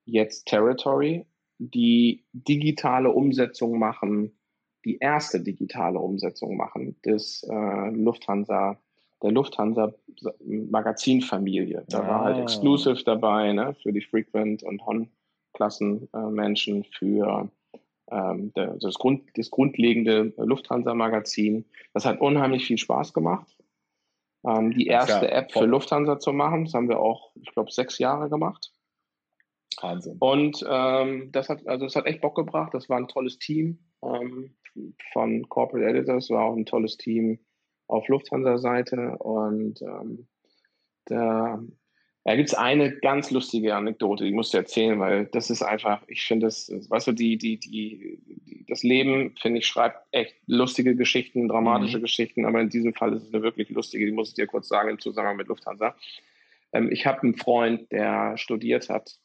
jetzt 0.07 0.47
Territory, 0.47 1.27
die 1.59 2.25
digitale 2.33 3.11
Umsetzung 3.11 3.79
machen, 3.79 4.33
die 4.85 4.99
erste 4.99 5.41
digitale 5.41 5.99
Umsetzung 5.99 6.57
machen 6.57 6.97
des 7.05 7.43
äh, 7.51 7.91
Lufthansa, 7.91 8.79
der 9.23 9.33
Lufthansa 9.33 9.93
Magazinfamilie. 10.45 11.85
Da 11.89 12.01
ah. 12.01 12.09
war 12.09 12.25
halt 12.25 12.37
ah. 12.37 12.43
Exclusive 12.43 13.03
dabei, 13.05 13.53
ne, 13.53 13.75
für 13.83 13.93
die 13.93 14.03
Frequent 14.03 14.63
und 14.63 14.85
Hon-Klassen 14.87 16.09
äh, 16.15 16.31
Menschen, 16.31 16.85
für 16.85 17.51
ähm, 18.11 18.53
der, 18.55 18.77
das, 18.77 18.95
Grund, 18.95 19.25
das 19.35 19.51
grundlegende 19.51 20.33
Lufthansa 20.37 20.95
Magazin. 20.95 21.65
Das 21.93 22.05
hat 22.05 22.21
unheimlich 22.21 22.67
viel 22.67 22.79
Spaß 22.79 23.13
gemacht. 23.13 23.57
Ähm, 24.47 24.73
die 24.73 24.87
erste 24.87 25.27
ja, 25.27 25.33
App 25.33 25.53
für 25.53 25.67
Lufthansa 25.67 26.21
zu 26.21 26.33
machen, 26.33 26.67
das 26.67 26.75
haben 26.75 26.89
wir 26.89 27.01
auch, 27.01 27.33
ich 27.35 27.51
glaube, 27.53 27.73
sechs 27.73 27.99
Jahre 27.99 28.29
gemacht. 28.29 28.73
Wahnsinn. 29.83 30.17
Und 30.19 30.65
ähm, 30.69 31.31
das 31.33 31.49
hat, 31.49 31.67
also 31.67 31.87
es 31.87 31.97
hat 31.97 32.07
echt 32.07 32.21
Bock 32.21 32.37
gebracht. 32.37 32.75
Das 32.75 32.89
war 32.89 32.99
ein 32.99 33.09
tolles 33.09 33.39
Team 33.39 33.79
ähm, 34.03 34.55
von 35.13 35.49
Corporate 35.49 35.89
Editors, 35.89 36.31
war 36.31 36.45
auch 36.45 36.57
ein 36.57 36.67
tolles 36.67 36.97
Team 36.97 37.39
auf 37.87 38.09
Lufthansa-Seite. 38.09 39.17
Und 39.19 39.83
ähm, 39.83 40.27
da, 41.07 41.63
da 42.25 42.37
gibt 42.37 42.49
es 42.49 42.55
eine 42.55 42.97
ganz 42.97 43.31
lustige 43.31 43.75
Anekdote, 43.75 44.25
die 44.25 44.33
musst 44.33 44.53
du 44.53 44.59
erzählen, 44.59 44.99
weil 44.99 45.27
das 45.27 45.51
ist 45.51 45.63
einfach, 45.63 46.03
ich 46.09 46.25
finde 46.25 46.47
das, 46.47 46.69
weißt 46.69 47.09
du, 47.09 47.13
die, 47.13 47.39
die, 47.39 47.59
die, 47.59 48.19
die 48.27 48.65
das 48.69 48.83
Leben, 48.83 49.35
finde 49.41 49.61
ich, 49.61 49.67
schreibt 49.67 50.07
echt 50.11 50.35
lustige 50.47 50.97
Geschichten, 50.97 51.49
dramatische 51.49 51.99
mhm. 51.99 52.03
Geschichten, 52.03 52.45
aber 52.45 52.61
in 52.61 52.69
diesem 52.69 52.95
Fall 52.95 53.13
ist 53.13 53.23
es 53.23 53.35
eine 53.35 53.43
wirklich 53.43 53.71
lustige, 53.71 54.05
die 54.07 54.13
muss 54.13 54.31
ich 54.31 54.35
dir 54.35 54.47
kurz 54.47 54.69
sagen 54.69 54.91
im 54.91 54.99
Zusammenhang 54.99 55.37
mit 55.37 55.47
Lufthansa. 55.47 55.95
Ähm, 56.73 56.91
ich 56.91 57.07
habe 57.07 57.23
einen 57.23 57.37
Freund, 57.37 57.91
der 57.93 58.37
studiert 58.37 58.89
hat 58.89 59.19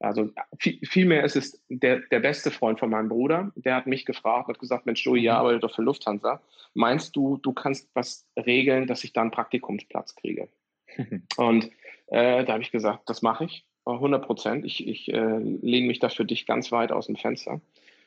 also 0.00 0.30
vielmehr 0.58 1.24
ist 1.24 1.36
es 1.36 1.60
der, 1.68 2.00
der 2.00 2.20
beste 2.20 2.50
Freund 2.50 2.78
von 2.78 2.90
meinem 2.90 3.08
Bruder, 3.08 3.52
der 3.56 3.74
hat 3.74 3.86
mich 3.86 4.04
gefragt, 4.04 4.48
hat 4.48 4.58
gesagt, 4.60 4.86
Mensch, 4.86 5.04
Joey, 5.04 5.22
mhm. 5.22 5.28
arbeitet 5.28 5.64
doch 5.64 5.74
für 5.74 5.82
Lufthansa. 5.82 6.40
Meinst 6.74 7.16
du, 7.16 7.38
du 7.38 7.52
kannst 7.52 7.90
was 7.94 8.26
regeln, 8.36 8.86
dass 8.86 9.02
ich 9.02 9.12
da 9.12 9.22
einen 9.22 9.32
Praktikumsplatz 9.32 10.14
kriege? 10.14 10.48
Und 11.36 11.70
äh, 12.06 12.44
da 12.44 12.52
habe 12.52 12.62
ich 12.62 12.70
gesagt, 12.70 13.08
das 13.08 13.22
mache 13.22 13.44
ich, 13.44 13.64
100 13.86 14.24
Prozent. 14.24 14.64
Ich, 14.64 14.86
ich 14.86 15.12
äh, 15.12 15.38
lehne 15.38 15.88
mich 15.88 15.98
da 15.98 16.08
für 16.08 16.24
dich 16.24 16.46
ganz 16.46 16.70
weit 16.70 16.92
aus 16.92 17.06
dem 17.06 17.16
Fenster. 17.16 17.60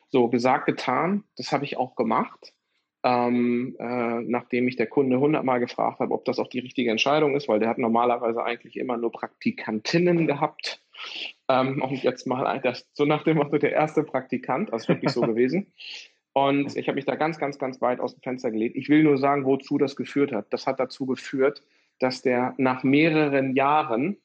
So, 0.10 0.28
gesagt, 0.30 0.68
getan, 0.68 1.24
das 1.36 1.52
habe 1.52 1.66
ich 1.66 1.78
auch 1.78 1.96
gemacht. 1.96 2.54
Ähm, 3.04 3.76
äh, 3.80 4.22
nachdem 4.22 4.66
mich 4.66 4.76
der 4.76 4.86
Kunde 4.86 5.20
hundertmal 5.20 5.60
gefragt 5.60 6.00
hat, 6.00 6.12
ob 6.12 6.24
das 6.26 6.38
auch 6.38 6.48
die 6.48 6.60
richtige 6.60 6.92
Entscheidung 6.92 7.36
ist, 7.36 7.48
weil 7.48 7.60
der 7.60 7.70
hat 7.70 7.80
normalerweise 7.80 8.44
eigentlich 8.44 8.78
immer 8.78 8.96
nur 8.96 9.12
Praktikantinnen 9.12 10.28
gehabt 10.28 10.82
ähm, 11.48 11.82
und 11.82 12.04
jetzt 12.04 12.28
mal 12.28 12.60
das, 12.62 12.88
so 12.94 13.06
nach 13.06 13.24
dem 13.24 13.38
Motto 13.38 13.58
der 13.58 13.72
erste 13.72 14.04
Praktikant, 14.04 14.72
das 14.72 14.84
ist 14.84 14.90
wirklich 14.90 15.12
so 15.12 15.22
gewesen. 15.22 15.74
Und 16.34 16.76
ich 16.78 16.88
habe 16.88 16.96
mich 16.96 17.06
da 17.06 17.16
ganz, 17.16 17.38
ganz, 17.40 17.60
ganz 17.60 17.82
weit 17.82 18.00
aus 18.00 18.14
dem 18.14 18.22
Fenster 18.22 18.52
gelegt. 18.52 18.78
Ich 18.78 18.88
will 18.88 19.04
nur 19.04 19.18
sagen, 19.18 19.46
wozu 19.46 19.78
das 19.78 19.96
geführt 19.96 20.32
hat. 20.32 20.48
Das 20.52 20.66
hat 20.66 20.80
dazu 20.80 21.06
geführt, 21.06 21.62
dass 22.00 22.22
der 22.22 22.54
nach 22.58 22.84
mehreren 22.84 23.56
Jahren, 23.56 24.18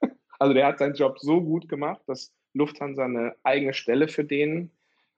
also 0.38 0.52
der 0.52 0.66
hat 0.66 0.78
seinen 0.78 0.94
Job 0.94 1.18
so 1.18 1.40
gut 1.40 1.68
gemacht, 1.68 2.02
dass 2.06 2.32
Lufthansa 2.52 3.04
eine 3.04 3.34
eigene 3.42 3.72
Stelle 3.72 4.08
für 4.08 4.24
den, 4.24 4.70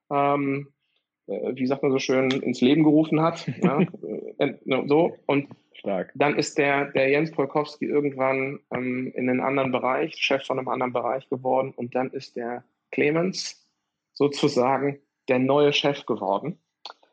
ähm, 0.09 0.69
äh, 0.69 0.82
wie 1.27 1.67
sagt 1.67 1.83
man 1.83 1.91
so 1.91 1.99
schön, 1.99 2.31
ins 2.31 2.61
Leben 2.61 2.83
gerufen 2.83 3.21
hat. 3.21 3.47
ja, 3.61 3.79
äh, 4.37 4.53
so. 4.85 5.15
Und 5.25 5.47
Stark. 5.83 6.13
Dann 6.15 6.37
ist 6.37 6.57
der, 6.57 6.91
der 6.91 7.09
Jens 7.09 7.31
Polkowski 7.31 7.85
irgendwann 7.85 8.61
ähm, 8.73 9.11
in 9.15 9.29
einen 9.29 9.41
anderen 9.41 9.73
Bereich, 9.73 10.15
Chef 10.15 10.45
von 10.45 10.57
einem 10.57 10.69
anderen 10.69 10.93
Bereich 10.93 11.27
geworden 11.27 11.73
und 11.75 11.93
dann 11.93 12.09
ist 12.11 12.37
der 12.37 12.63
Clemens 12.91 13.67
sozusagen 14.13 14.99
der 15.27 15.39
neue 15.39 15.73
Chef 15.73 16.05
geworden. 16.05 16.57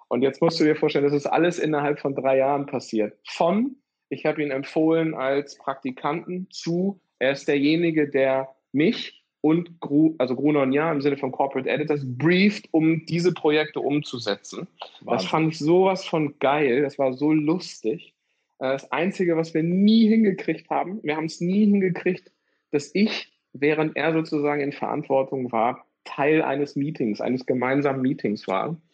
Und 0.09 0.23
jetzt 0.23 0.41
musst 0.41 0.61
du 0.61 0.65
dir 0.65 0.77
vorstellen, 0.77 1.05
das 1.05 1.15
ist 1.15 1.27
alles 1.27 1.59
innerhalb 1.59 1.99
von 1.99 2.15
drei 2.15 2.37
Jahren 2.39 2.67
passiert. 2.67 3.19
Von, 3.27 3.77
ich 4.09 4.25
habe 4.25 4.43
ihn 4.43 4.53
empfohlen 4.53 5.15
als 5.15 5.57
Praktikanten 5.57 6.49
zu, 6.51 7.01
er 7.19 7.33
ist 7.33 7.49
derjenige, 7.49 8.09
der 8.09 8.55
mich 8.73 9.20
und 9.43 9.81
Gru, 9.81 10.15
also 10.19 10.37
Gruner 10.37 10.63
und 10.63 10.73
Jahr 10.73 10.93
im 10.93 11.01
Sinne 11.01 11.17
von 11.17 11.33
Corporate 11.33 11.69
Editors 11.69 12.03
brieft, 12.05 12.69
um 12.73 13.05
diese 13.07 13.33
Projekte 13.33 13.81
umzusetzen. 13.81 14.67
Wahnsinn. 14.79 15.07
Das 15.07 15.25
fand 15.27 15.53
ich 15.53 15.59
sowas 15.59 16.05
von 16.05 16.39
geil, 16.39 16.83
das 16.83 16.99
war 16.99 17.13
so 17.13 17.33
lustig. 17.33 18.15
Äh, 18.59 18.73
das 18.73 18.91
Einzige, 18.93 19.37
was 19.37 19.55
wir 19.55 19.63
nie 19.63 20.09
hingekriegt 20.09 20.69
haben, 20.71 21.01
wir 21.03 21.17
haben 21.17 21.27
es 21.27 21.41
nie 21.41 21.67
hingekriegt, 21.67 22.31
dass 22.71 22.91
ich, 22.95 23.33
während 23.53 23.97
er 23.97 24.13
sozusagen 24.13 24.61
in 24.61 24.73
Verantwortung 24.73 25.51
war, 25.51 25.87
Teil 26.05 26.43
eines 26.43 26.77
Meetings, 26.77 27.21
eines 27.21 27.47
gemeinsamen 27.47 28.03
Meetings 28.03 28.47
war. 28.47 28.77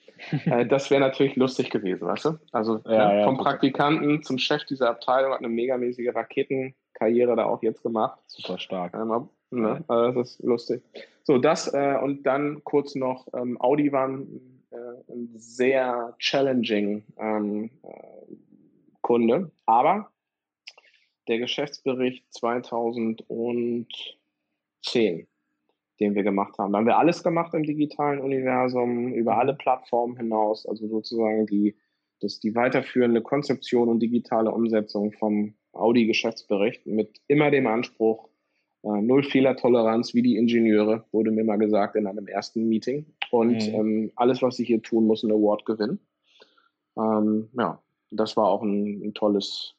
Äh, 0.46 0.64
das 0.64 0.90
wäre 0.90 1.02
natürlich 1.02 1.36
lustig 1.36 1.68
gewesen, 1.68 2.06
weißt 2.06 2.24
du? 2.24 2.38
Also 2.50 2.80
ja, 2.86 3.12
ne, 3.12 3.18
ja, 3.18 3.24
vom 3.24 3.36
Praktikanten 3.36 4.22
zum 4.22 4.38
Chef 4.38 4.64
dieser 4.64 4.88
Abteilung 4.88 5.32
hat 5.32 5.40
eine 5.40 5.50
megamäßige 5.50 6.14
Raketenkarriere 6.14 7.36
da 7.36 7.44
auch 7.44 7.62
jetzt 7.62 7.82
gemacht. 7.82 8.18
Super 8.26 8.58
stark. 8.58 8.94
Ähm, 8.94 9.28
ne? 9.62 9.84
also 9.88 10.20
das 10.20 10.30
ist 10.32 10.42
lustig. 10.42 10.82
So, 11.22 11.38
das 11.38 11.72
äh, 11.72 11.98
und 12.02 12.24
dann 12.24 12.62
kurz 12.64 12.94
noch, 12.94 13.26
ähm, 13.34 13.60
Audi 13.60 13.90
war 13.92 14.08
ein, 14.08 14.62
äh, 14.70 14.76
ein 15.12 15.30
sehr 15.36 16.14
challenging 16.18 17.02
ähm, 17.18 17.70
äh, 17.82 18.36
Kunde. 19.00 19.50
Aber 19.66 20.10
der 21.28 21.38
Geschäftsbericht 21.38 22.24
2010, 22.32 23.86
den 26.00 26.14
wir 26.14 26.22
gemacht 26.22 26.58
haben, 26.58 26.72
da 26.72 26.78
haben 26.78 26.86
wir 26.86 26.98
alles 26.98 27.22
gemacht 27.22 27.54
im 27.54 27.64
digitalen 27.64 28.20
Universum, 28.20 29.12
über 29.12 29.38
alle 29.38 29.54
Plattformen 29.54 30.16
hinaus, 30.16 30.66
also 30.66 30.86
sozusagen 30.88 31.46
die, 31.46 31.76
das, 32.20 32.40
die 32.40 32.54
weiterführende 32.54 33.22
Konzeption 33.22 33.88
und 33.88 34.00
digitale 34.00 34.50
Umsetzung 34.50 35.12
vom 35.12 35.54
Audi-Geschäftsbericht 35.72 36.86
mit 36.86 37.20
immer 37.28 37.50
dem 37.50 37.66
Anspruch, 37.66 38.28
äh, 38.86 39.02
null 39.02 39.24
Fehlertoleranz 39.24 40.14
wie 40.14 40.22
die 40.22 40.36
Ingenieure, 40.36 41.04
wurde 41.10 41.32
mir 41.32 41.44
mal 41.44 41.58
gesagt 41.58 41.96
in 41.96 42.06
einem 42.06 42.28
ersten 42.28 42.68
Meeting. 42.68 43.04
Und 43.30 43.66
mhm. 43.68 43.74
ähm, 43.74 44.12
alles, 44.14 44.42
was 44.42 44.58
ich 44.60 44.68
hier 44.68 44.80
tun 44.80 45.06
muss, 45.06 45.24
ein 45.24 45.32
Award 45.32 45.64
gewinnen. 45.66 45.98
Ähm, 46.96 47.48
ja, 47.58 47.82
das 48.10 48.36
war 48.36 48.46
auch 48.46 48.62
ein, 48.62 49.02
ein 49.02 49.14
tolles, 49.14 49.74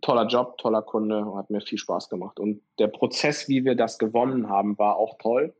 toller 0.00 0.26
Job, 0.26 0.56
toller 0.58 0.82
Kunde, 0.82 1.34
hat 1.34 1.50
mir 1.50 1.60
viel 1.60 1.78
Spaß 1.78 2.08
gemacht. 2.08 2.38
Und 2.38 2.62
der 2.78 2.88
Prozess, 2.88 3.48
wie 3.48 3.64
wir 3.64 3.74
das 3.74 3.98
gewonnen 3.98 4.48
haben, 4.48 4.78
war 4.78 4.96
auch 4.96 5.18
toll. 5.18 5.52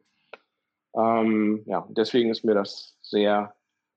Ähm, 0.95 1.65
ja, 1.67 1.87
deswegen 1.91 2.31
ist 2.31 2.45
mir 2.45 2.55
das 2.55 2.97
sehr 3.03 3.55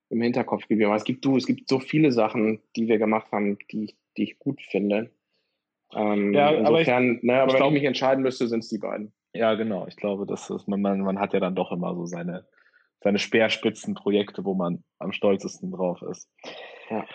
im 0.10 0.22
Hinterkopf 0.22 0.68
geblieben. 0.68 0.90
Aber 0.90 0.98
es 0.98 1.04
gibt 1.04 1.24
du, 1.24 1.38
es 1.38 1.46
gibt 1.46 1.70
so 1.70 1.80
viele 1.80 2.12
Sachen, 2.12 2.62
die 2.76 2.88
wir 2.88 2.98
gemacht 2.98 3.32
haben, 3.32 3.60
die, 3.72 3.96
die 4.18 4.24
ich 4.24 4.40
gut 4.40 4.60
finde. 4.62 5.12
Ähm, 5.96 6.34
ja, 6.34 6.50
insofern, 6.50 6.66
aber 6.68 6.82
ich, 6.82 7.24
ne, 7.24 7.34
aber 7.42 7.48
ich 7.48 7.54
wenn 7.54 7.58
glaub, 7.58 7.72
ich 7.72 7.80
mich 7.80 7.84
entscheiden 7.86 8.24
müsste, 8.24 8.48
sind 8.48 8.64
es 8.64 8.70
die 8.70 8.78
beiden. 8.80 9.14
Ja, 9.34 9.56
genau. 9.56 9.88
Ich 9.88 9.96
glaube, 9.96 10.26
das 10.26 10.50
ist, 10.50 10.68
man, 10.68 10.82
man 10.82 11.20
hat 11.20 11.34
ja 11.34 11.40
dann 11.40 11.56
doch 11.56 11.72
immer 11.72 11.96
so 11.96 12.06
seine, 12.06 12.46
seine 13.02 13.20
Speerspitzenprojekte, 13.20 14.46
wo 14.46 14.54
man 14.54 14.84
am 15.00 15.12
stolzesten 15.12 15.72
drauf 15.72 16.02
ist. 16.02 16.30
Ja. 16.90 17.06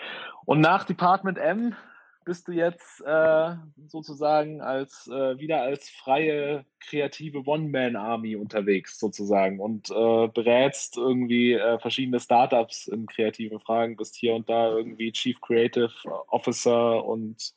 Und 0.45 0.61
nach 0.61 0.83
Department 0.83 1.37
M 1.37 1.75
bist 2.23 2.47
du 2.47 2.51
jetzt 2.51 3.01
äh, 3.01 3.55
sozusagen 3.87 4.61
als 4.61 5.07
äh, 5.07 5.39
wieder 5.39 5.61
als 5.61 5.89
freie 5.89 6.65
kreative 6.79 7.43
One-Man-Army 7.47 8.35
unterwegs 8.35 8.99
sozusagen 8.99 9.59
und 9.59 9.89
äh, 9.89 10.27
berätst 10.27 10.97
irgendwie 10.97 11.53
äh, 11.53 11.79
verschiedene 11.79 12.19
Startups 12.19 12.87
in 12.87 13.07
kreativen 13.07 13.59
Fragen, 13.59 13.95
bist 13.95 14.15
hier 14.15 14.35
und 14.35 14.47
da 14.49 14.69
irgendwie 14.69 15.11
Chief 15.11 15.39
Creative 15.41 15.91
Officer 16.27 17.03
und 17.03 17.53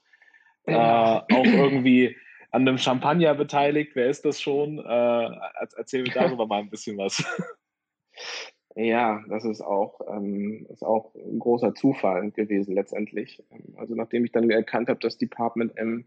äh, 0.67 0.75
auch 0.75 1.45
irgendwie 1.45 2.17
an 2.51 2.69
einem 2.69 2.79
Champagner 2.79 3.35
beteiligt. 3.35 3.93
Wer 3.95 4.09
ist 4.09 4.25
das 4.25 4.41
schon? 4.41 4.79
Äh, 4.79 5.31
erzähl 5.77 6.03
mir 6.03 6.13
darüber 6.13 6.47
mal 6.47 6.61
ein 6.61 6.71
bisschen 6.71 6.97
was. 6.99 7.25
Ja, 8.77 9.23
das 9.29 9.45
ist 9.45 9.61
auch, 9.61 10.01
ähm, 10.09 10.67
ist 10.69 10.83
auch 10.83 11.15
ein 11.15 11.39
großer 11.39 11.75
Zufall 11.75 12.33
gewesen 12.33 12.75
letztendlich. 12.75 13.41
Also 13.77 13.95
nachdem 13.95 14.25
ich 14.25 14.33
dann 14.33 14.51
erkannt 14.51 14.89
habe, 14.89 14.99
dass 14.99 15.17
Department 15.17 15.77
M 15.77 16.07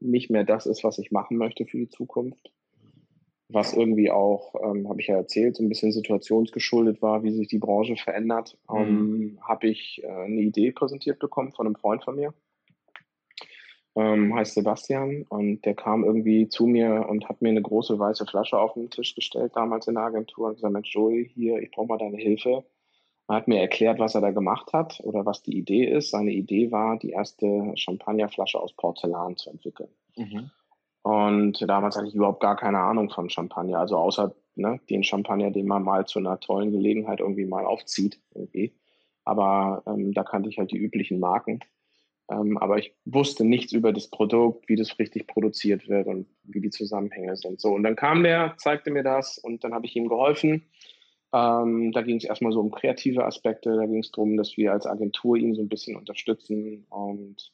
nicht 0.00 0.28
mehr 0.28 0.44
das 0.44 0.66
ist, 0.66 0.82
was 0.82 0.98
ich 0.98 1.12
machen 1.12 1.36
möchte 1.36 1.64
für 1.64 1.78
die 1.78 1.88
Zukunft, 1.88 2.52
was 3.48 3.72
irgendwie 3.72 4.10
auch, 4.10 4.54
ähm, 4.64 4.88
habe 4.88 5.00
ich 5.00 5.06
ja 5.06 5.16
erzählt, 5.16 5.54
so 5.54 5.62
ein 5.62 5.68
bisschen 5.68 5.92
situationsgeschuldet 5.92 7.02
war, 7.02 7.22
wie 7.22 7.30
sich 7.30 7.46
die 7.46 7.60
Branche 7.60 7.94
verändert, 7.94 8.58
mhm. 8.68 8.78
ähm, 8.78 9.38
habe 9.46 9.68
ich 9.68 10.02
äh, 10.02 10.08
eine 10.08 10.40
Idee 10.40 10.72
präsentiert 10.72 11.20
bekommen 11.20 11.52
von 11.52 11.66
einem 11.66 11.76
Freund 11.76 12.02
von 12.02 12.16
mir 12.16 12.34
ähm, 13.94 14.34
heißt 14.34 14.54
Sebastian 14.54 15.24
und 15.28 15.64
der 15.64 15.74
kam 15.74 16.04
irgendwie 16.04 16.48
zu 16.48 16.66
mir 16.66 17.06
und 17.08 17.28
hat 17.28 17.42
mir 17.42 17.50
eine 17.50 17.62
große 17.62 17.98
weiße 17.98 18.26
Flasche 18.26 18.58
auf 18.58 18.74
den 18.74 18.90
Tisch 18.90 19.14
gestellt, 19.14 19.52
damals 19.54 19.86
in 19.86 19.94
der 19.94 20.04
Agentur 20.04 20.48
und 20.48 20.54
gesagt, 20.54 20.72
Mensch, 20.72 20.94
Joey, 20.94 21.30
hier, 21.34 21.58
ich 21.58 21.70
brauche 21.70 21.88
mal 21.88 21.98
deine 21.98 22.16
Hilfe. 22.16 22.64
Er 23.28 23.36
hat 23.36 23.48
mir 23.48 23.60
erklärt, 23.60 23.98
was 23.98 24.14
er 24.14 24.20
da 24.20 24.30
gemacht 24.30 24.72
hat 24.72 25.00
oder 25.04 25.24
was 25.24 25.42
die 25.42 25.56
Idee 25.56 25.84
ist. 25.84 26.10
Seine 26.10 26.32
Idee 26.32 26.72
war, 26.72 26.98
die 26.98 27.10
erste 27.10 27.72
Champagnerflasche 27.76 28.58
aus 28.58 28.72
Porzellan 28.74 29.36
zu 29.36 29.50
entwickeln. 29.50 29.90
Mhm. 30.16 30.50
Und 31.02 31.68
damals 31.68 31.96
hatte 31.96 32.08
ich 32.08 32.14
überhaupt 32.14 32.40
gar 32.40 32.56
keine 32.56 32.78
Ahnung 32.78 33.10
von 33.10 33.28
Champagner, 33.28 33.78
also 33.78 33.96
außer 33.96 34.34
ne, 34.54 34.80
den 34.88 35.02
Champagner, 35.02 35.50
den 35.50 35.66
man 35.66 35.82
mal 35.82 36.06
zu 36.06 36.18
einer 36.18 36.38
tollen 36.40 36.70
Gelegenheit 36.70 37.20
irgendwie 37.20 37.44
mal 37.44 37.64
aufzieht. 37.64 38.20
Irgendwie. 38.34 38.74
Aber 39.24 39.82
ähm, 39.86 40.12
da 40.12 40.24
kannte 40.24 40.48
ich 40.48 40.58
halt 40.58 40.70
die 40.70 40.78
üblichen 40.78 41.20
Marken. 41.20 41.60
Ähm, 42.30 42.58
aber 42.58 42.78
ich 42.78 42.94
wusste 43.04 43.44
nichts 43.44 43.72
über 43.72 43.92
das 43.92 44.08
Produkt, 44.08 44.68
wie 44.68 44.76
das 44.76 44.98
richtig 44.98 45.26
produziert 45.26 45.88
wird 45.88 46.06
und 46.06 46.26
wie 46.44 46.60
die 46.60 46.70
Zusammenhänge 46.70 47.36
sind. 47.36 47.60
So, 47.60 47.70
und 47.70 47.82
dann 47.82 47.96
kam 47.96 48.22
der, 48.22 48.54
zeigte 48.58 48.90
mir 48.90 49.02
das 49.02 49.38
und 49.38 49.64
dann 49.64 49.74
habe 49.74 49.86
ich 49.86 49.96
ihm 49.96 50.08
geholfen. 50.08 50.64
Ähm, 51.32 51.92
da 51.92 52.02
ging 52.02 52.16
es 52.16 52.24
erstmal 52.24 52.52
so 52.52 52.60
um 52.60 52.70
kreative 52.70 53.24
Aspekte, 53.24 53.74
da 53.74 53.86
ging 53.86 54.00
es 54.00 54.10
darum, 54.10 54.36
dass 54.36 54.56
wir 54.56 54.72
als 54.72 54.86
Agentur 54.86 55.36
ihn 55.36 55.54
so 55.54 55.62
ein 55.62 55.68
bisschen 55.68 55.96
unterstützen. 55.96 56.86
Und 56.90 57.52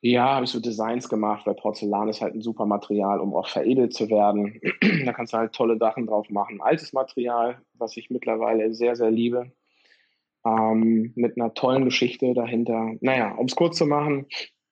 ja, 0.00 0.34
habe 0.34 0.44
ich 0.44 0.50
so 0.50 0.60
Designs 0.60 1.08
gemacht, 1.08 1.46
weil 1.46 1.54
Porzellan 1.54 2.08
ist 2.08 2.20
halt 2.20 2.34
ein 2.34 2.42
super 2.42 2.66
Material, 2.66 3.20
um 3.20 3.34
auch 3.34 3.48
veredelt 3.48 3.94
zu 3.94 4.08
werden. 4.10 4.60
da 5.04 5.12
kannst 5.12 5.32
du 5.32 5.38
halt 5.38 5.54
tolle 5.54 5.76
Sachen 5.78 6.06
drauf 6.06 6.30
machen. 6.30 6.60
Altes 6.60 6.92
Material, 6.92 7.60
was 7.74 7.96
ich 7.96 8.10
mittlerweile 8.10 8.72
sehr, 8.74 8.96
sehr 8.96 9.10
liebe 9.10 9.50
ähm, 10.44 11.12
mit 11.14 11.36
einer 11.36 11.54
tollen 11.54 11.84
Geschichte 11.84 12.34
dahinter. 12.34 12.92
Naja, 13.00 13.34
um 13.34 13.46
es 13.46 13.56
kurz 13.56 13.76
zu 13.76 13.86
machen, 13.86 14.26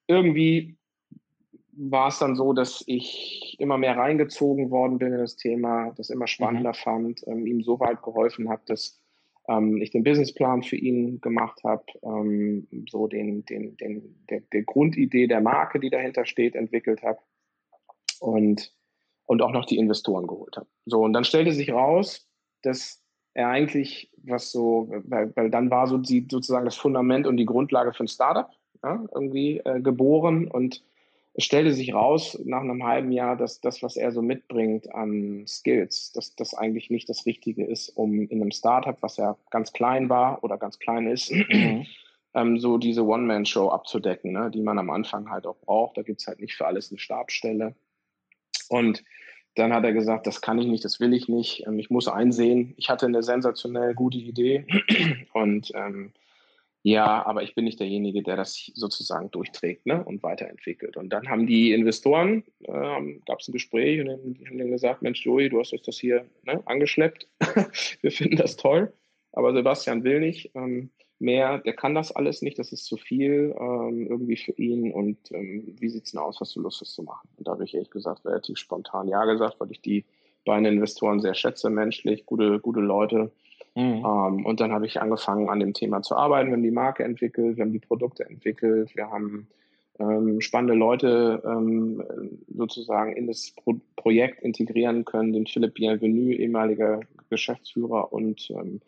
irgendwie 0.07 0.77
war 1.73 2.09
es 2.09 2.19
dann 2.19 2.37
so, 2.37 2.53
dass 2.53 2.85
ich 2.87 3.57
immer 3.59 3.79
mehr 3.79 3.97
reingezogen 3.97 4.71
worden 4.71 4.99
bin 4.99 5.13
in 5.13 5.19
das 5.19 5.37
Thema, 5.37 5.93
das 5.97 6.11
immer 6.11 6.27
spannender 6.27 6.71
mhm. 6.71 6.75
fand, 6.75 7.27
ähm, 7.27 7.47
ihm 7.47 7.63
so 7.63 7.81
weit 7.81 8.03
geholfen 8.03 8.51
habe, 8.51 8.63
dass 8.67 9.01
ähm, 9.49 9.81
ich 9.81 9.91
den 9.91 10.05
Businessplan 10.05 10.63
für 10.63 10.77
ihn 10.77 11.21
gemacht 11.21 11.63
habe, 11.65 11.85
ähm, 12.03 12.69
so 12.91 13.07
den, 13.07 13.45
den, 13.47 13.77
den, 13.79 14.25
der, 14.29 14.41
der 14.53 14.63
Grundidee 14.63 15.27
der 15.27 15.41
Marke, 15.41 15.81
die 15.81 15.91
dahinter 15.91 16.27
steht, 16.27 16.55
entwickelt 16.55 17.03
habe 17.03 17.19
und, 18.21 18.73
und 19.25 19.43
auch 19.43 19.53
noch 19.53 19.65
die 19.65 19.79
Investoren 19.79 20.27
geholt 20.27 20.57
habe. 20.57 20.69
So, 20.85 21.01
und 21.03 21.15
dann 21.15 21.25
stellte 21.25 21.53
sich 21.53 21.73
raus, 21.73 22.29
dass 22.63 23.02
er 23.35 23.49
eigentlich, 23.49 24.11
was 24.25 24.51
so, 24.53 24.89
weil, 25.05 25.35
weil 25.37 25.51
dann 25.51 25.71
war 25.71 25.87
so 25.87 25.99
die, 25.99 26.27
sozusagen 26.31 26.65
das 26.65 26.77
Fundament 26.77 27.27
und 27.27 27.37
die 27.37 27.47
Grundlage 27.47 27.93
für 27.93 28.05
ein 28.05 28.09
Startup 28.09 28.51
ja, 28.83 29.05
irgendwie 29.15 29.59
äh, 29.65 29.81
geboren 29.81 30.49
und 30.49 30.83
es 31.35 31.45
stellte 31.45 31.73
sich 31.73 31.95
raus 31.95 32.39
nach 32.45 32.61
einem 32.61 32.85
halben 32.85 33.11
Jahr, 33.11 33.37
dass 33.37 33.61
das, 33.61 33.83
was 33.83 33.97
er 33.97 34.13
so 34.13 34.21
mitbringt 34.21 34.95
an 34.95 35.47
Skills, 35.47 36.13
dass 36.13 36.37
das 36.37 36.53
eigentlich 36.53 36.91
nicht 36.91 37.09
das 37.09 37.25
Richtige 37.25 37.65
ist, 37.65 37.89
um 37.91 38.29
in 38.29 38.43
einem 38.43 38.51
Startup, 38.51 38.97
was 39.01 39.17
ja 39.17 39.37
ganz 39.51 39.73
klein 39.73 40.11
war 40.11 40.45
oder 40.45 40.59
ganz 40.59 40.79
klein 40.79 41.07
ist, 41.07 41.33
mhm. 41.33 41.87
ähm, 42.35 42.59
so 42.59 42.77
diese 42.77 43.07
One-Man-Show 43.07 43.71
abzudecken, 43.71 44.33
ne, 44.33 44.51
die 44.51 44.61
man 44.61 44.79
am 44.79 44.91
Anfang 44.91 45.31
halt 45.31 45.47
auch 45.47 45.57
braucht. 45.57 45.97
Da 45.97 46.03
gibt's 46.03 46.27
halt 46.27 46.39
nicht 46.39 46.55
für 46.55 46.67
alles 46.67 46.91
eine 46.91 46.99
Stabstelle. 46.99 47.75
Und 48.69 49.03
dann 49.55 49.73
hat 49.73 49.85
er 49.85 49.93
gesagt, 49.93 50.27
das 50.27 50.41
kann 50.41 50.59
ich 50.59 50.67
nicht, 50.67 50.85
das 50.85 51.01
will 51.01 51.13
ich 51.13 51.29
nicht. 51.29 51.67
Ähm, 51.67 51.79
ich 51.79 51.91
muss 51.91 52.09
einsehen, 52.09 52.75
ich 52.77 52.89
hatte 52.89 53.07
eine 53.07 53.23
sensationell 53.23 53.95
gute 53.95 54.19
Idee 54.19 54.67
und 55.33 55.73
ähm, 55.75 56.13
ja, 56.85 57.25
aber 57.25 57.45
ich 57.45 57.55
bin 57.55 57.65
nicht 57.65 57.79
derjenige, 57.79 58.25
der 58.25 58.37
das 58.37 58.73
sozusagen 58.75 59.31
durchträgt 59.31 59.87
ne, 59.87 60.03
und 60.03 60.23
weiterentwickelt. 60.25 60.97
Und 60.97 61.11
dann 61.11 61.29
haben 61.29 61.47
die 61.47 61.73
Investoren, 61.73 62.43
äh, 62.65 63.21
gab 63.25 63.39
es 63.39 63.49
ein 63.49 63.53
Gespräch 63.53 64.01
und 64.01 64.09
haben 64.11 64.59
dann 64.59 64.71
gesagt, 64.71 65.01
Mensch, 65.01 65.25
Joey, 65.25 65.49
du 65.49 65.61
hast 65.61 65.73
uns 65.73 65.83
das 65.83 65.99
hier 65.99 66.27
ne, 66.43 66.61
angeschleppt. 66.65 67.29
Wir 68.01 68.11
finden 68.11 68.37
das 68.37 68.57
toll, 68.57 68.93
aber 69.33 69.53
Sebastian 69.53 70.03
will 70.03 70.19
nicht. 70.19 70.51
Ähm, 70.57 70.91
mehr, 71.23 71.59
der 71.59 71.73
kann 71.73 71.95
das 71.95 72.13
alles 72.13 72.43
nicht, 72.43 72.59
das 72.59 72.73
ist 72.73 72.85
zu 72.85 72.97
viel 72.97 73.55
ähm, 73.59 74.07
irgendwie 74.09 74.37
für 74.37 74.53
ihn 74.53 74.93
und 74.93 75.17
ähm, 75.33 75.75
wie 75.79 75.89
sieht 75.89 76.05
es 76.05 76.13
denn 76.13 76.21
aus, 76.21 76.41
was 76.41 76.53
du 76.53 76.61
Lust 76.61 76.81
hast 76.81 76.95
zu 76.95 77.03
machen? 77.03 77.29
Und 77.37 77.49
da 77.49 77.53
habe 77.53 77.65
ich 77.65 77.75
ehrlich 77.75 77.91
gesagt 77.91 78.27
relativ 78.27 78.59
spontan 78.59 79.09
Ja 79.09 79.25
gesagt, 79.25 79.57
weil 79.59 79.71
ich 79.71 79.81
die 79.81 80.05
beiden 80.45 80.67
Investoren 80.67 81.21
sehr 81.21 81.35
schätze, 81.35 81.71
menschlich, 81.71 82.27
gute, 82.27 82.59
gute 82.59 82.81
Leute. 82.81 83.31
Mhm. 83.75 84.05
Ähm, 84.05 84.47
und 84.47 84.61
dann 84.61 84.73
habe 84.73 84.87
ich 84.87 85.01
angefangen, 85.01 85.49
an 85.49 85.61
dem 85.61 85.73
Thema 85.73 86.03
zu 86.03 86.17
arbeiten. 86.17 86.49
Wir 86.49 86.55
haben 86.55 86.63
die 86.63 86.71
Marke 86.71 87.05
entwickelt, 87.05 87.57
wir 87.57 87.65
haben 87.65 87.73
die 87.73 87.79
Produkte 87.79 88.29
entwickelt, 88.29 88.95
wir 88.97 89.11
haben 89.11 89.47
ähm, 89.99 90.41
spannende 90.41 90.75
Leute 90.75 91.43
ähm, 91.47 92.03
sozusagen 92.49 93.13
in 93.13 93.27
das 93.27 93.53
Pro 93.53 93.81
Projekt 93.97 94.43
integrieren 94.43 95.05
können, 95.05 95.33
den 95.33 95.47
Philipp 95.47 95.75
Bienvenu, 95.75 96.33
ehemaliger 96.33 97.01
Geschäftsführer 97.31 98.13
und 98.13 98.51
ähm, 98.51 98.81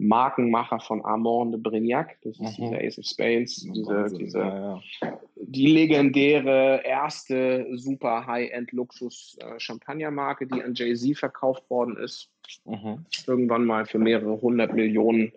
Markenmacher 0.00 0.80
von 0.80 1.04
Armand 1.04 1.52
de 1.52 1.60
Brignac, 1.60 2.16
das 2.22 2.38
ist 2.40 2.58
mhm. 2.58 2.70
dieser 2.70 2.78
Ace 2.78 2.98
of 2.98 3.04
Spades, 3.04 3.56
diese, 3.56 4.10
diese 4.18 4.38
ja, 4.38 4.80
ja. 5.02 5.20
die 5.36 5.66
legendäre 5.66 6.82
erste 6.84 7.66
super 7.76 8.26
High-End 8.26 8.72
Luxus 8.72 9.36
äh, 9.40 9.58
die 9.58 10.62
an 10.62 10.74
Jay-Z 10.74 11.18
verkauft 11.18 11.68
worden 11.68 11.96
ist. 11.98 12.30
Mhm. 12.64 13.04
Irgendwann 13.26 13.66
mal 13.66 13.84
für 13.84 13.98
mehrere 13.98 14.40
hundert 14.40 14.74
Millionen. 14.74 15.32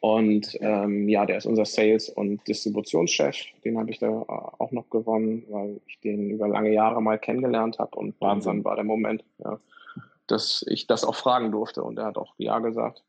Und 0.00 0.58
ähm, 0.60 1.08
ja, 1.08 1.26
der 1.26 1.36
ist 1.36 1.46
unser 1.46 1.64
Sales- 1.64 2.08
und 2.08 2.40
Distributionschef. 2.48 3.36
Den 3.64 3.78
habe 3.78 3.90
ich 3.90 4.00
da 4.00 4.08
äh, 4.08 4.24
auch 4.26 4.72
noch 4.72 4.90
gewonnen, 4.90 5.44
weil 5.48 5.80
ich 5.86 6.00
den 6.00 6.30
über 6.30 6.48
lange 6.48 6.72
Jahre 6.72 7.00
mal 7.00 7.18
kennengelernt 7.18 7.78
habe. 7.78 7.96
Und 7.96 8.20
Wahnsinn 8.20 8.64
war 8.64 8.74
der 8.74 8.84
Moment, 8.84 9.22
ja, 9.38 9.60
dass 10.26 10.64
ich 10.66 10.88
das 10.88 11.04
auch 11.04 11.14
fragen 11.14 11.52
durfte. 11.52 11.84
Und 11.84 11.98
er 11.98 12.06
hat 12.06 12.16
auch 12.16 12.34
Ja 12.38 12.58
gesagt. 12.58 13.04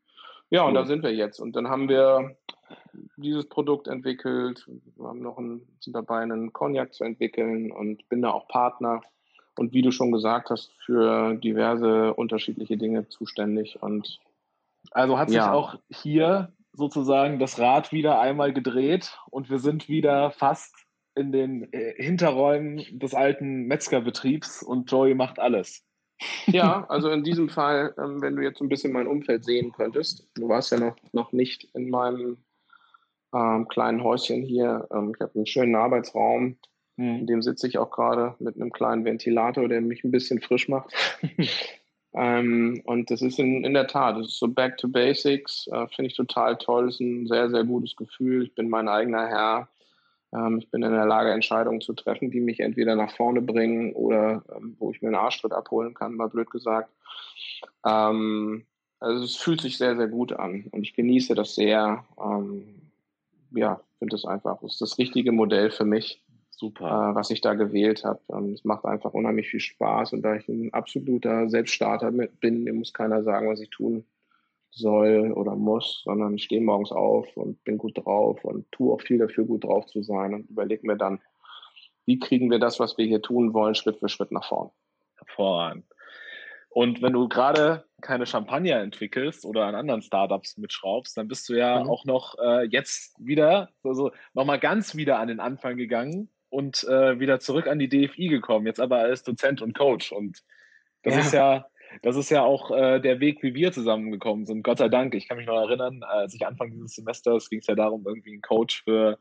Ja, 0.50 0.64
und 0.64 0.76
da 0.76 0.86
sind 0.86 1.04
wir 1.04 1.14
jetzt. 1.14 1.40
Und 1.40 1.56
dann 1.56 1.68
haben 1.68 1.90
wir 1.90 2.36
dieses 3.18 3.48
Produkt 3.48 3.88
entwickelt. 3.88 4.68
Wir 4.96 5.08
haben 5.08 5.22
noch 5.22 5.38
einen, 5.38 5.68
sind 5.80 5.94
dabei, 5.96 6.20
einen 6.20 6.54
Cognac 6.54 6.94
zu 6.94 7.04
entwickeln 7.04 7.72
und 7.72 8.08
bin 8.10 8.22
da 8.22 8.32
auch 8.32 8.48
Partner. 8.48 9.02
Und 9.58 9.74
wie 9.74 9.82
du 9.82 9.92
schon 9.92 10.12
gesagt 10.12 10.50
hast, 10.50 10.72
für 10.86 11.36
diverse 11.36 12.14
unterschiedliche 12.14 12.78
Dinge 12.78 13.08
zuständig. 13.08 13.82
Und 13.82 14.20
also 14.92 15.18
hat 15.18 15.30
sich 15.30 15.38
ja. 15.38 15.54
auch 15.54 15.76
hier 15.90 16.52
sozusagen 16.74 17.40
das 17.40 17.60
Rad 17.60 17.92
wieder 17.92 18.20
einmal 18.20 18.52
gedreht 18.52 19.18
und 19.30 19.50
wir 19.50 19.60
sind 19.60 19.88
wieder 19.90 20.32
fast 20.32 20.76
in 21.16 21.32
den 21.32 21.72
äh, 21.72 21.94
Hinterräumen 22.02 22.84
des 23.00 23.14
alten 23.14 23.68
Metzgerbetriebs 23.68 24.64
und 24.64 24.92
Joey 24.92 25.14
macht 25.14 25.40
alles. 25.40 25.86
Ja, 26.48 26.86
also 26.90 27.10
in 27.10 27.24
diesem 27.24 27.50
Fall, 27.50 27.94
ähm, 27.98 28.22
wenn 28.22 28.36
du 28.36 28.44
jetzt 28.44 28.62
ein 28.62 28.70
bisschen 28.70 28.94
mein 28.94 29.08
Umfeld 29.08 29.44
sehen 29.46 29.72
könntest, 29.72 30.28
du 30.36 30.50
warst 30.50 30.72
ja 30.72 30.80
noch, 30.80 30.96
noch 31.12 31.32
nicht 31.32 31.70
in 31.74 31.90
meinem 31.90 32.38
ähm, 33.34 33.68
kleinen 33.68 34.04
Häuschen 34.04 34.44
hier. 34.44 34.88
Ähm, 34.92 35.14
ich 35.16 35.22
habe 35.22 35.36
einen 35.36 35.46
schönen 35.46 35.76
Arbeitsraum, 35.76 36.58
mhm. 36.98 37.20
in 37.20 37.28
dem 37.28 37.42
sitze 37.42 37.68
ich 37.68 37.78
auch 37.78 37.90
gerade 37.90 38.36
mit 38.40 38.56
einem 38.56 38.72
kleinen 38.72 39.06
Ventilator, 39.06 39.68
der 39.68 39.82
mich 39.82 40.04
ein 40.04 40.12
bisschen 40.12 40.42
frisch 40.42 40.70
macht. 40.70 40.94
ähm, 42.14 42.82
und 42.86 43.10
das 43.10 43.22
ist 43.22 43.40
in, 43.40 43.64
in 43.64 43.74
der 43.74 43.88
Tat, 43.88 44.18
das 44.18 44.28
ist 44.28 44.40
so 44.40 44.48
Back 44.48 44.78
to 44.78 44.88
Basics, 44.88 45.68
äh, 45.68 45.88
finde 45.88 46.12
ich 46.12 46.16
total 46.16 46.58
toll, 46.58 46.90
ist 46.90 47.00
ein 47.00 47.28
sehr, 47.28 47.50
sehr 47.50 47.64
gutes 47.64 47.96
Gefühl. 47.96 48.44
Ich 48.44 48.56
bin 48.56 48.70
mein 48.70 48.88
eigener 48.88 49.28
Herr. 49.28 49.70
Ähm, 50.34 50.60
ich 50.60 50.70
bin 50.72 50.84
in 50.84 50.92
der 50.92 51.06
Lage, 51.06 51.32
Entscheidungen 51.32 51.82
zu 51.82 51.94
treffen, 51.94 52.32
die 52.32 52.40
mich 52.40 52.60
entweder 52.60 52.96
nach 52.96 53.16
vorne 53.16 53.42
bringen 53.42 53.94
oder 53.94 54.44
ähm, 54.56 54.76
wo 54.80 54.92
ich 54.92 55.02
mir 55.02 55.10
einen 55.10 55.16
Arschtritt 55.16 55.54
abholen 55.54 55.94
kann, 55.94 56.16
mal 56.16 56.30
blöd 56.30 56.50
gesagt. 56.50 56.90
Ähm, 57.86 58.66
also 59.00 59.24
es 59.24 59.36
fühlt 59.36 59.62
sich 59.62 59.78
sehr, 59.78 59.96
sehr 59.96 60.08
gut 60.08 60.34
an 60.34 60.66
und 60.72 60.84
ich 60.84 60.94
genieße 60.94 61.36
das 61.36 61.56
sehr. 61.56 62.06
Ähm, 62.20 62.92
ja, 63.52 63.82
finde 64.00 64.16
es 64.16 64.26
einfach, 64.26 64.62
ist 64.64 64.82
das 64.82 64.98
richtige 64.98 65.32
Modell 65.32 65.72
für 65.72 65.86
mich. 65.86 66.24
Super. 66.50 67.12
Äh, 67.12 67.16
was 67.16 67.30
ich 67.30 67.42
da 67.42 67.56
gewählt 67.56 68.06
habe. 68.06 68.22
Ähm, 68.30 68.54
es 68.54 68.64
macht 68.64 68.86
einfach 68.86 69.14
unheimlich 69.14 69.50
viel 69.50 69.60
Spaß 69.60 70.14
und 70.14 70.22
da 70.22 70.36
ich 70.36 70.48
ein 70.48 70.74
absoluter 70.74 71.50
Selbststarter 71.50 72.12
bin, 72.12 72.64
mir 72.64 72.74
muss 72.74 72.94
keiner 72.94 73.24
sagen, 73.24 73.50
was 73.50 73.60
ich 73.60 73.70
tun 73.70 74.06
soll 74.76 75.32
oder 75.34 75.56
muss, 75.56 76.02
sondern 76.04 76.34
ich 76.36 76.46
stehe 76.46 76.62
morgens 76.62 76.92
auf 76.92 77.28
und 77.36 77.64
bin 77.64 77.78
gut 77.78 77.98
drauf 77.98 78.44
und 78.44 78.72
tue 78.72 78.94
auch 78.94 79.02
viel 79.02 79.20
dafür, 79.20 79.46
gut 79.46 79.64
drauf 79.64 79.86
zu 79.86 80.04
sein 80.04 80.34
und 80.34 80.50
überlege 80.50 80.86
mir 80.88 80.98
dann, 80.98 81.20
wie 82.06 82.20
kriegen 82.20 82.52
wir 82.52 82.60
das, 82.60 82.80
was 82.80 82.98
wir 82.98 83.06
hier 83.06 83.22
tun 83.22 83.54
wollen, 83.54 83.76
Schritt 83.76 84.00
für 84.00 84.10
Schritt 84.10 84.32
nach 84.32 84.48
vorn. 84.48 84.72
Hervorragend. 85.18 85.86
Und 86.70 87.04
wenn 87.04 87.14
du 87.14 87.30
gerade 87.30 87.86
keine 88.02 88.26
Champagner 88.26 88.80
entwickelst 88.80 89.46
oder 89.46 89.66
an 89.66 89.76
anderen 89.76 90.02
Startups 90.02 90.58
mitschraubst, 90.58 91.16
dann 91.16 91.28
bist 91.28 91.48
du 91.48 91.54
ja 91.54 91.84
mhm. 91.84 91.90
auch 91.90 92.04
noch 92.06 92.36
äh, 92.40 92.66
jetzt 92.66 93.16
wieder, 93.20 93.70
also 93.84 94.12
nochmal 94.34 94.60
ganz 94.60 94.96
wieder 94.96 95.20
an 95.20 95.28
den 95.28 95.40
Anfang 95.40 95.78
gegangen 95.78 96.30
und 96.50 96.84
äh, 96.86 97.20
wieder 97.20 97.40
zurück 97.40 97.68
an 97.68 97.78
die 97.78 97.90
DFI 97.90 98.28
gekommen, 98.28 98.66
jetzt 98.66 98.80
aber 98.80 98.98
als 98.98 99.24
Dozent 99.24 99.62
und 99.62 99.76
Coach. 99.78 100.12
Und 100.12 100.44
das 101.04 101.14
ja. 101.14 101.20
ist 101.20 101.34
ja, 101.34 101.66
das 102.02 102.16
ist 102.16 102.30
ja 102.30 102.44
auch 102.44 102.72
äh, 102.72 103.00
der 103.00 103.20
Weg, 103.20 103.44
wie 103.44 103.54
wir 103.54 103.72
zusammengekommen 103.72 104.46
sind. 104.46 104.64
Gott 104.64 104.80
sei 104.80 104.90
Dank. 104.90 105.16
Ich 105.16 105.28
kann 105.28 105.38
mich 105.38 105.48
noch 105.48 105.62
erinnern, 105.62 106.04
als 106.04 106.34
ich 106.34 106.46
Anfang 106.46 106.72
dieses 106.72 106.96
Semesters 106.96 107.50
ging 107.50 107.60
es 107.60 107.68
ja 107.68 107.76
darum, 107.76 108.04
irgendwie 108.06 108.32
einen 108.32 108.42
Coach 108.42 108.84
für, 108.84 109.20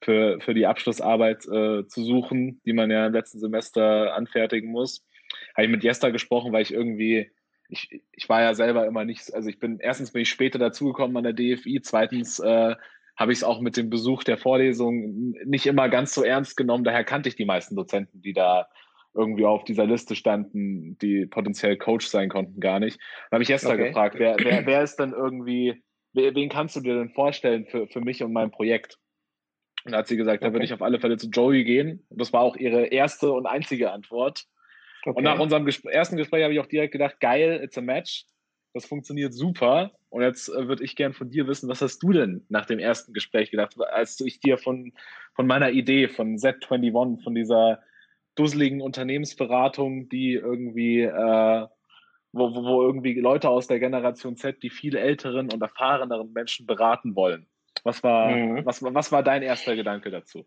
für, 0.00 0.40
für 0.40 0.54
die 0.54 0.66
Abschlussarbeit 0.66 1.46
äh, 1.46 1.86
zu 1.86 2.04
suchen, 2.04 2.60
die 2.64 2.72
man 2.72 2.90
ja 2.90 3.06
im 3.06 3.12
letzten 3.12 3.40
Semester 3.40 4.14
anfertigen 4.14 4.70
muss 4.70 5.04
habe 5.54 5.64
ich 5.64 5.70
mit 5.70 5.84
Jester 5.84 6.12
gesprochen, 6.12 6.52
weil 6.52 6.62
ich 6.62 6.72
irgendwie, 6.72 7.30
ich, 7.68 8.02
ich 8.12 8.28
war 8.28 8.42
ja 8.42 8.54
selber 8.54 8.86
immer 8.86 9.04
nicht, 9.04 9.34
also 9.34 9.48
ich 9.48 9.58
bin, 9.58 9.78
erstens 9.80 10.12
bin 10.12 10.22
ich 10.22 10.30
später 10.30 10.58
dazugekommen 10.58 11.16
an 11.16 11.24
der 11.24 11.32
DFI, 11.32 11.80
zweitens 11.82 12.38
äh, 12.40 12.74
habe 13.16 13.32
ich 13.32 13.38
es 13.38 13.44
auch 13.44 13.60
mit 13.60 13.76
dem 13.76 13.90
Besuch 13.90 14.24
der 14.24 14.36
Vorlesung 14.36 15.34
nicht 15.44 15.66
immer 15.66 15.88
ganz 15.88 16.14
so 16.14 16.22
ernst 16.22 16.56
genommen, 16.56 16.84
daher 16.84 17.04
kannte 17.04 17.28
ich 17.28 17.36
die 17.36 17.44
meisten 17.44 17.76
Dozenten, 17.76 18.20
die 18.22 18.32
da 18.32 18.68
irgendwie 19.14 19.44
auf 19.44 19.64
dieser 19.64 19.86
Liste 19.86 20.16
standen, 20.16 20.98
die 20.98 21.26
potenziell 21.26 21.76
Coach 21.76 22.06
sein 22.06 22.28
konnten, 22.28 22.60
gar 22.60 22.80
nicht. 22.80 22.98
Dann 23.30 23.36
habe 23.36 23.42
ich 23.42 23.48
Jester 23.48 23.74
okay. 23.74 23.88
gefragt, 23.88 24.16
wer, 24.18 24.36
wer, 24.38 24.66
wer 24.66 24.82
ist 24.82 24.96
denn 24.96 25.12
irgendwie, 25.12 25.82
wen 26.12 26.48
kannst 26.48 26.76
du 26.76 26.80
dir 26.80 26.94
denn 26.94 27.10
vorstellen 27.10 27.66
für, 27.66 27.86
für 27.86 28.00
mich 28.00 28.22
und 28.22 28.32
mein 28.32 28.50
Projekt? 28.50 28.98
Und 29.84 29.92
da 29.92 29.98
hat 29.98 30.08
sie 30.08 30.16
gesagt, 30.16 30.42
okay. 30.42 30.48
da 30.48 30.52
würde 30.52 30.64
ich 30.64 30.72
auf 30.72 30.82
alle 30.82 30.98
Fälle 30.98 31.16
zu 31.16 31.28
Joey 31.28 31.64
gehen. 31.64 32.04
Und 32.08 32.20
das 32.20 32.32
war 32.32 32.40
auch 32.40 32.56
ihre 32.56 32.86
erste 32.86 33.32
und 33.32 33.46
einzige 33.46 33.92
Antwort. 33.92 34.44
Okay. 35.04 35.16
Und 35.16 35.24
nach 35.24 35.38
unserem 35.38 35.66
Gespr 35.66 35.90
ersten 35.90 36.16
Gespräch 36.16 36.42
habe 36.42 36.54
ich 36.54 36.60
auch 36.60 36.66
direkt 36.66 36.92
gedacht, 36.92 37.20
geil, 37.20 37.60
it's 37.62 37.76
a 37.76 37.82
match. 37.82 38.24
Das 38.72 38.86
funktioniert 38.86 39.34
super. 39.34 39.92
Und 40.08 40.22
jetzt 40.22 40.48
äh, 40.48 40.66
würde 40.66 40.82
ich 40.82 40.96
gern 40.96 41.12
von 41.12 41.30
dir 41.30 41.46
wissen, 41.46 41.68
was 41.68 41.82
hast 41.82 42.02
du 42.02 42.12
denn 42.12 42.44
nach 42.48 42.66
dem 42.66 42.78
ersten 42.78 43.12
Gespräch 43.12 43.50
gedacht, 43.50 43.76
als 43.78 44.18
ich 44.20 44.40
dir 44.40 44.58
von, 44.58 44.92
von 45.34 45.46
meiner 45.46 45.70
Idee, 45.70 46.08
von 46.08 46.36
Z21, 46.36 47.22
von 47.22 47.34
dieser 47.34 47.80
dusseligen 48.34 48.80
Unternehmensberatung, 48.80 50.08
die 50.08 50.34
irgendwie, 50.34 51.02
äh, 51.02 51.66
wo, 52.32 52.54
wo 52.54 52.82
irgendwie 52.82 53.18
Leute 53.20 53.48
aus 53.48 53.66
der 53.66 53.78
Generation 53.78 54.36
Z, 54.36 54.62
die 54.62 54.70
viel 54.70 54.96
älteren 54.96 55.52
und 55.52 55.62
erfahreneren 55.62 56.32
Menschen 56.32 56.66
beraten 56.66 57.14
wollen. 57.14 57.46
Was 57.84 58.02
war, 58.02 58.30
mhm. 58.30 58.64
was, 58.64 58.82
was 58.82 59.12
war 59.12 59.22
dein 59.22 59.42
erster 59.42 59.76
Gedanke 59.76 60.10
dazu? 60.10 60.44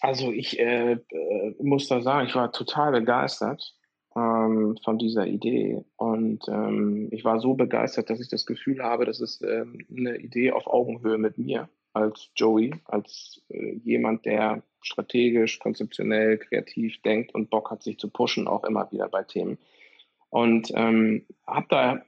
Also 0.00 0.32
ich 0.32 0.58
äh, 0.58 0.92
äh, 0.92 1.54
muss 1.60 1.88
da 1.88 2.00
sagen, 2.00 2.28
ich 2.28 2.34
war 2.34 2.52
total 2.52 2.92
begeistert 2.92 3.74
ähm, 4.14 4.76
von 4.84 4.98
dieser 4.98 5.26
Idee 5.26 5.84
und 5.96 6.46
ähm, 6.48 7.08
ich 7.10 7.24
war 7.24 7.40
so 7.40 7.54
begeistert, 7.54 8.10
dass 8.10 8.20
ich 8.20 8.28
das 8.28 8.46
Gefühl 8.46 8.82
habe, 8.82 9.06
das 9.06 9.20
ist 9.20 9.42
ähm, 9.42 9.84
eine 9.90 10.18
Idee 10.18 10.52
auf 10.52 10.66
Augenhöhe 10.66 11.18
mit 11.18 11.38
mir 11.38 11.68
als 11.92 12.30
Joey, 12.36 12.74
als 12.84 13.42
äh, 13.48 13.74
jemand, 13.84 14.24
der 14.26 14.62
strategisch, 14.80 15.58
konzeptionell, 15.58 16.38
kreativ 16.38 17.00
denkt 17.02 17.34
und 17.34 17.50
Bock 17.50 17.70
hat, 17.70 17.82
sich 17.82 17.98
zu 17.98 18.08
pushen, 18.10 18.48
auch 18.48 18.64
immer 18.64 18.90
wieder 18.92 19.08
bei 19.08 19.22
Themen. 19.24 19.58
Und 20.30 20.70
ähm, 20.74 21.26
habe 21.46 21.66
da 21.68 22.02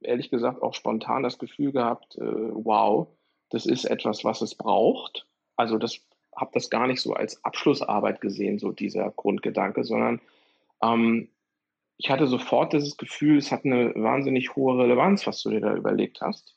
ehrlich 0.00 0.30
gesagt 0.30 0.62
auch 0.62 0.74
spontan 0.74 1.22
das 1.22 1.38
Gefühl 1.38 1.72
gehabt, 1.72 2.16
äh, 2.16 2.22
wow, 2.22 3.08
das 3.50 3.66
ist 3.66 3.84
etwas, 3.84 4.24
was 4.24 4.40
es 4.40 4.54
braucht. 4.54 5.26
Also 5.56 5.78
das 5.78 6.00
habe 6.36 6.50
das 6.54 6.70
gar 6.70 6.86
nicht 6.86 7.00
so 7.00 7.12
als 7.12 7.44
Abschlussarbeit 7.44 8.20
gesehen, 8.20 8.58
so 8.58 8.72
dieser 8.72 9.10
Grundgedanke, 9.10 9.84
sondern 9.84 10.20
ähm, 10.82 11.28
ich 11.98 12.10
hatte 12.10 12.26
sofort 12.26 12.72
dieses 12.72 12.96
Gefühl, 12.96 13.38
es 13.38 13.52
hat 13.52 13.64
eine 13.64 13.94
wahnsinnig 13.94 14.56
hohe 14.56 14.78
Relevanz, 14.82 15.26
was 15.26 15.42
du 15.42 15.50
dir 15.50 15.60
da 15.60 15.74
überlegt 15.74 16.20
hast, 16.20 16.56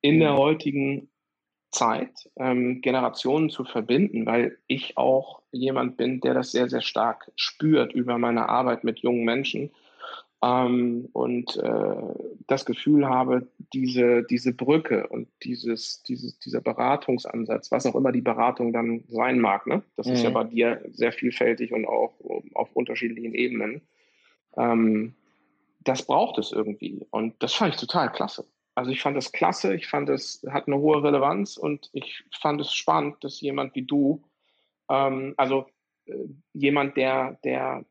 in 0.00 0.20
der 0.20 0.32
mhm. 0.32 0.38
heutigen 0.38 1.10
Zeit 1.74 2.30
ähm, 2.36 2.80
Generationen 2.80 3.50
zu 3.50 3.64
verbinden, 3.64 4.26
weil 4.26 4.58
ich 4.66 4.96
auch 4.96 5.42
jemand 5.52 5.96
bin, 5.96 6.20
der 6.20 6.34
das 6.34 6.52
sehr, 6.52 6.68
sehr 6.68 6.80
stark 6.80 7.30
spürt 7.36 7.92
über 7.92 8.18
meine 8.18 8.48
Arbeit 8.48 8.84
mit 8.84 9.00
jungen 9.00 9.24
Menschen 9.24 9.70
ähm, 10.42 11.08
und 11.12 11.56
äh, 11.56 11.96
das 12.46 12.64
Gefühl 12.64 13.08
habe, 13.08 13.48
diese, 13.72 14.22
diese 14.22 14.52
Brücke 14.52 15.06
und 15.08 15.28
dieses, 15.42 16.02
dieses, 16.02 16.38
dieser 16.38 16.60
Beratungsansatz, 16.60 17.70
was 17.70 17.86
auch 17.86 17.94
immer 17.94 18.12
die 18.12 18.20
Beratung 18.20 18.72
dann 18.72 19.04
sein 19.08 19.40
mag, 19.40 19.66
ne? 19.66 19.82
das 19.96 20.06
mhm. 20.06 20.12
ist 20.12 20.22
ja 20.22 20.30
mhm. 20.30 20.34
bei 20.34 20.44
dir 20.44 20.82
sehr 20.92 21.12
vielfältig 21.12 21.72
und 21.72 21.86
auch 21.86 22.14
auf 22.54 22.70
unterschiedlichen 22.74 23.34
Ebenen, 23.34 23.82
ähm, 24.56 25.14
das 25.82 26.06
braucht 26.06 26.38
es 26.38 26.52
irgendwie. 26.52 27.06
Und 27.10 27.34
das 27.42 27.54
fand 27.54 27.74
ich 27.74 27.80
total 27.80 28.10
klasse. 28.10 28.46
Also 28.74 28.90
ich 28.90 29.02
fand 29.02 29.16
das 29.16 29.32
klasse, 29.32 29.74
ich 29.74 29.86
fand 29.86 30.08
es 30.08 30.44
hat 30.50 30.66
eine 30.66 30.78
hohe 30.78 31.02
Relevanz 31.02 31.56
und 31.56 31.90
ich 31.92 32.24
fand 32.40 32.60
es 32.60 32.72
spannend, 32.72 33.22
dass 33.22 33.40
jemand 33.40 33.74
wie 33.74 33.82
du, 33.82 34.24
ähm, 34.90 35.34
also 35.36 35.66
äh, 36.06 36.14
jemand, 36.52 36.96
der, 36.96 37.38
der 37.44 37.84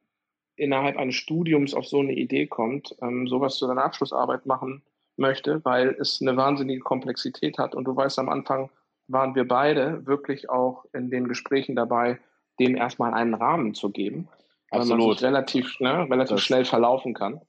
innerhalb 0.55 0.97
eines 0.97 1.15
Studiums 1.15 1.73
auf 1.73 1.87
so 1.87 1.99
eine 1.99 2.13
Idee 2.13 2.47
kommt, 2.47 2.95
ähm, 3.01 3.27
sowas 3.27 3.57
zu 3.57 3.67
deiner 3.67 3.83
Abschlussarbeit 3.83 4.45
machen 4.45 4.83
möchte, 5.15 5.63
weil 5.63 5.95
es 5.99 6.21
eine 6.21 6.35
wahnsinnige 6.37 6.81
Komplexität 6.81 7.57
hat. 7.57 7.75
Und 7.75 7.85
du 7.85 7.95
weißt, 7.95 8.19
am 8.19 8.29
Anfang 8.29 8.69
waren 9.07 9.35
wir 9.35 9.47
beide 9.47 10.05
wirklich 10.05 10.49
auch 10.49 10.85
in 10.93 11.09
den 11.09 11.27
Gesprächen 11.27 11.75
dabei, 11.75 12.19
dem 12.59 12.75
erstmal 12.75 13.13
einen 13.13 13.33
Rahmen 13.33 13.73
zu 13.73 13.89
geben, 13.89 14.27
Absolut. 14.69 14.89
weil 14.89 15.07
man 15.07 15.15
sich 15.15 15.23
relativ, 15.23 15.79
ne, 15.79 16.09
relativ 16.09 16.39
schnell 16.39 16.65
verlaufen 16.65 17.13
kann. 17.13 17.41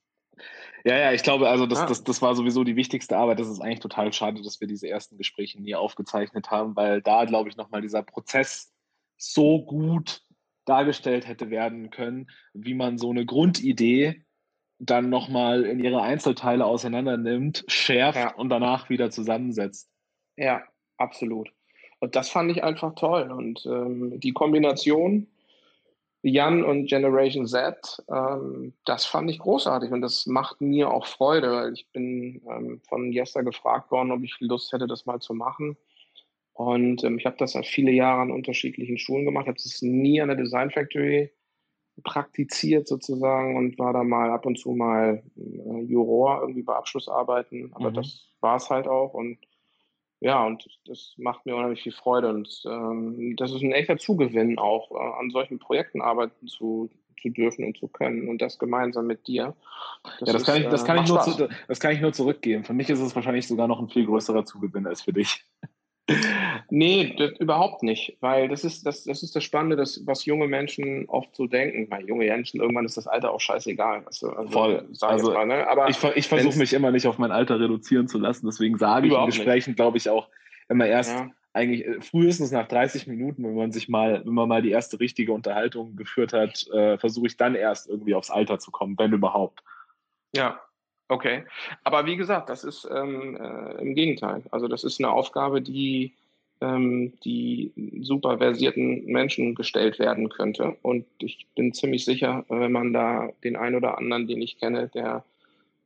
Ja, 0.85 0.99
ja, 0.99 1.13
ich 1.13 1.23
glaube, 1.23 1.49
also 1.49 1.67
das, 1.67 1.81
ah. 1.81 1.87
das, 1.87 2.05
das 2.05 2.21
war 2.21 2.35
sowieso 2.37 2.63
die 2.63 2.77
wichtigste 2.77 3.17
Arbeit. 3.17 3.41
Das 3.41 3.49
ist 3.49 3.61
eigentlich 3.61 3.81
total 3.81 4.13
schade, 4.13 4.43
dass 4.43 4.61
wir 4.61 4.69
diese 4.69 4.89
ersten 4.89 5.17
Gespräche 5.17 5.61
nie 5.61 5.75
aufgezeichnet 5.75 6.51
haben, 6.51 6.77
weil 6.77 7.01
da, 7.01 7.25
glaube 7.25 7.49
ich, 7.49 7.57
nochmal 7.57 7.81
dieser 7.81 8.03
Prozess 8.03 8.73
so 9.17 9.65
gut 9.65 10.23
dargestellt 10.67 11.27
hätte 11.27 11.51
werden 11.51 11.91
können, 11.91 12.31
wie 12.53 12.75
man 12.75 12.99
so 12.99 13.11
eine 13.11 13.25
Grundidee 13.25 14.25
dann 14.79 15.09
nochmal 15.09 15.65
in 15.65 15.81
ihre 15.81 16.03
Einzelteile 16.03 16.67
auseinander 16.67 17.17
nimmt, 17.17 17.65
schärft 17.69 18.19
ja. 18.19 18.35
und 18.35 18.51
danach 18.51 18.91
wieder 18.91 19.11
zusammensetzt. 19.11 19.91
Ja, 20.37 20.63
absolut. 20.99 21.51
Und 22.01 22.17
das 22.17 22.29
fand 22.29 22.51
ich 22.51 22.63
einfach 22.63 22.95
toll. 22.95 23.31
Und 23.31 23.65
ähm, 23.65 24.21
die 24.21 24.33
Kombination 24.33 25.29
Jan 26.27 26.65
und 26.65 26.87
Generation 26.87 27.47
Z, 27.47 28.03
ähm, 28.11 28.73
das 28.87 29.05
fand 29.05 29.31
ich 29.31 29.39
großartig 29.39 29.91
und 29.91 30.01
das 30.01 30.25
macht 30.27 30.61
mir 30.63 30.91
auch 30.91 31.07
Freude, 31.07 31.53
weil 31.53 31.73
ich 31.75 31.91
bin 31.93 32.41
ähm, 32.51 32.81
von 32.89 33.13
Jester 33.13 33.43
gefragt 33.43 33.91
worden, 33.91 34.11
ob 34.11 34.23
ich 34.25 34.35
Lust 34.41 34.73
hätte, 34.73 34.87
das 34.87 35.05
mal 35.05 35.21
zu 35.21 35.35
machen. 35.35 35.77
Und 36.55 37.05
ähm, 37.05 37.19
ich 37.19 37.27
habe 37.27 37.37
das 37.39 37.55
halt 37.55 37.67
viele 37.67 37.91
Jahre 37.91 38.23
an 38.23 38.31
unterschiedlichen 38.31 38.97
Schulen 38.97 39.27
gemacht, 39.27 39.49
habe 39.49 39.57
es 39.57 39.83
nie 39.83 40.21
an 40.21 40.29
der 40.29 40.39
Design 40.39 40.71
Factory 40.71 41.31
praktiziert 42.03 42.89
sozusagen 42.89 43.57
und 43.57 43.79
war 43.79 43.93
da 43.93 44.03
mal 44.03 44.31
ab 44.31 44.47
und 44.47 44.59
zu 44.59 44.71
mal 44.71 45.23
äh, 45.37 45.81
Juror 45.83 46.41
irgendwie 46.41 46.63
bei 46.63 46.75
Abschlussarbeiten, 46.75 47.71
aber 47.75 47.91
mhm. 47.91 47.95
das 47.95 48.31
war 48.41 48.57
es 48.57 48.71
halt 48.71 48.89
auch 48.89 49.13
und 49.15 49.39
ja, 50.21 50.45
und 50.45 50.67
das 50.87 51.15
macht 51.17 51.45
mir 51.47 51.55
unheimlich 51.55 51.83
viel 51.83 51.93
Freude 51.93 52.29
und 52.29 52.63
ähm, 52.67 53.37
das 53.37 53.53
ist 53.53 53.63
ein 53.63 53.73
echter 53.73 53.99
Zugewinn 53.99 54.59
auch, 54.59 54.91
äh, 54.93 55.21
an 55.21 55.31
solchen 55.31 55.59
Projekten 55.59 56.01
arbeiten 56.01 56.47
zu, 56.47 56.91
zu 57.21 57.29
dürfen 57.31 57.65
und 57.65 57.77
zu 57.77 57.89
können 57.89 58.29
und 58.29 58.41
das 58.41 58.59
gemeinsam 58.59 59.07
mit 59.07 59.27
dir. 59.27 59.55
Das 60.21 60.29
ja, 60.29 60.33
das, 60.33 60.43
ist, 60.43 60.47
kann 60.47 60.63
ich, 60.63 60.69
das, 60.69 60.83
äh, 60.83 60.87
kann 60.87 61.03
ich 61.03 61.09
nur 61.09 61.21
zu, 61.21 61.49
das 61.69 61.81
kann 61.81 61.93
ich 61.93 62.01
nur 62.01 62.13
zurückgeben. 62.13 62.65
Für 62.65 62.75
mich 62.75 62.89
ist 62.89 63.01
es 63.01 63.15
wahrscheinlich 63.15 63.47
sogar 63.47 63.69
noch 63.69 63.81
ein 63.81 63.89
viel 63.89 64.07
größerer 64.07 64.45
Zugewinn 64.45 64.87
als 64.87 65.03
für 65.03 65.13
dich. 65.13 65.45
Nee, 66.71 67.15
das, 67.17 67.33
überhaupt 67.39 67.83
nicht, 67.83 68.17
weil 68.21 68.49
das 68.49 68.65
ist 68.65 68.85
das, 68.85 69.05
das 69.05 69.23
ist 69.23 69.35
das 69.35 69.45
Spannende, 69.45 69.77
das, 69.77 70.07
was 70.07 70.25
junge 70.25 70.49
Menschen 70.49 71.09
oft 71.09 71.35
so 71.35 71.47
denken. 71.47 71.91
Weil 71.91 72.07
junge 72.07 72.27
Menschen, 72.27 72.61
irgendwann 72.61 72.85
ist 72.85 72.97
das 72.97 73.07
Alter 73.07 73.33
auch 73.33 73.41
scheißegal. 73.41 74.03
Also, 74.07 74.31
also 74.31 74.53
Voll. 74.53 74.89
Also, 75.01 75.33
mal, 75.33 75.47
ne? 75.47 75.67
Aber 75.69 75.89
ich, 75.89 76.03
ich 76.15 76.29
versuche 76.29 76.59
mich 76.59 76.73
immer 76.73 76.91
nicht 76.91 77.07
auf 77.07 77.19
mein 77.19 77.31
Alter 77.31 77.59
reduzieren 77.59 78.09
zu 78.09 78.19
lassen, 78.19 78.47
deswegen 78.47 78.79
sage 78.79 79.09
ich 79.09 79.15
in 79.15 79.27
Gesprächen, 79.27 79.75
glaube 79.75 79.97
ich, 79.97 80.11
auch 80.11 80.29
immer 80.69 80.87
erst 80.87 81.13
ja. 81.13 81.31
eigentlich 81.53 81.87
äh, 81.87 82.01
frühestens 82.01 82.51
nach 82.51 82.69
30 82.69 83.07
Minuten, 83.07 83.45
wenn 83.45 83.55
man 83.55 83.73
sich 83.73 83.89
mal, 83.89 84.23
wenn 84.25 84.35
man 84.35 84.49
mal 84.49 84.63
die 84.63 84.71
erste 84.71 85.01
richtige 85.01 85.33
Unterhaltung 85.33 85.97
geführt 85.97 86.33
hat, 86.33 86.67
äh, 86.73 86.99
versuche 86.99 87.29
ich 87.29 87.37
dann 87.37 87.55
erst 87.55 87.89
irgendwie 87.89 88.15
aufs 88.15 88.31
Alter 88.31 88.59
zu 88.59 88.71
kommen, 88.71 88.99
wenn 88.99 89.13
überhaupt. 89.13 89.63
Ja, 90.35 90.61
Okay, 91.09 91.45
aber 91.85 92.07
wie 92.07 92.17
gesagt, 92.17 92.49
das 92.49 92.65
ist 92.65 92.89
ähm, 92.91 93.37
äh, 93.37 93.83
im 93.83 93.95
Gegenteil. 93.95 94.43
Also 94.51 94.69
das 94.69 94.85
ist 94.85 95.01
eine 95.01 95.11
Aufgabe, 95.11 95.61
die 95.61 96.15
ähm, 96.61 97.13
die 97.25 97.73
super 98.01 98.39
versierten 98.39 99.05
Menschen 99.07 99.55
gestellt 99.55 99.99
werden 99.99 100.29
könnte. 100.29 100.77
Und 100.83 101.05
ich 101.19 101.47
bin 101.55 101.73
ziemlich 101.73 102.05
sicher, 102.05 102.45
wenn 102.49 102.73
man 102.73 102.93
da 102.93 103.31
den 103.43 103.57
einen 103.57 103.77
oder 103.77 103.99
anderen, 103.99 104.27
den 104.27 104.41
ich 104.41 104.59
kenne, 104.59 104.89
der 104.95 105.25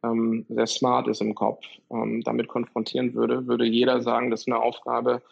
ähm, 0.04 0.46
sehr 0.48 0.66
smart 0.66 1.08
ist 1.08 1.20
im 1.20 1.34
Kopf, 1.34 1.64
ähm, 1.90 2.22
damit 2.22 2.48
konfrontieren 2.48 3.14
würde, 3.14 3.46
würde 3.46 3.64
jeder 3.64 4.00
sagen, 4.02 4.30
das 4.30 4.42
ist 4.42 4.46
eine 4.46 4.60
Aufgabe, 4.60 5.22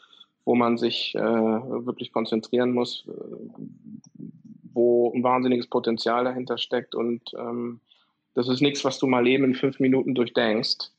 wo 0.45 0.55
man 0.55 0.79
sich 0.79 1.15
äh, 1.15 1.21
wirklich 1.21 2.13
konzentrieren 2.13 2.73
muss, 2.73 3.05
äh, 3.09 3.13
wo 4.73 5.13
ein 5.15 5.23
wahnsinniges 5.23 5.69
Potenzial 5.69 6.25
dahinter 6.25 6.59
steckt. 6.59 6.95
Und 6.95 7.23
ähm, 7.39 7.81
das 8.37 8.49
ist 8.49 8.61
nichts, 8.61 8.85
was 8.85 8.99
du 8.99 9.07
mal 9.07 9.27
eben 9.27 9.45
in 9.45 9.55
fünf 9.55 9.81
Minuten 9.81 10.15
durchdenkst, 10.15 10.93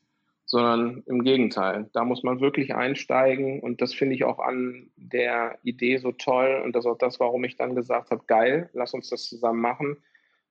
sondern 0.44 1.02
im 1.06 1.24
Gegenteil. 1.24 1.88
Da 1.92 2.04
muss 2.04 2.22
man 2.22 2.40
wirklich 2.40 2.74
einsteigen. 2.74 3.60
Und 3.60 3.80
das 3.80 3.94
finde 3.94 4.14
ich 4.14 4.24
auch 4.24 4.38
an 4.38 4.90
der 4.96 5.58
Idee 5.62 5.96
so 5.96 6.12
toll. 6.12 6.60
Und 6.62 6.74
das 6.74 6.84
ist 6.84 6.90
auch 6.90 6.98
das, 6.98 7.18
warum 7.20 7.44
ich 7.44 7.56
dann 7.56 7.74
gesagt 7.74 8.10
habe, 8.10 8.24
geil, 8.26 8.68
lass 8.74 8.92
uns 8.92 9.08
das 9.08 9.24
zusammen 9.24 9.60
machen 9.60 9.96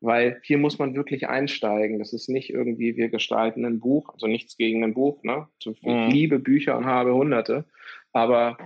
weil 0.01 0.39
hier 0.43 0.57
muss 0.57 0.77
man 0.77 0.95
wirklich 0.95 1.27
einsteigen. 1.27 1.99
Das 1.99 2.13
ist 2.13 2.29
nicht 2.29 2.49
irgendwie, 2.49 2.95
wir 2.97 3.09
gestalten 3.09 3.65
ein 3.65 3.79
Buch, 3.79 4.13
also 4.13 4.27
nichts 4.27 4.57
gegen 4.57 4.83
ein 4.83 4.93
Buch. 4.93 5.23
Ne? 5.23 5.47
Ich 5.59 5.81
mhm. 5.81 6.09
liebe 6.09 6.39
Bücher 6.39 6.77
und 6.77 6.85
habe 6.85 7.13
hunderte, 7.13 7.65
aber 8.13 8.57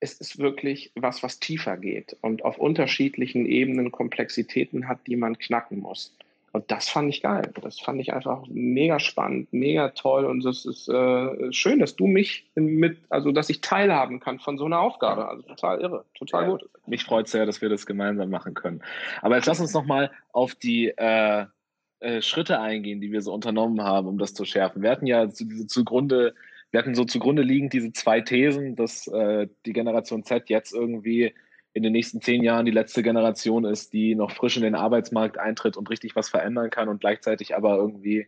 es 0.00 0.14
ist 0.14 0.38
wirklich 0.38 0.92
was, 0.94 1.22
was 1.22 1.40
tiefer 1.40 1.76
geht 1.76 2.16
und 2.22 2.44
auf 2.44 2.58
unterschiedlichen 2.58 3.44
Ebenen 3.44 3.92
Komplexitäten 3.92 4.88
hat, 4.88 5.06
die 5.06 5.16
man 5.16 5.38
knacken 5.38 5.80
muss. 5.80 6.16
Und 6.52 6.70
das 6.70 6.88
fand 6.88 7.08
ich 7.08 7.22
geil. 7.22 7.52
Das 7.62 7.78
fand 7.78 8.00
ich 8.00 8.12
einfach 8.12 8.42
mega 8.48 8.98
spannend, 8.98 9.52
mega 9.52 9.90
toll. 9.90 10.24
Und 10.24 10.44
es 10.44 10.66
ist 10.66 10.88
äh, 10.88 11.52
schön, 11.52 11.78
dass 11.78 11.94
du 11.94 12.06
mich 12.06 12.50
mit, 12.56 12.98
also 13.08 13.30
dass 13.30 13.50
ich 13.50 13.60
teilhaben 13.60 14.18
kann 14.18 14.40
von 14.40 14.58
so 14.58 14.64
einer 14.64 14.80
Aufgabe. 14.80 15.28
Also 15.28 15.42
total 15.42 15.80
irre, 15.80 16.04
total 16.14 16.42
ja, 16.42 16.48
gut. 16.50 16.68
Mich 16.86 17.04
freut 17.04 17.28
sehr, 17.28 17.46
dass 17.46 17.62
wir 17.62 17.68
das 17.68 17.86
gemeinsam 17.86 18.30
machen 18.30 18.54
können. 18.54 18.82
Aber 19.22 19.36
jetzt 19.36 19.46
lass 19.46 19.60
uns 19.60 19.72
nochmal 19.72 20.10
auf 20.32 20.56
die 20.56 20.88
äh, 20.88 21.46
äh, 22.00 22.20
Schritte 22.20 22.58
eingehen, 22.60 23.00
die 23.00 23.12
wir 23.12 23.22
so 23.22 23.32
unternommen 23.32 23.82
haben, 23.82 24.08
um 24.08 24.18
das 24.18 24.34
zu 24.34 24.44
schärfen. 24.44 24.82
Wir 24.82 24.90
hatten 24.90 25.06
ja 25.06 25.30
zu, 25.30 25.66
zugrunde, 25.66 26.34
wir 26.72 26.80
hatten 26.80 26.96
so 26.96 27.04
zugrunde 27.04 27.42
liegend 27.42 27.72
diese 27.74 27.92
zwei 27.92 28.22
Thesen, 28.22 28.74
dass 28.74 29.06
äh, 29.06 29.46
die 29.66 29.72
Generation 29.72 30.24
Z 30.24 30.48
jetzt 30.50 30.72
irgendwie 30.72 31.32
in 31.72 31.82
den 31.82 31.92
nächsten 31.92 32.20
zehn 32.20 32.42
Jahren 32.42 32.66
die 32.66 32.72
letzte 32.72 33.02
Generation 33.02 33.64
ist, 33.64 33.92
die 33.92 34.14
noch 34.14 34.32
frisch 34.32 34.56
in 34.56 34.62
den 34.62 34.74
Arbeitsmarkt 34.74 35.38
eintritt 35.38 35.76
und 35.76 35.88
richtig 35.88 36.16
was 36.16 36.28
verändern 36.28 36.70
kann 36.70 36.88
und 36.88 37.00
gleichzeitig 37.00 37.54
aber 37.54 37.76
irgendwie 37.76 38.26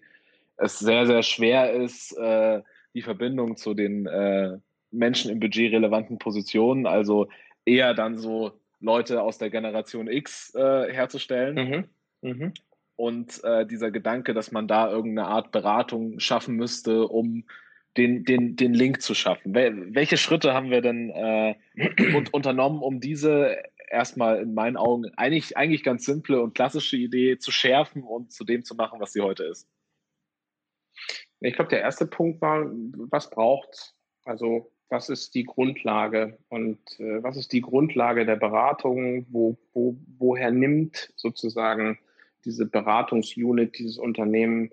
es 0.56 0.78
sehr, 0.78 1.06
sehr 1.06 1.22
schwer 1.22 1.72
ist, 1.72 2.16
äh, 2.16 2.62
die 2.94 3.02
Verbindung 3.02 3.56
zu 3.56 3.74
den 3.74 4.06
äh, 4.06 4.58
Menschen 4.90 5.30
in 5.30 5.40
budgetrelevanten 5.40 6.18
Positionen, 6.18 6.86
also 6.86 7.28
eher 7.64 7.94
dann 7.94 8.18
so 8.18 8.52
Leute 8.80 9.22
aus 9.22 9.38
der 9.38 9.50
Generation 9.50 10.08
X 10.08 10.54
äh, 10.54 10.92
herzustellen. 10.92 11.88
Mhm. 12.22 12.30
Mhm. 12.30 12.52
Und 12.96 13.42
äh, 13.42 13.66
dieser 13.66 13.90
Gedanke, 13.90 14.34
dass 14.34 14.52
man 14.52 14.68
da 14.68 14.90
irgendeine 14.90 15.28
Art 15.28 15.50
Beratung 15.50 16.20
schaffen 16.20 16.56
müsste, 16.56 17.08
um 17.08 17.44
den, 17.96 18.24
den, 18.24 18.56
den 18.56 18.74
Link 18.74 19.02
zu 19.02 19.14
schaffen. 19.14 19.54
Welche 19.54 20.16
Schritte 20.16 20.54
haben 20.54 20.70
wir 20.70 20.80
denn 20.80 21.10
äh, 21.10 21.54
unternommen, 22.32 22.82
um 22.82 23.00
diese 23.00 23.56
erstmal 23.90 24.40
in 24.40 24.54
meinen 24.54 24.76
Augen 24.76 25.10
eigentlich, 25.16 25.56
eigentlich 25.56 25.82
ganz 25.82 26.04
simple 26.04 26.40
und 26.40 26.54
klassische 26.54 26.96
Idee 26.96 27.38
zu 27.38 27.50
schärfen 27.50 28.02
und 28.02 28.32
zu 28.32 28.44
dem 28.44 28.64
zu 28.64 28.74
machen, 28.74 29.00
was 29.00 29.12
sie 29.12 29.20
heute 29.20 29.44
ist? 29.44 29.68
Ich 31.40 31.54
glaube, 31.54 31.70
der 31.70 31.80
erste 31.80 32.06
Punkt 32.06 32.40
war, 32.40 32.64
was 33.10 33.28
braucht 33.28 33.94
Also 34.24 34.72
was 34.88 35.08
ist 35.08 35.34
die 35.34 35.44
Grundlage 35.44 36.38
und 36.48 36.78
äh, 37.00 37.22
was 37.22 37.36
ist 37.38 37.52
die 37.52 37.62
Grundlage 37.62 38.26
der 38.26 38.36
Beratung? 38.36 39.26
Wo, 39.30 39.56
wo, 39.72 39.96
woher 40.18 40.50
nimmt 40.50 41.12
sozusagen 41.16 41.98
diese 42.44 42.66
Beratungsunit, 42.66 43.78
dieses 43.78 43.96
Unternehmen 43.96 44.70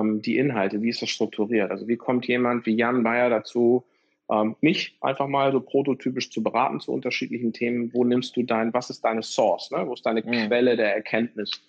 ähm, 0.00 0.22
die 0.22 0.38
Inhalte, 0.38 0.82
wie 0.82 0.88
ist 0.88 1.02
das 1.02 1.10
strukturiert? 1.10 1.70
Also 1.70 1.88
wie 1.88 1.96
kommt 1.96 2.26
jemand 2.26 2.66
wie 2.66 2.76
Jan 2.76 3.02
Bayer 3.02 3.30
dazu, 3.30 3.84
ähm, 4.30 4.56
mich 4.60 4.96
einfach 5.00 5.28
mal 5.28 5.52
so 5.52 5.60
prototypisch 5.60 6.30
zu 6.30 6.42
beraten 6.42 6.80
zu 6.80 6.92
unterschiedlichen 6.92 7.52
Themen? 7.52 7.92
Wo 7.92 8.04
nimmst 8.04 8.36
du 8.36 8.42
dein, 8.42 8.72
was 8.74 8.90
ist 8.90 9.04
deine 9.04 9.22
Source? 9.22 9.70
Ne? 9.70 9.86
Wo 9.86 9.94
ist 9.94 10.06
deine 10.06 10.22
mhm. 10.22 10.48
Quelle 10.48 10.76
der 10.76 10.94
Erkenntnis? 10.94 11.62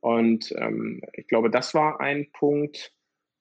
Und 0.00 0.54
ähm, 0.58 1.00
ich 1.14 1.26
glaube, 1.28 1.50
das 1.50 1.74
war 1.74 2.00
ein 2.00 2.26
Punkt, 2.32 2.92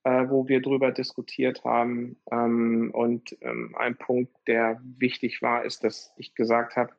äh, 0.06 0.30
wo 0.30 0.48
wir 0.48 0.62
drüber 0.62 0.92
diskutiert 0.92 1.64
haben. 1.64 2.18
Ähm, 2.32 2.92
und 2.94 3.38
ähm, 3.42 3.76
ein 3.78 3.98
Punkt, 3.98 4.32
der 4.48 4.82
wichtig 4.98 5.42
war, 5.42 5.66
ist, 5.66 5.84
dass 5.84 6.14
ich 6.18 6.36
gesagt 6.36 6.76
habe, 6.76 6.92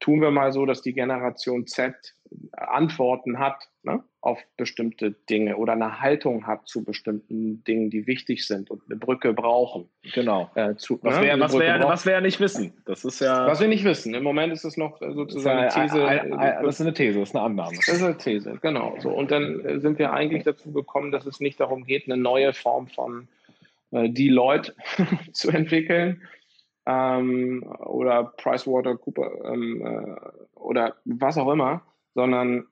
tun 0.00 0.20
wir 0.20 0.30
mal 0.30 0.52
so, 0.52 0.66
dass 0.66 0.82
die 0.82 0.92
Generation 0.92 1.66
Z 1.66 2.16
Antworten 2.52 3.38
hat 3.38 3.68
ne, 3.82 4.02
auf 4.20 4.38
bestimmte 4.56 5.12
Dinge 5.12 5.56
oder 5.56 5.72
eine 5.72 6.00
Haltung 6.00 6.46
hat 6.46 6.66
zu 6.68 6.84
bestimmten 6.84 7.64
Dingen, 7.64 7.90
die 7.90 8.06
wichtig 8.06 8.46
sind 8.46 8.70
und 8.70 8.82
eine 8.86 8.96
Brücke 8.96 9.32
brauchen. 9.32 9.88
Genau. 10.14 10.50
Äh, 10.54 10.76
zu, 10.76 10.98
was 11.02 11.18
ne, 11.18 11.24
wir 11.24 11.40
was 11.40 11.58
wär, 11.58 11.82
was 11.84 12.06
wär 12.06 12.20
nicht 12.20 12.40
wissen. 12.40 12.72
Das 12.84 13.04
ist 13.04 13.20
ja. 13.20 13.46
Was 13.46 13.60
wir 13.60 13.68
nicht 13.68 13.84
wissen. 13.84 14.14
Im 14.14 14.22
Moment 14.22 14.52
ist 14.52 14.64
es 14.64 14.76
noch 14.76 14.98
sozusagen 15.00 15.60
eine 15.60 15.68
These. 15.68 16.06
Ein, 16.06 16.32
ein, 16.34 16.64
das 16.64 16.76
ist 16.76 16.80
eine 16.80 16.94
These, 16.94 17.18
das 17.18 17.30
ist 17.30 17.36
eine 17.36 17.44
Annahme. 17.44 17.76
Das 17.76 17.88
ist 17.88 18.02
eine 18.02 18.16
These, 18.16 18.58
genau. 18.60 18.96
So. 19.00 19.10
Und 19.10 19.30
dann 19.30 19.60
äh, 19.64 19.80
sind 19.80 19.98
wir 19.98 20.12
eigentlich 20.12 20.44
dazu 20.44 20.72
gekommen, 20.72 21.12
dass 21.12 21.26
es 21.26 21.40
nicht 21.40 21.60
darum 21.60 21.84
geht, 21.84 22.06
eine 22.06 22.16
neue 22.16 22.52
Form 22.52 22.88
von 22.88 23.28
äh, 23.90 24.08
Deloitte 24.08 24.74
zu 25.32 25.50
entwickeln, 25.50 26.22
ähm, 26.86 27.62
oder 27.78 28.24
PricewaterCooper 28.24 29.52
ähm, 29.52 29.86
äh, 29.86 30.58
oder 30.58 30.96
was 31.04 31.38
auch 31.38 31.50
immer, 31.52 31.82
sondern 32.14 32.66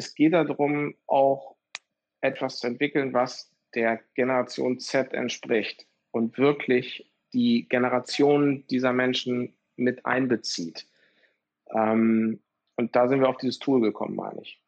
es 0.00 0.14
geht 0.14 0.32
darum, 0.32 0.94
auch 1.06 1.56
etwas 2.22 2.58
zu 2.58 2.66
entwickeln, 2.66 3.12
was 3.12 3.54
der 3.74 4.00
Generation 4.14 4.80
Z 4.80 5.12
entspricht 5.12 5.86
und 6.10 6.38
wirklich 6.38 7.12
die 7.32 7.68
Generation 7.68 8.66
dieser 8.68 8.92
Menschen 8.92 9.56
mit 9.76 10.04
einbezieht. 10.06 10.86
Ähm, 11.72 12.40
und 12.76 12.96
da 12.96 13.08
sind 13.08 13.20
wir 13.20 13.28
auf 13.28 13.36
dieses 13.36 13.58
Tool 13.58 13.80
gekommen, 13.80 14.16
meine 14.16 14.40
ich. 14.42 14.60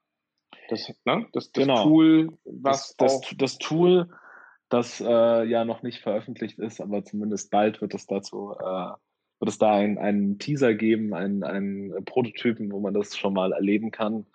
Das, 0.69 0.93
ne? 1.05 1.27
das, 1.33 1.51
das 1.51 1.65
genau. 1.65 1.83
Tool, 1.83 2.39
was 2.45 2.95
das, 2.97 3.21
das, 3.21 3.35
das 3.37 3.59
Tool, 3.59 4.09
das 4.69 5.01
äh, 5.01 5.45
ja 5.45 5.65
noch 5.65 5.83
nicht 5.83 6.01
veröffentlicht 6.01 6.59
ist, 6.59 6.81
aber 6.81 7.05
zumindest 7.05 7.51
bald 7.51 7.81
wird 7.81 7.95
es 7.95 8.07
dazu, 8.07 8.53
äh, 8.53 8.93
wird 9.41 9.49
es 9.49 9.59
da 9.59 9.73
einen 9.73 10.39
Teaser 10.39 10.75
geben, 10.75 11.15
einen, 11.15 11.43
einen 11.43 12.05
Prototypen, 12.05 12.71
wo 12.71 12.81
man 12.81 12.95
das 12.95 13.17
schon 13.17 13.33
mal 13.33 13.53
erleben 13.53 13.91
kann. 13.91 14.27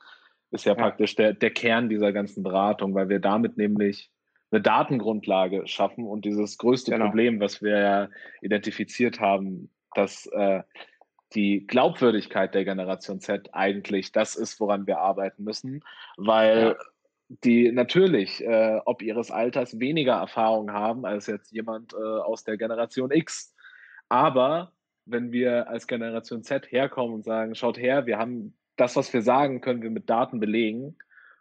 Ist 0.51 0.65
ja, 0.65 0.73
ja. 0.73 0.75
praktisch 0.75 1.15
der, 1.15 1.33
der 1.33 1.51
Kern 1.51 1.89
dieser 1.89 2.13
ganzen 2.13 2.43
Beratung, 2.43 2.93
weil 2.95 3.09
wir 3.09 3.19
damit 3.19 3.57
nämlich 3.57 4.09
eine 4.51 4.61
Datengrundlage 4.61 5.67
schaffen 5.67 6.05
und 6.05 6.23
dieses 6.23 6.57
größte 6.57 6.91
genau. 6.91 7.05
Problem, 7.05 7.39
was 7.39 7.61
wir 7.61 7.77
ja 7.77 8.09
identifiziert 8.41 9.19
haben, 9.19 9.69
dass 9.93 10.25
äh, 10.27 10.63
die 11.33 11.67
Glaubwürdigkeit 11.67 12.55
der 12.55 12.63
Generation 12.63 13.19
Z 13.19 13.49
eigentlich 13.51 14.13
das 14.13 14.35
ist, 14.35 14.61
woran 14.61 14.87
wir 14.87 14.99
arbeiten 14.99 15.43
müssen, 15.43 15.83
weil 16.15 16.59
ja 16.59 16.75
die 17.29 17.71
natürlich, 17.71 18.43
äh, 18.43 18.79
ob 18.85 19.01
ihres 19.01 19.31
Alters, 19.31 19.79
weniger 19.79 20.13
Erfahrung 20.13 20.71
haben 20.71 21.05
als 21.05 21.27
jetzt 21.27 21.51
jemand 21.51 21.93
äh, 21.93 21.97
aus 21.97 22.43
der 22.43 22.57
Generation 22.57 23.11
X. 23.11 23.53
Aber 24.09 24.71
wenn 25.05 25.31
wir 25.31 25.67
als 25.67 25.87
Generation 25.87 26.43
Z 26.43 26.71
herkommen 26.71 27.15
und 27.15 27.23
sagen, 27.23 27.55
schaut 27.55 27.77
her, 27.77 28.05
wir 28.05 28.17
haben 28.17 28.56
das, 28.77 28.95
was 28.95 29.11
wir 29.13 29.21
sagen, 29.21 29.61
können 29.61 29.81
wir 29.81 29.89
mit 29.89 30.09
Daten 30.09 30.39
belegen 30.39 30.95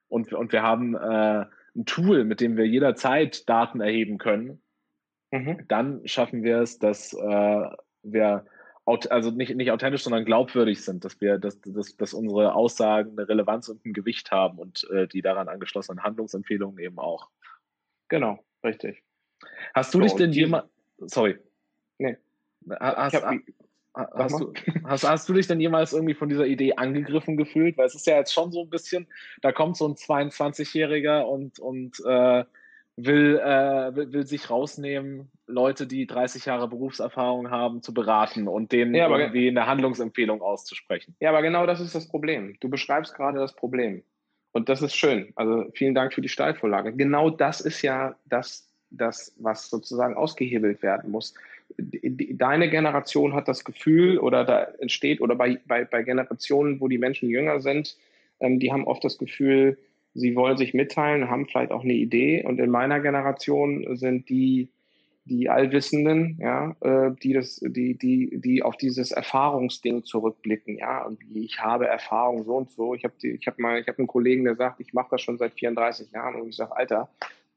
und, 0.08 0.32
und 0.32 0.52
wir 0.52 0.62
haben 0.62 0.94
äh, 0.94 1.46
ein 1.76 1.84
Tool, 1.84 2.24
mit 2.24 2.40
dem 2.40 2.56
wir 2.56 2.66
jederzeit 2.66 3.48
Daten 3.48 3.80
erheben 3.80 4.18
können, 4.18 4.60
mhm. 5.30 5.64
dann 5.68 6.06
schaffen 6.06 6.42
wir 6.42 6.60
es, 6.60 6.78
dass 6.78 7.12
äh, 7.12 7.68
wir 8.02 8.46
also 8.86 9.32
nicht, 9.32 9.54
nicht 9.56 9.72
authentisch, 9.72 10.04
sondern 10.04 10.24
glaubwürdig 10.24 10.84
sind, 10.84 11.04
dass 11.04 11.20
wir, 11.20 11.38
dass, 11.38 11.60
dass, 11.60 11.96
dass 11.96 12.14
unsere 12.14 12.54
Aussagen 12.54 13.18
eine 13.18 13.28
Relevanz 13.28 13.68
und 13.68 13.84
ein 13.84 13.92
Gewicht 13.92 14.30
haben 14.30 14.58
und 14.58 14.88
äh, 14.90 15.08
die 15.08 15.22
daran 15.22 15.48
angeschlossenen 15.48 16.04
Handlungsempfehlungen 16.04 16.78
eben 16.78 16.98
auch. 17.00 17.28
Genau, 18.08 18.44
richtig. 18.62 19.02
Hast 19.74 19.92
du 19.92 19.98
so, 19.98 20.04
dich 20.04 20.14
denn 20.14 20.30
jemand, 20.30 20.68
sorry. 20.98 21.36
Nee. 21.98 22.16
Hast, 22.70 23.14
hab, 23.14 23.34
hast, 23.96 24.40
du, 24.40 24.52
hast, 24.84 25.08
hast, 25.08 25.28
du 25.28 25.32
dich 25.32 25.46
denn 25.46 25.60
jemals 25.60 25.92
irgendwie 25.92 26.14
von 26.14 26.28
dieser 26.28 26.46
Idee 26.46 26.74
angegriffen 26.74 27.36
gefühlt? 27.36 27.78
Weil 27.78 27.86
es 27.86 27.94
ist 27.94 28.06
ja 28.06 28.16
jetzt 28.16 28.32
schon 28.32 28.52
so 28.52 28.62
ein 28.62 28.70
bisschen, 28.70 29.06
da 29.42 29.52
kommt 29.52 29.76
so 29.76 29.88
ein 29.88 29.94
22-Jähriger 29.94 31.22
und, 31.22 31.58
und 31.58 32.00
äh, 32.06 32.44
will, 32.96 33.38
äh, 33.38 33.94
will, 33.94 34.12
will, 34.12 34.26
sich 34.26 34.50
rausnehmen, 34.50 35.30
Leute, 35.46 35.86
die 35.86 36.06
30 36.06 36.46
Jahre 36.46 36.68
Berufserfahrung 36.68 37.50
haben, 37.50 37.82
zu 37.82 37.94
beraten 37.94 38.48
und 38.48 38.72
denen 38.72 38.94
ja, 38.94 39.08
irgendwie 39.08 39.48
eine 39.48 39.66
Handlungsempfehlung 39.66 40.42
auszusprechen. 40.42 41.14
Ja, 41.20 41.30
aber 41.30 41.42
genau 41.42 41.66
das 41.66 41.80
ist 41.80 41.94
das 41.94 42.08
Problem. 42.08 42.56
Du 42.60 42.68
beschreibst 42.68 43.14
gerade 43.14 43.38
das 43.38 43.54
Problem. 43.54 44.02
Und 44.52 44.70
das 44.70 44.80
ist 44.80 44.96
schön. 44.96 45.32
Also 45.36 45.66
vielen 45.74 45.94
Dank 45.94 46.14
für 46.14 46.22
die 46.22 46.30
Steilvorlage. 46.30 46.94
Genau 46.94 47.28
das 47.28 47.60
ist 47.60 47.82
ja 47.82 48.16
das, 48.24 48.72
das 48.90 49.34
was 49.38 49.68
sozusagen 49.68 50.14
ausgehebelt 50.14 50.82
werden 50.82 51.10
muss. 51.10 51.34
Deine 51.78 52.70
Generation 52.70 53.34
hat 53.34 53.48
das 53.48 53.64
Gefühl 53.64 54.18
oder 54.18 54.44
da 54.44 54.64
entsteht 54.80 55.20
oder 55.20 55.34
bei, 55.34 55.58
bei, 55.66 55.84
bei 55.84 56.02
Generationen, 56.02 56.80
wo 56.80 56.88
die 56.88 56.98
Menschen 56.98 57.28
jünger 57.28 57.60
sind, 57.60 57.96
ähm, 58.40 58.58
die 58.60 58.72
haben 58.72 58.86
oft 58.86 59.04
das 59.04 59.18
Gefühl, 59.18 59.78
sie 60.14 60.34
wollen 60.34 60.56
sich 60.56 60.74
mitteilen, 60.74 61.30
haben 61.30 61.46
vielleicht 61.46 61.72
auch 61.72 61.84
eine 61.84 61.92
Idee. 61.92 62.44
Und 62.44 62.58
in 62.58 62.70
meiner 62.70 63.00
Generation 63.00 63.96
sind 63.96 64.28
die, 64.28 64.68
die 65.24 65.50
Allwissenden, 65.50 66.38
ja, 66.40 66.76
äh, 66.80 67.10
die 67.22 67.32
das, 67.32 67.60
die, 67.62 67.94
die, 67.98 68.40
die 68.40 68.62
auf 68.62 68.76
dieses 68.76 69.10
Erfahrungsding 69.10 70.04
zurückblicken, 70.04 70.78
ja, 70.78 71.10
ich 71.34 71.60
habe 71.60 71.86
Erfahrung 71.86 72.44
so 72.44 72.56
und 72.56 72.70
so. 72.70 72.94
Ich 72.94 73.04
habe 73.04 73.14
ich 73.20 73.40
ich 73.40 73.46
habe 73.46 73.98
einen 73.98 74.06
Kollegen, 74.06 74.44
der 74.44 74.56
sagt, 74.56 74.80
ich 74.80 74.94
mache 74.94 75.08
das 75.10 75.22
schon 75.22 75.38
seit 75.38 75.54
34 75.54 76.12
Jahren 76.12 76.40
und 76.40 76.48
ich 76.48 76.56
sage, 76.56 76.76
Alter, 76.76 77.10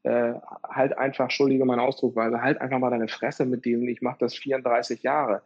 äh, 0.03 0.33
halt 0.63 0.97
einfach, 0.97 1.25
entschuldige 1.25 1.65
meine 1.65 1.81
Ausdruckweise, 1.81 2.41
halt 2.41 2.61
einfach 2.61 2.79
mal 2.79 2.89
deine 2.89 3.07
Fresse 3.07 3.45
mit 3.45 3.65
denen, 3.65 3.87
ich 3.87 4.01
mache 4.01 4.19
das 4.19 4.35
34 4.35 5.03
Jahre. 5.03 5.41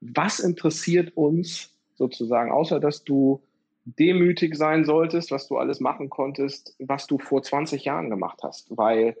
Was 0.00 0.38
interessiert 0.40 1.16
uns 1.16 1.72
sozusagen, 1.94 2.50
außer 2.50 2.80
dass 2.80 3.04
du 3.04 3.42
demütig 3.84 4.56
sein 4.56 4.84
solltest, 4.84 5.30
was 5.30 5.48
du 5.48 5.56
alles 5.56 5.80
machen 5.80 6.10
konntest, 6.10 6.74
was 6.78 7.06
du 7.06 7.18
vor 7.18 7.42
20 7.42 7.84
Jahren 7.84 8.10
gemacht 8.10 8.40
hast, 8.42 8.76
weil 8.76 9.16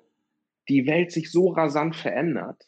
die 0.68 0.86
Welt 0.86 1.10
sich 1.10 1.30
so 1.30 1.48
rasant 1.48 1.96
verändert, 1.96 2.66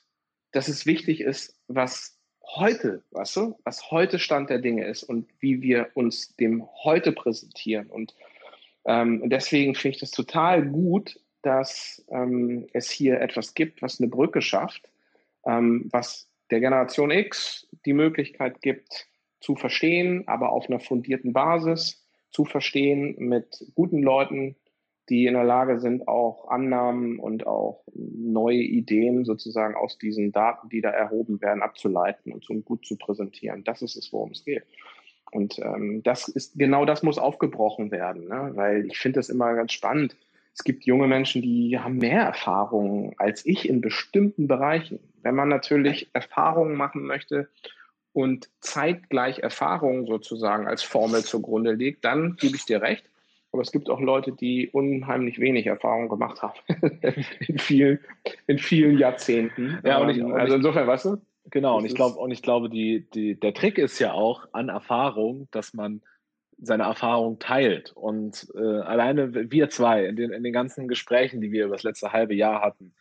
dass 0.52 0.68
es 0.68 0.86
wichtig 0.86 1.20
ist, 1.20 1.54
was 1.68 2.18
heute, 2.56 3.02
weißt 3.12 3.36
du, 3.36 3.58
was 3.64 3.90
heute 3.90 4.18
Stand 4.18 4.50
der 4.50 4.58
Dinge 4.58 4.86
ist 4.86 5.02
und 5.02 5.28
wie 5.38 5.62
wir 5.62 5.90
uns 5.94 6.34
dem 6.36 6.66
heute 6.82 7.12
präsentieren. 7.12 7.86
Und 7.88 8.14
ähm, 8.84 9.28
deswegen 9.28 9.74
finde 9.74 9.96
ich 9.96 10.00
das 10.00 10.10
total 10.10 10.66
gut, 10.66 11.20
dass 11.42 12.04
ähm, 12.10 12.66
es 12.72 12.90
hier 12.90 13.20
etwas 13.20 13.54
gibt, 13.54 13.82
was 13.82 14.00
eine 14.00 14.08
Brücke 14.08 14.42
schafft, 14.42 14.88
ähm, 15.46 15.88
was 15.90 16.28
der 16.50 16.60
Generation 16.60 17.10
X 17.10 17.68
die 17.86 17.92
Möglichkeit 17.92 18.60
gibt, 18.60 19.06
zu 19.40 19.56
verstehen, 19.56 20.24
aber 20.26 20.52
auf 20.52 20.68
einer 20.68 20.80
fundierten 20.80 21.32
Basis 21.32 22.04
zu 22.30 22.44
verstehen 22.44 23.16
mit 23.18 23.64
guten 23.74 24.02
Leuten, 24.02 24.56
die 25.08 25.26
in 25.26 25.34
der 25.34 25.44
Lage 25.44 25.80
sind, 25.80 26.06
auch 26.06 26.48
Annahmen 26.48 27.18
und 27.18 27.46
auch 27.46 27.82
neue 27.94 28.62
Ideen 28.62 29.24
sozusagen 29.24 29.74
aus 29.74 29.98
diesen 29.98 30.30
Daten, 30.30 30.68
die 30.68 30.80
da 30.80 30.90
erhoben 30.90 31.40
werden, 31.40 31.62
abzuleiten 31.62 32.32
und 32.32 32.44
so 32.44 32.54
gut 32.60 32.86
zu 32.86 32.96
präsentieren. 32.96 33.64
Das 33.64 33.82
ist 33.82 33.96
es, 33.96 34.12
worum 34.12 34.30
es 34.30 34.44
geht. 34.44 34.62
Und 35.32 35.58
ähm, 35.58 36.02
das 36.04 36.28
ist 36.28 36.58
genau 36.58 36.84
das 36.84 37.02
muss 37.02 37.18
aufgebrochen 37.18 37.90
werden, 37.90 38.28
ne? 38.28 38.52
weil 38.54 38.86
ich 38.86 38.98
finde 38.98 39.18
das 39.18 39.28
immer 39.28 39.54
ganz 39.54 39.72
spannend. 39.72 40.16
Es 40.54 40.64
gibt 40.64 40.84
junge 40.84 41.06
Menschen, 41.06 41.42
die 41.42 41.78
haben 41.78 41.96
mehr 41.96 42.22
Erfahrungen 42.22 43.14
als 43.18 43.46
ich 43.46 43.68
in 43.68 43.80
bestimmten 43.80 44.48
Bereichen. 44.48 45.00
Wenn 45.22 45.34
man 45.34 45.48
natürlich 45.48 46.10
Erfahrungen 46.12 46.74
machen 46.74 47.02
möchte 47.02 47.48
und 48.12 48.50
zeitgleich 48.60 49.38
Erfahrungen 49.38 50.06
sozusagen 50.06 50.66
als 50.66 50.82
Formel 50.82 51.22
zugrunde 51.24 51.72
legt, 51.72 52.04
dann 52.04 52.36
gebe 52.36 52.56
ich 52.56 52.64
dir 52.64 52.82
recht. 52.82 53.04
Aber 53.52 53.62
es 53.62 53.72
gibt 53.72 53.90
auch 53.90 54.00
Leute, 54.00 54.32
die 54.32 54.68
unheimlich 54.68 55.40
wenig 55.40 55.66
Erfahrung 55.66 56.08
gemacht 56.08 56.40
haben 56.42 56.58
in 57.40 57.58
vielen, 57.58 57.98
in 58.46 58.58
vielen 58.58 58.98
Jahrzehnten. 58.98 59.78
Ja, 59.84 59.98
und 59.98 60.10
ich, 60.10 60.18
ähm, 60.18 60.32
also 60.32 60.56
insofern, 60.56 60.86
weißt 60.86 61.06
du? 61.06 61.16
Genau, 61.46 61.78
und 61.78 61.84
ich 61.84 61.94
glaube, 61.94 62.16
und 62.16 62.30
ich 62.30 62.42
glaube, 62.42 62.68
die, 62.68 63.08
die, 63.12 63.34
der 63.34 63.54
Trick 63.54 63.78
ist 63.78 63.98
ja 63.98 64.12
auch 64.12 64.46
an 64.52 64.68
Erfahrung, 64.68 65.48
dass 65.50 65.74
man 65.74 66.02
seine 66.62 66.84
Erfahrung 66.84 67.38
teilt. 67.38 67.92
Und 67.92 68.48
äh, 68.54 68.58
alleine 68.58 69.50
wir 69.50 69.70
zwei 69.70 70.04
in 70.06 70.16
den, 70.16 70.32
in 70.32 70.42
den 70.42 70.52
ganzen 70.52 70.88
Gesprächen, 70.88 71.40
die 71.40 71.52
wir 71.52 71.66
über 71.66 71.74
das 71.76 71.82
letzte 71.82 72.12
halbe 72.12 72.34
Jahr 72.34 72.62
hatten, 72.62 72.92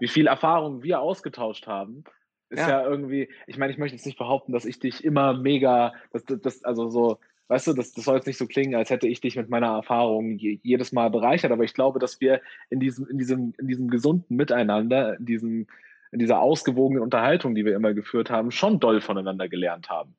wie 0.00 0.08
viel 0.08 0.26
Erfahrung 0.26 0.82
wir 0.82 1.00
ausgetauscht 1.00 1.66
haben, 1.66 2.04
ist 2.50 2.60
ja, 2.60 2.82
ja 2.82 2.88
irgendwie, 2.88 3.28
ich 3.46 3.58
meine, 3.58 3.72
ich 3.72 3.78
möchte 3.78 3.96
jetzt 3.96 4.06
nicht 4.06 4.18
behaupten, 4.18 4.52
dass 4.52 4.64
ich 4.64 4.78
dich 4.78 5.04
immer 5.04 5.34
mega, 5.34 5.92
das, 6.12 6.24
das, 6.24 6.64
also 6.64 6.88
so, 6.88 7.18
weißt 7.48 7.68
du, 7.68 7.72
das, 7.72 7.92
das 7.92 8.04
soll 8.04 8.16
jetzt 8.16 8.26
nicht 8.26 8.38
so 8.38 8.46
klingen, 8.46 8.74
als 8.74 8.90
hätte 8.90 9.08
ich 9.08 9.20
dich 9.20 9.36
mit 9.36 9.48
meiner 9.48 9.68
Erfahrung 9.68 10.38
je, 10.38 10.58
jedes 10.62 10.92
Mal 10.92 11.10
bereichert, 11.10 11.52
aber 11.52 11.64
ich 11.64 11.74
glaube, 11.74 11.98
dass 11.98 12.20
wir 12.20 12.40
in 12.70 12.80
diesem, 12.80 13.06
in 13.08 13.18
diesem, 13.18 13.54
in 13.58 13.68
diesem 13.68 13.88
gesunden 13.88 14.36
Miteinander, 14.36 15.16
in 15.18 15.26
diesem, 15.26 15.66
in 16.10 16.18
dieser 16.18 16.40
ausgewogenen 16.40 17.02
Unterhaltung, 17.02 17.54
die 17.54 17.64
wir 17.64 17.74
immer 17.74 17.92
geführt 17.92 18.30
haben, 18.30 18.50
schon 18.50 18.80
doll 18.80 19.00
voneinander 19.00 19.48
gelernt 19.48 19.90
haben. 19.90 20.14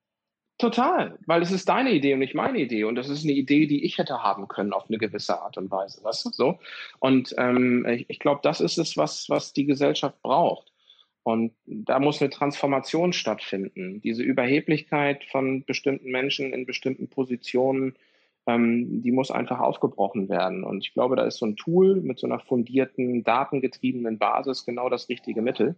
Total, 0.57 1.17
weil 1.25 1.41
es 1.41 1.51
ist 1.51 1.67
deine 1.67 1.91
Idee 1.91 2.13
und 2.13 2.19
nicht 2.19 2.33
meine 2.33 2.59
Idee. 2.59 2.85
Und 2.85 2.95
das 2.95 3.09
ist 3.09 3.25
eine 3.25 3.33
Idee, 3.33 3.67
die 3.67 3.83
ich 3.83 3.97
hätte 3.97 4.23
haben 4.23 4.47
können 4.47 4.71
auf 4.71 4.85
eine 4.87 4.97
gewisse 4.97 5.41
Art 5.41 5.57
und 5.57 5.69
Weise, 5.69 6.01
weißt 6.01 6.25
du? 6.25 6.29
So. 6.29 6.59
Und 6.99 7.35
ähm, 7.37 7.85
ich, 7.85 8.05
ich 8.09 8.19
glaube, 8.19 8.39
das 8.41 8.61
ist 8.61 8.77
es, 8.77 8.95
was, 8.95 9.29
was 9.29 9.51
die 9.51 9.65
Gesellschaft 9.65 10.21
braucht. 10.21 10.71
Und 11.23 11.51
da 11.65 11.99
muss 11.99 12.21
eine 12.21 12.29
Transformation 12.29 13.11
stattfinden. 13.11 13.99
Diese 13.99 14.23
Überheblichkeit 14.23 15.25
von 15.25 15.65
bestimmten 15.65 16.09
Menschen 16.11 16.53
in 16.53 16.65
bestimmten 16.65 17.09
Positionen, 17.09 17.95
ähm, 18.47 19.01
die 19.01 19.11
muss 19.11 19.31
einfach 19.31 19.59
aufgebrochen 19.59 20.29
werden. 20.29 20.63
Und 20.63 20.85
ich 20.85 20.93
glaube, 20.93 21.17
da 21.17 21.25
ist 21.25 21.37
so 21.37 21.47
ein 21.47 21.57
Tool 21.57 21.95
mit 21.95 22.17
so 22.17 22.27
einer 22.27 22.39
fundierten, 22.39 23.25
datengetriebenen 23.25 24.19
Basis 24.19 24.65
genau 24.65 24.87
das 24.87 25.09
richtige 25.09 25.41
Mittel 25.41 25.75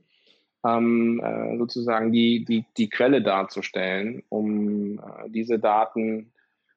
ähm, 0.66 1.22
äh, 1.24 1.58
sozusagen 1.58 2.12
die, 2.12 2.46
die, 2.46 2.66
die 2.78 2.90
Quelle 2.90 3.22
darzustellen, 3.22 4.24
um 4.30 5.00
äh, 5.00 5.30
diese 5.30 5.60
Daten 5.60 6.32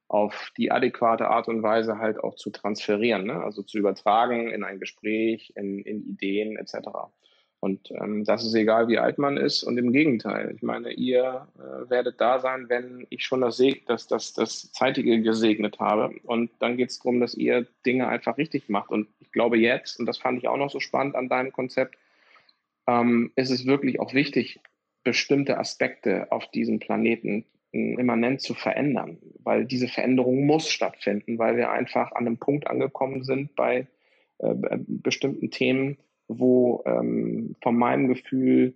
auf 0.08 0.50
die 0.56 0.72
adäquate 0.72 1.28
Art 1.28 1.46
und 1.46 1.62
Weise 1.62 1.98
halt 1.98 2.18
auch 2.18 2.34
zu 2.34 2.50
transferieren, 2.50 3.26
ne? 3.26 3.44
also 3.44 3.62
zu 3.62 3.78
übertragen 3.78 4.50
in 4.50 4.64
ein 4.64 4.80
Gespräch, 4.80 5.52
in, 5.54 5.78
in 5.78 6.02
Ideen 6.02 6.56
etc. 6.56 6.88
Und 7.60 7.90
ähm, 7.90 8.24
das 8.24 8.44
ist 8.44 8.54
egal, 8.54 8.88
wie 8.88 8.98
alt 8.98 9.18
man 9.18 9.36
ist. 9.36 9.62
Und 9.62 9.76
im 9.76 9.92
Gegenteil, 9.92 10.52
ich 10.56 10.62
meine, 10.62 10.92
ihr 10.92 11.46
äh, 11.58 11.90
werdet 11.90 12.20
da 12.20 12.40
sein, 12.40 12.68
wenn 12.68 13.06
ich 13.10 13.24
schon 13.24 13.42
das, 13.42 13.62
das, 13.86 14.08
das, 14.08 14.32
das 14.32 14.72
Zeitige 14.72 15.20
gesegnet 15.20 15.78
habe. 15.78 16.10
Und 16.24 16.50
dann 16.58 16.78
geht 16.78 16.88
es 16.88 16.98
darum, 16.98 17.20
dass 17.20 17.34
ihr 17.34 17.66
Dinge 17.84 18.08
einfach 18.08 18.38
richtig 18.38 18.70
macht. 18.70 18.90
Und 18.90 19.08
ich 19.20 19.30
glaube 19.30 19.58
jetzt, 19.58 20.00
und 20.00 20.06
das 20.06 20.18
fand 20.18 20.38
ich 20.38 20.48
auch 20.48 20.56
noch 20.56 20.70
so 20.70 20.80
spannend 20.80 21.14
an 21.14 21.28
deinem 21.28 21.52
Konzept, 21.52 21.96
ähm, 22.90 23.32
ist 23.36 23.50
es 23.50 23.66
wirklich 23.66 24.00
auch 24.00 24.14
wichtig, 24.14 24.60
bestimmte 25.04 25.58
Aspekte 25.58 26.30
auf 26.30 26.50
diesem 26.50 26.78
Planeten 26.78 27.44
hm, 27.72 27.98
immanent 27.98 28.40
zu 28.40 28.54
verändern, 28.54 29.18
weil 29.42 29.64
diese 29.64 29.88
Veränderung 29.88 30.46
muss 30.46 30.68
stattfinden, 30.68 31.38
weil 31.38 31.56
wir 31.56 31.70
einfach 31.70 32.12
an 32.12 32.26
einem 32.26 32.38
Punkt 32.38 32.66
angekommen 32.66 33.22
sind 33.22 33.54
bei 33.54 33.86
äh, 34.38 34.54
bestimmten 34.86 35.50
Themen, 35.50 35.98
wo 36.28 36.82
ähm, 36.86 37.56
von 37.62 37.76
meinem 37.76 38.08
Gefühl 38.08 38.74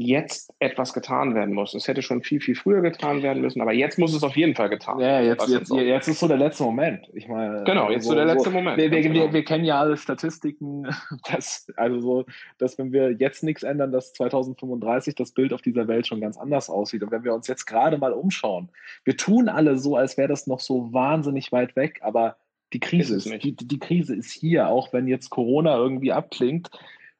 jetzt 0.00 0.52
etwas 0.58 0.92
getan 0.92 1.34
werden 1.34 1.54
muss. 1.54 1.74
Es 1.74 1.88
hätte 1.88 2.02
schon 2.02 2.22
viel, 2.22 2.40
viel 2.40 2.54
früher 2.54 2.80
getan 2.80 3.22
werden 3.22 3.42
müssen, 3.42 3.60
aber 3.60 3.72
jetzt 3.72 3.98
muss 3.98 4.14
es 4.14 4.22
auf 4.22 4.36
jeden 4.36 4.54
Fall 4.54 4.68
getan 4.68 4.98
werden. 4.98 5.24
Ja, 5.24 5.30
jetzt, 5.30 5.48
jetzt, 5.48 5.72
jetzt, 5.72 6.08
ist 6.08 6.20
so 6.20 6.28
der 6.28 6.36
letzte 6.36 6.64
Moment. 6.64 7.08
Ich 7.14 7.28
meine, 7.28 7.64
genau, 7.64 7.90
jetzt 7.90 8.04
so, 8.04 8.10
so 8.10 8.16
der 8.16 8.26
letzte 8.26 8.50
Moment. 8.50 8.76
Wir, 8.76 8.90
wir, 8.90 9.00
genau. 9.00 9.32
wir, 9.32 9.44
kennen 9.44 9.64
ja 9.64 9.80
alle 9.80 9.96
Statistiken, 9.96 10.86
dass, 11.30 11.66
also 11.76 12.00
so, 12.00 12.24
dass 12.58 12.78
wenn 12.78 12.92
wir 12.92 13.12
jetzt 13.12 13.42
nichts 13.42 13.62
ändern, 13.62 13.92
dass 13.92 14.12
2035 14.14 15.14
das 15.14 15.32
Bild 15.32 15.52
auf 15.52 15.62
dieser 15.62 15.88
Welt 15.88 16.06
schon 16.06 16.20
ganz 16.20 16.36
anders 16.36 16.70
aussieht. 16.70 17.02
Und 17.02 17.10
wenn 17.10 17.24
wir 17.24 17.34
uns 17.34 17.46
jetzt 17.46 17.66
gerade 17.66 17.98
mal 17.98 18.12
umschauen, 18.12 18.70
wir 19.04 19.16
tun 19.16 19.48
alle 19.48 19.78
so, 19.78 19.96
als 19.96 20.16
wäre 20.16 20.28
das 20.28 20.46
noch 20.46 20.60
so 20.60 20.92
wahnsinnig 20.92 21.52
weit 21.52 21.76
weg, 21.76 22.00
aber 22.02 22.36
die 22.72 22.80
Krise 22.80 23.16
ist, 23.16 23.26
ist 23.26 23.42
die, 23.42 23.56
die 23.56 23.78
Krise 23.78 24.14
ist 24.14 24.30
hier, 24.30 24.68
auch 24.68 24.92
wenn 24.92 25.08
jetzt 25.08 25.30
Corona 25.30 25.76
irgendwie 25.76 26.12
abklingt, 26.12 26.70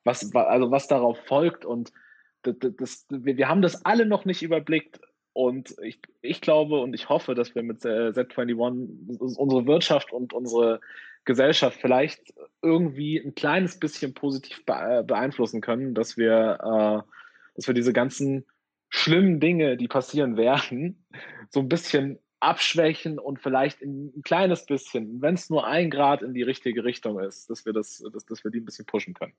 was, 0.05 0.35
also 0.35 0.71
was 0.71 0.89
darauf 0.89 1.19
folgt 1.27 1.65
und 1.65 1.93
das, 2.43 2.57
das, 2.77 3.07
wir, 3.11 3.49
haben 3.49 3.63
das 3.63 3.85
alle 3.85 4.07
noch 4.07 4.25
nicht 4.25 4.43
überblickt. 4.43 5.01
Und 5.33 5.77
ich, 5.83 6.01
ich 6.23 6.41
glaube 6.41 6.81
und 6.81 6.93
ich 6.93 7.09
hoffe, 7.09 7.35
dass 7.35 7.55
wir 7.55 7.63
mit 7.63 7.83
Z21 7.83 9.19
unsere 9.19 9.67
Wirtschaft 9.67 10.13
und 10.13 10.33
unsere 10.33 10.81
Gesellschaft 11.25 11.79
vielleicht 11.81 12.35
irgendwie 12.63 13.19
ein 13.19 13.35
kleines 13.35 13.79
bisschen 13.79 14.15
positiv 14.15 14.65
beeinflussen 14.65 15.61
können, 15.61 15.95
dass 15.95 16.17
wir, 16.17 16.59
äh, 17.07 17.11
dass 17.55 17.67
wir 17.67 17.75
diese 17.75 17.93
ganzen 17.93 18.45
schlimmen 18.89 19.39
Dinge, 19.39 19.77
die 19.77 19.87
passieren 19.87 20.37
werden, 20.37 21.07
so 21.51 21.61
ein 21.61 21.69
bisschen 21.69 22.19
abschwächen 22.41 23.19
und 23.19 23.39
vielleicht 23.39 23.83
ein 23.83 24.23
kleines 24.23 24.65
bisschen, 24.65 25.21
wenn 25.21 25.35
es 25.35 25.51
nur 25.51 25.67
ein 25.67 25.91
Grad 25.91 26.23
in 26.23 26.35
die 26.35 26.43
richtige 26.43 26.85
Richtung 26.85 27.21
ist, 27.21 27.51
dass 27.51 27.67
wir 27.67 27.73
das, 27.73 28.03
dass, 28.13 28.25
dass 28.25 28.43
wir 28.43 28.51
die 28.51 28.61
ein 28.61 28.65
bisschen 28.65 28.87
pushen 28.87 29.15
können. 29.15 29.35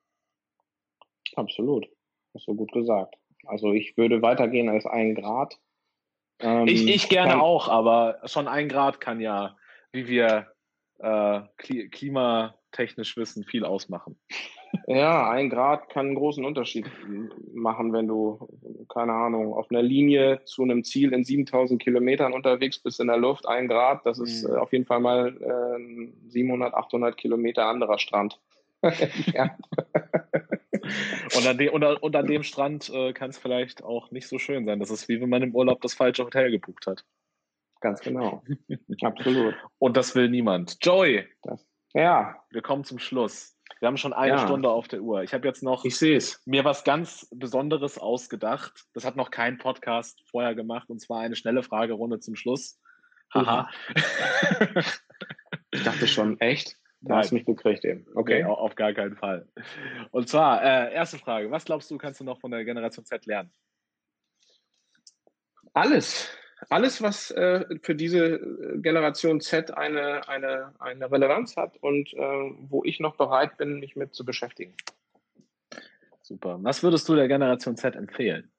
Absolut. 1.35 1.87
Hast 2.33 2.47
du 2.47 2.55
gut 2.55 2.71
gesagt. 2.71 3.15
Also 3.45 3.73
ich 3.73 3.97
würde 3.97 4.21
weitergehen 4.21 4.69
als 4.69 4.85
ein 4.85 5.15
Grad. 5.15 5.57
Ähm, 6.39 6.67
ich, 6.67 6.87
ich 6.87 7.09
gerne 7.09 7.31
kann, 7.31 7.41
auch, 7.41 7.67
aber 7.67 8.19
schon 8.25 8.47
ein 8.47 8.69
Grad 8.69 9.01
kann 9.01 9.19
ja, 9.19 9.55
wie 9.91 10.07
wir 10.07 10.47
äh, 10.99 11.41
klimatechnisch 11.57 13.17
wissen, 13.17 13.43
viel 13.43 13.65
ausmachen. 13.65 14.17
Ja, 14.87 15.29
ein 15.29 15.49
Grad 15.49 15.89
kann 15.89 16.07
einen 16.07 16.15
großen 16.15 16.45
Unterschied 16.45 16.85
machen, 17.53 17.91
wenn 17.91 18.07
du, 18.07 18.47
keine 18.89 19.13
Ahnung, 19.13 19.53
auf 19.53 19.69
einer 19.69 19.81
Linie 19.81 20.41
zu 20.45 20.63
einem 20.63 20.83
Ziel 20.83 21.13
in 21.13 21.23
7000 21.23 21.81
Kilometern 21.81 22.33
unterwegs 22.33 22.79
bist 22.79 22.99
in 22.99 23.07
der 23.07 23.17
Luft. 23.17 23.47
Ein 23.47 23.67
Grad, 23.67 24.05
das 24.05 24.19
ist 24.19 24.47
mhm. 24.47 24.55
äh, 24.55 24.57
auf 24.57 24.71
jeden 24.71 24.85
Fall 24.85 24.99
mal 24.99 25.35
äh, 25.41 26.29
700, 26.29 26.73
800 26.73 27.17
Kilometer 27.17 27.65
anderer 27.65 27.99
Strand. 27.99 28.39
ja. 29.33 29.57
Und, 31.35 31.47
an 31.47 31.57
de, 31.57 31.69
und, 31.69 31.83
und, 31.83 32.15
an 32.15 32.27
dem 32.27 32.43
Strand 32.43 32.89
äh, 32.89 33.13
kann 33.13 33.29
es 33.29 33.37
vielleicht 33.37 33.83
auch 33.83 34.11
nicht 34.11 34.27
so 34.27 34.39
schön 34.39 34.65
sein. 34.65 34.79
Das 34.79 34.89
ist 34.89 35.07
wie 35.07 35.21
wenn 35.21 35.29
man 35.29 35.43
im 35.43 35.55
Urlaub 35.55 35.81
das 35.81 35.93
falsche 35.93 36.23
Hotel 36.23 36.51
gebucht 36.51 36.87
hat. 36.87 37.03
Ganz 37.81 37.99
genau. 38.01 38.43
Absolut. 39.01 39.55
Und 39.79 39.97
das 39.97 40.15
will 40.15 40.29
niemand. 40.29 40.77
Joey. 40.81 41.27
Das, 41.41 41.65
ja. 41.93 42.35
Wir 42.51 42.61
kommen 42.61 42.83
zum 42.83 42.99
Schluss. 42.99 43.57
Wir 43.79 43.87
haben 43.87 43.97
schon 43.97 44.13
eine 44.13 44.33
ja. 44.33 44.37
Stunde 44.37 44.69
auf 44.69 44.87
der 44.87 45.01
Uhr. 45.01 45.23
Ich 45.23 45.33
habe 45.33 45.47
jetzt 45.47 45.63
noch 45.63 45.85
ich 45.85 45.97
seh's. 45.97 46.41
mir 46.45 46.63
was 46.63 46.83
ganz 46.83 47.27
Besonderes 47.31 47.97
ausgedacht. 47.97 48.85
Das 48.93 49.05
hat 49.05 49.15
noch 49.15 49.31
kein 49.31 49.57
Podcast 49.57 50.21
vorher 50.29 50.53
gemacht 50.53 50.89
und 50.89 51.01
zwar 51.01 51.21
eine 51.21 51.35
schnelle 51.35 51.63
Fragerunde 51.63 52.19
zum 52.19 52.35
Schluss. 52.35 52.79
Haha. 53.33 53.69
ich 55.71 55.83
dachte 55.83 56.07
schon, 56.07 56.39
echt? 56.39 56.77
Du 57.01 57.15
hast 57.15 57.31
mich 57.31 57.45
gekriegt 57.45 57.83
eben. 57.83 58.05
Okay, 58.13 58.43
nee, 58.43 58.49
auf 58.49 58.75
gar 58.75 58.93
keinen 58.93 59.15
Fall. 59.15 59.47
Und 60.11 60.29
zwar, 60.29 60.63
äh, 60.63 60.93
erste 60.93 61.17
Frage. 61.17 61.49
Was 61.49 61.65
glaubst 61.65 61.89
du, 61.89 61.97
kannst 61.97 62.19
du 62.19 62.23
noch 62.23 62.39
von 62.39 62.51
der 62.51 62.63
Generation 62.63 63.05
Z 63.05 63.25
lernen? 63.25 63.51
Alles. 65.73 66.29
Alles, 66.69 67.01
was 67.01 67.31
äh, 67.31 67.65
für 67.81 67.95
diese 67.95 68.39
Generation 68.81 69.41
Z 69.41 69.75
eine, 69.75 70.27
eine, 70.27 70.75
eine 70.77 71.11
Relevanz 71.11 71.57
hat 71.57 71.75
und 71.77 72.13
äh, 72.13 72.51
wo 72.69 72.83
ich 72.83 72.99
noch 72.99 73.15
bereit 73.15 73.57
bin, 73.57 73.79
mich 73.79 73.95
mit 73.95 74.13
zu 74.13 74.23
beschäftigen. 74.23 74.75
Super. 76.21 76.59
Was 76.61 76.83
würdest 76.83 77.09
du 77.09 77.15
der 77.15 77.27
Generation 77.27 77.77
Z 77.77 77.95
empfehlen? 77.95 78.51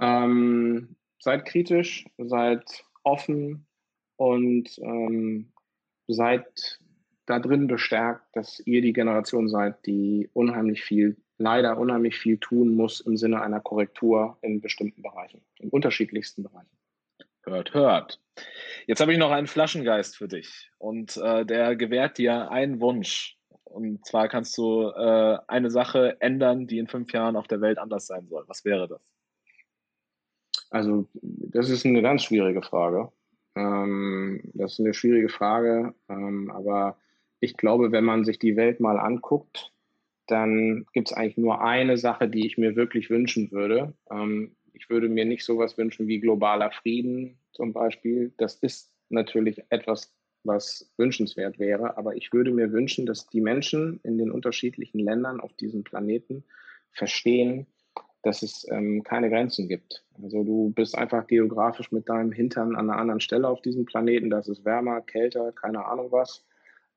Ähm, 0.00 0.96
seid 1.20 1.44
kritisch, 1.44 2.06
seid 2.18 2.84
offen 3.04 3.66
und 4.16 4.78
ähm, 4.78 5.52
seid 6.12 6.80
da 7.26 7.38
drin 7.38 7.66
bestärkt, 7.66 8.24
dass 8.34 8.60
ihr 8.66 8.82
die 8.82 8.92
Generation 8.92 9.48
seid, 9.48 9.86
die 9.86 10.28
unheimlich 10.32 10.82
viel, 10.82 11.16
leider 11.38 11.78
unheimlich 11.78 12.18
viel 12.18 12.38
tun 12.38 12.74
muss 12.74 13.00
im 13.00 13.16
Sinne 13.16 13.40
einer 13.40 13.60
Korrektur 13.60 14.36
in 14.42 14.60
bestimmten 14.60 15.02
Bereichen, 15.02 15.42
in 15.58 15.70
unterschiedlichsten 15.70 16.42
Bereichen. 16.42 16.76
Hört, 17.44 17.72
hört. 17.72 18.20
Jetzt 18.86 19.00
habe 19.00 19.12
ich 19.12 19.18
noch 19.18 19.30
einen 19.30 19.46
Flaschengeist 19.46 20.16
für 20.16 20.28
dich 20.28 20.70
und 20.78 21.16
äh, 21.16 21.46
der 21.46 21.76
gewährt 21.76 22.18
dir 22.18 22.50
einen 22.50 22.80
Wunsch. 22.80 23.38
Und 23.64 24.04
zwar 24.04 24.28
kannst 24.28 24.58
du 24.58 24.88
äh, 24.88 25.38
eine 25.46 25.70
Sache 25.70 26.16
ändern, 26.20 26.66
die 26.66 26.78
in 26.78 26.88
fünf 26.88 27.12
Jahren 27.12 27.36
auf 27.36 27.46
der 27.46 27.60
Welt 27.60 27.78
anders 27.78 28.06
sein 28.06 28.26
soll. 28.28 28.44
Was 28.48 28.64
wäre 28.64 28.88
das? 28.88 29.00
Also, 30.70 31.08
das 31.12 31.70
ist 31.70 31.86
eine 31.86 32.02
ganz 32.02 32.24
schwierige 32.24 32.62
Frage. 32.62 33.10
Ähm, 33.54 34.40
das 34.54 34.74
ist 34.74 34.80
eine 34.80 34.94
schwierige 34.94 35.28
Frage, 35.28 35.94
ähm, 36.08 36.50
aber 36.50 36.98
ich 37.40 37.56
glaube, 37.56 37.92
wenn 37.92 38.04
man 38.04 38.24
sich 38.24 38.38
die 38.38 38.56
Welt 38.56 38.80
mal 38.80 38.98
anguckt, 38.98 39.72
dann 40.26 40.86
gibt 40.92 41.08
es 41.08 41.16
eigentlich 41.16 41.38
nur 41.38 41.60
eine 41.62 41.96
Sache, 41.96 42.28
die 42.28 42.46
ich 42.46 42.58
mir 42.58 42.76
wirklich 42.76 43.10
wünschen 43.10 43.50
würde. 43.50 43.94
Ähm, 44.10 44.54
ich 44.72 44.88
würde 44.88 45.08
mir 45.08 45.24
nicht 45.24 45.44
sowas 45.44 45.76
wünschen 45.76 46.06
wie 46.06 46.20
globaler 46.20 46.70
Frieden 46.70 47.38
zum 47.52 47.72
Beispiel. 47.72 48.32
Das 48.36 48.54
ist 48.56 48.92
natürlich 49.08 49.60
etwas, 49.70 50.14
was 50.44 50.90
wünschenswert 50.96 51.58
wäre, 51.58 51.98
aber 51.98 52.16
ich 52.16 52.32
würde 52.32 52.50
mir 52.52 52.72
wünschen, 52.72 53.04
dass 53.06 53.26
die 53.26 53.40
Menschen 53.40 54.00
in 54.04 54.16
den 54.16 54.30
unterschiedlichen 54.30 55.00
Ländern 55.00 55.40
auf 55.40 55.52
diesem 55.54 55.84
Planeten 55.84 56.44
verstehen, 56.92 57.66
dass 58.22 58.42
es 58.42 58.66
ähm, 58.70 59.02
keine 59.02 59.30
Grenzen 59.30 59.68
gibt. 59.68 60.04
Also 60.22 60.44
du 60.44 60.70
bist 60.70 60.96
einfach 60.96 61.26
geografisch 61.26 61.90
mit 61.92 62.08
deinem 62.08 62.32
Hintern 62.32 62.76
an 62.76 62.90
einer 62.90 62.98
anderen 62.98 63.20
Stelle 63.20 63.48
auf 63.48 63.62
diesem 63.62 63.86
Planeten. 63.86 64.30
Das 64.30 64.48
ist 64.48 64.64
wärmer, 64.64 65.00
kälter, 65.00 65.52
keine 65.52 65.86
Ahnung 65.86 66.12
was. 66.12 66.44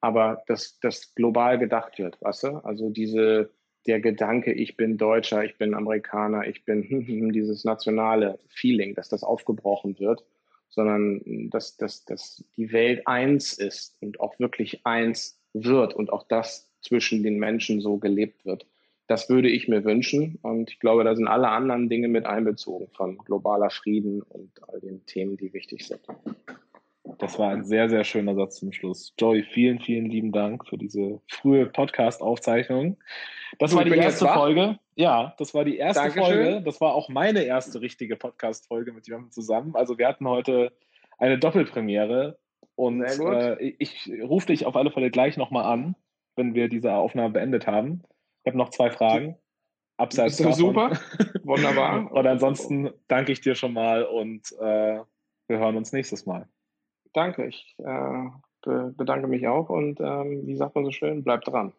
Aber 0.01 0.43
dass 0.47 0.79
das 0.81 1.15
global 1.15 1.57
gedacht 1.57 1.97
wird, 1.97 2.21
weißt 2.21 2.43
du? 2.43 2.47
Also 2.65 2.89
diese, 2.89 3.51
der 3.87 4.01
Gedanke, 4.01 4.51
ich 4.51 4.75
bin 4.75 4.97
Deutscher, 4.97 5.45
ich 5.45 5.57
bin 5.57 5.73
Amerikaner, 5.73 6.45
ich 6.45 6.65
bin 6.65 7.31
dieses 7.31 7.63
nationale 7.63 8.37
Feeling, 8.49 8.95
dass 8.95 9.07
das 9.07 9.23
aufgebrochen 9.23 9.97
wird, 9.99 10.25
sondern 10.67 11.49
dass, 11.49 11.77
dass, 11.77 12.03
dass 12.03 12.43
die 12.57 12.73
Welt 12.73 13.07
eins 13.07 13.53
ist 13.53 13.95
und 14.01 14.19
auch 14.19 14.37
wirklich 14.39 14.85
eins 14.85 15.39
wird 15.53 15.93
und 15.93 16.11
auch 16.11 16.27
das 16.27 16.69
zwischen 16.81 17.23
den 17.23 17.37
Menschen 17.39 17.79
so 17.79 17.97
gelebt 17.97 18.45
wird. 18.45 18.65
Das 19.13 19.29
würde 19.29 19.47
ich 19.47 19.67
mir 19.67 19.85
wünschen. 19.85 20.39
Und 20.41 20.71
ich 20.71 20.79
glaube, 20.79 21.03
da 21.03 21.15
sind 21.15 21.27
alle 21.27 21.47
anderen 21.49 21.87
Dinge 21.87 22.07
mit 22.07 22.25
einbezogen, 22.25 22.87
von 22.95 23.19
globaler 23.19 23.69
Frieden 23.69 24.23
und 24.23 24.49
all 24.67 24.79
den 24.79 25.05
Themen, 25.05 25.37
die 25.37 25.53
wichtig 25.53 25.85
sind. 25.85 26.01
Das 27.19 27.37
war 27.37 27.51
ein 27.51 27.63
sehr, 27.63 27.89
sehr 27.91 28.03
schöner 28.05 28.33
Satz 28.33 28.55
zum 28.55 28.71
Schluss. 28.71 29.13
Joey, 29.19 29.43
vielen, 29.43 29.77
vielen 29.77 30.07
lieben 30.07 30.31
Dank 30.31 30.67
für 30.67 30.79
diese 30.79 31.21
frühe 31.27 31.67
Podcast-Aufzeichnung. 31.67 32.97
Das 33.59 33.69
du, 33.69 33.77
war 33.77 33.85
die 33.85 33.91
erste 33.91 34.25
Folge. 34.25 34.79
Ja, 34.95 35.35
das 35.37 35.53
war 35.53 35.63
die 35.63 35.77
erste 35.77 36.05
Dankeschön. 36.05 36.23
Folge. 36.23 36.61
Das 36.65 36.81
war 36.81 36.95
auch 36.95 37.07
meine 37.07 37.43
erste 37.43 37.79
richtige 37.79 38.15
Podcast-Folge 38.15 38.93
mit 38.93 39.05
jemandem 39.05 39.29
zusammen. 39.29 39.75
Also 39.75 39.99
wir 39.99 40.07
hatten 40.07 40.27
heute 40.27 40.73
eine 41.19 41.37
Doppelpremiere. 41.37 42.39
Und 42.73 43.03
äh, 43.03 43.61
ich, 43.61 44.09
ich 44.09 44.23
rufe 44.23 44.47
dich 44.47 44.65
auf 44.65 44.75
alle 44.75 44.89
Fälle 44.89 45.11
gleich 45.11 45.37
nochmal 45.37 45.65
an, 45.65 45.95
wenn 46.35 46.55
wir 46.55 46.67
diese 46.67 46.95
Aufnahme 46.95 47.29
beendet 47.29 47.67
haben. 47.67 48.01
Ich 48.43 48.47
habe 48.47 48.57
noch 48.57 48.69
zwei 48.69 48.91
Fragen. 48.91 49.37
Abseits 49.97 50.37
davon. 50.37 50.53
Super, 50.53 50.99
wunderbar. 51.43 52.11
und 52.11 52.27
ansonsten 52.27 52.89
danke 53.07 53.31
ich 53.31 53.41
dir 53.41 53.55
schon 53.55 53.73
mal 53.73 54.03
und 54.03 54.51
äh, 54.59 54.99
wir 55.47 55.59
hören 55.59 55.77
uns 55.77 55.93
nächstes 55.93 56.25
Mal. 56.25 56.47
Danke, 57.13 57.45
ich 57.45 57.75
äh, 57.77 58.29
bedanke 58.63 59.27
mich 59.27 59.47
auch 59.47 59.69
und 59.69 59.99
ähm, 59.99 60.47
wie 60.47 60.55
sagt 60.55 60.75
man 60.75 60.83
so 60.83 60.91
schön, 60.91 61.23
bleibt 61.23 61.47
dran. 61.47 61.73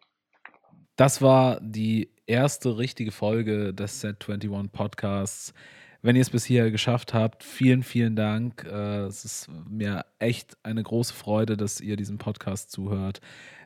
Das 0.95 1.21
war 1.21 1.59
die 1.61 2.09
erste 2.25 2.77
richtige 2.77 3.11
Folge 3.11 3.73
des 3.73 4.03
Set21 4.03 4.69
Podcasts. 4.71 5.53
Wenn 6.01 6.15
ihr 6.15 6.21
es 6.21 6.29
bis 6.29 6.45
hier 6.45 6.71
geschafft 6.71 7.13
habt, 7.13 7.43
vielen, 7.43 7.83
vielen 7.83 8.15
Dank. 8.15 8.63
Äh, 8.63 9.05
es 9.05 9.25
ist 9.25 9.49
mir 9.69 10.05
echt 10.19 10.55
eine 10.63 10.83
große 10.83 11.13
Freude, 11.13 11.57
dass 11.57 11.81
ihr 11.81 11.97
diesem 11.97 12.17
Podcast 12.17 12.71
zuhört. 12.71 13.19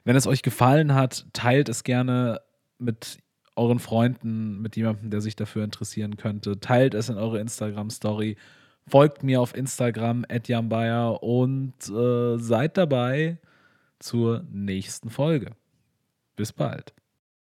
Wenn 0.06 0.16
es 0.16 0.26
euch 0.26 0.42
gefallen 0.42 0.96
hat, 0.96 1.28
teilt 1.34 1.70
es 1.70 1.84
gerne 1.84 2.42
mit 2.80 3.20
euren 3.56 3.80
Freunden, 3.80 4.62
mit 4.62 4.76
jemandem, 4.76 5.10
der 5.10 5.22
sich 5.22 5.36
dafür 5.36 5.64
interessieren 5.64 6.18
könnte. 6.18 6.60
Teilt 6.60 6.94
es 6.94 7.10
in 7.10 7.18
eure 7.18 7.40
Instagram-Story. 7.40 8.38
Folgt 8.88 9.24
mir 9.24 9.42
auf 9.42 9.56
Instagram, 9.56 10.26
@janbayer 10.46 11.22
und 11.22 11.74
äh, 11.90 12.38
seid 12.38 12.78
dabei 12.78 13.38
zur 14.00 14.46
nächsten 14.50 15.10
Folge. 15.10 15.52
Bis 16.36 16.54
bald. 16.54 16.94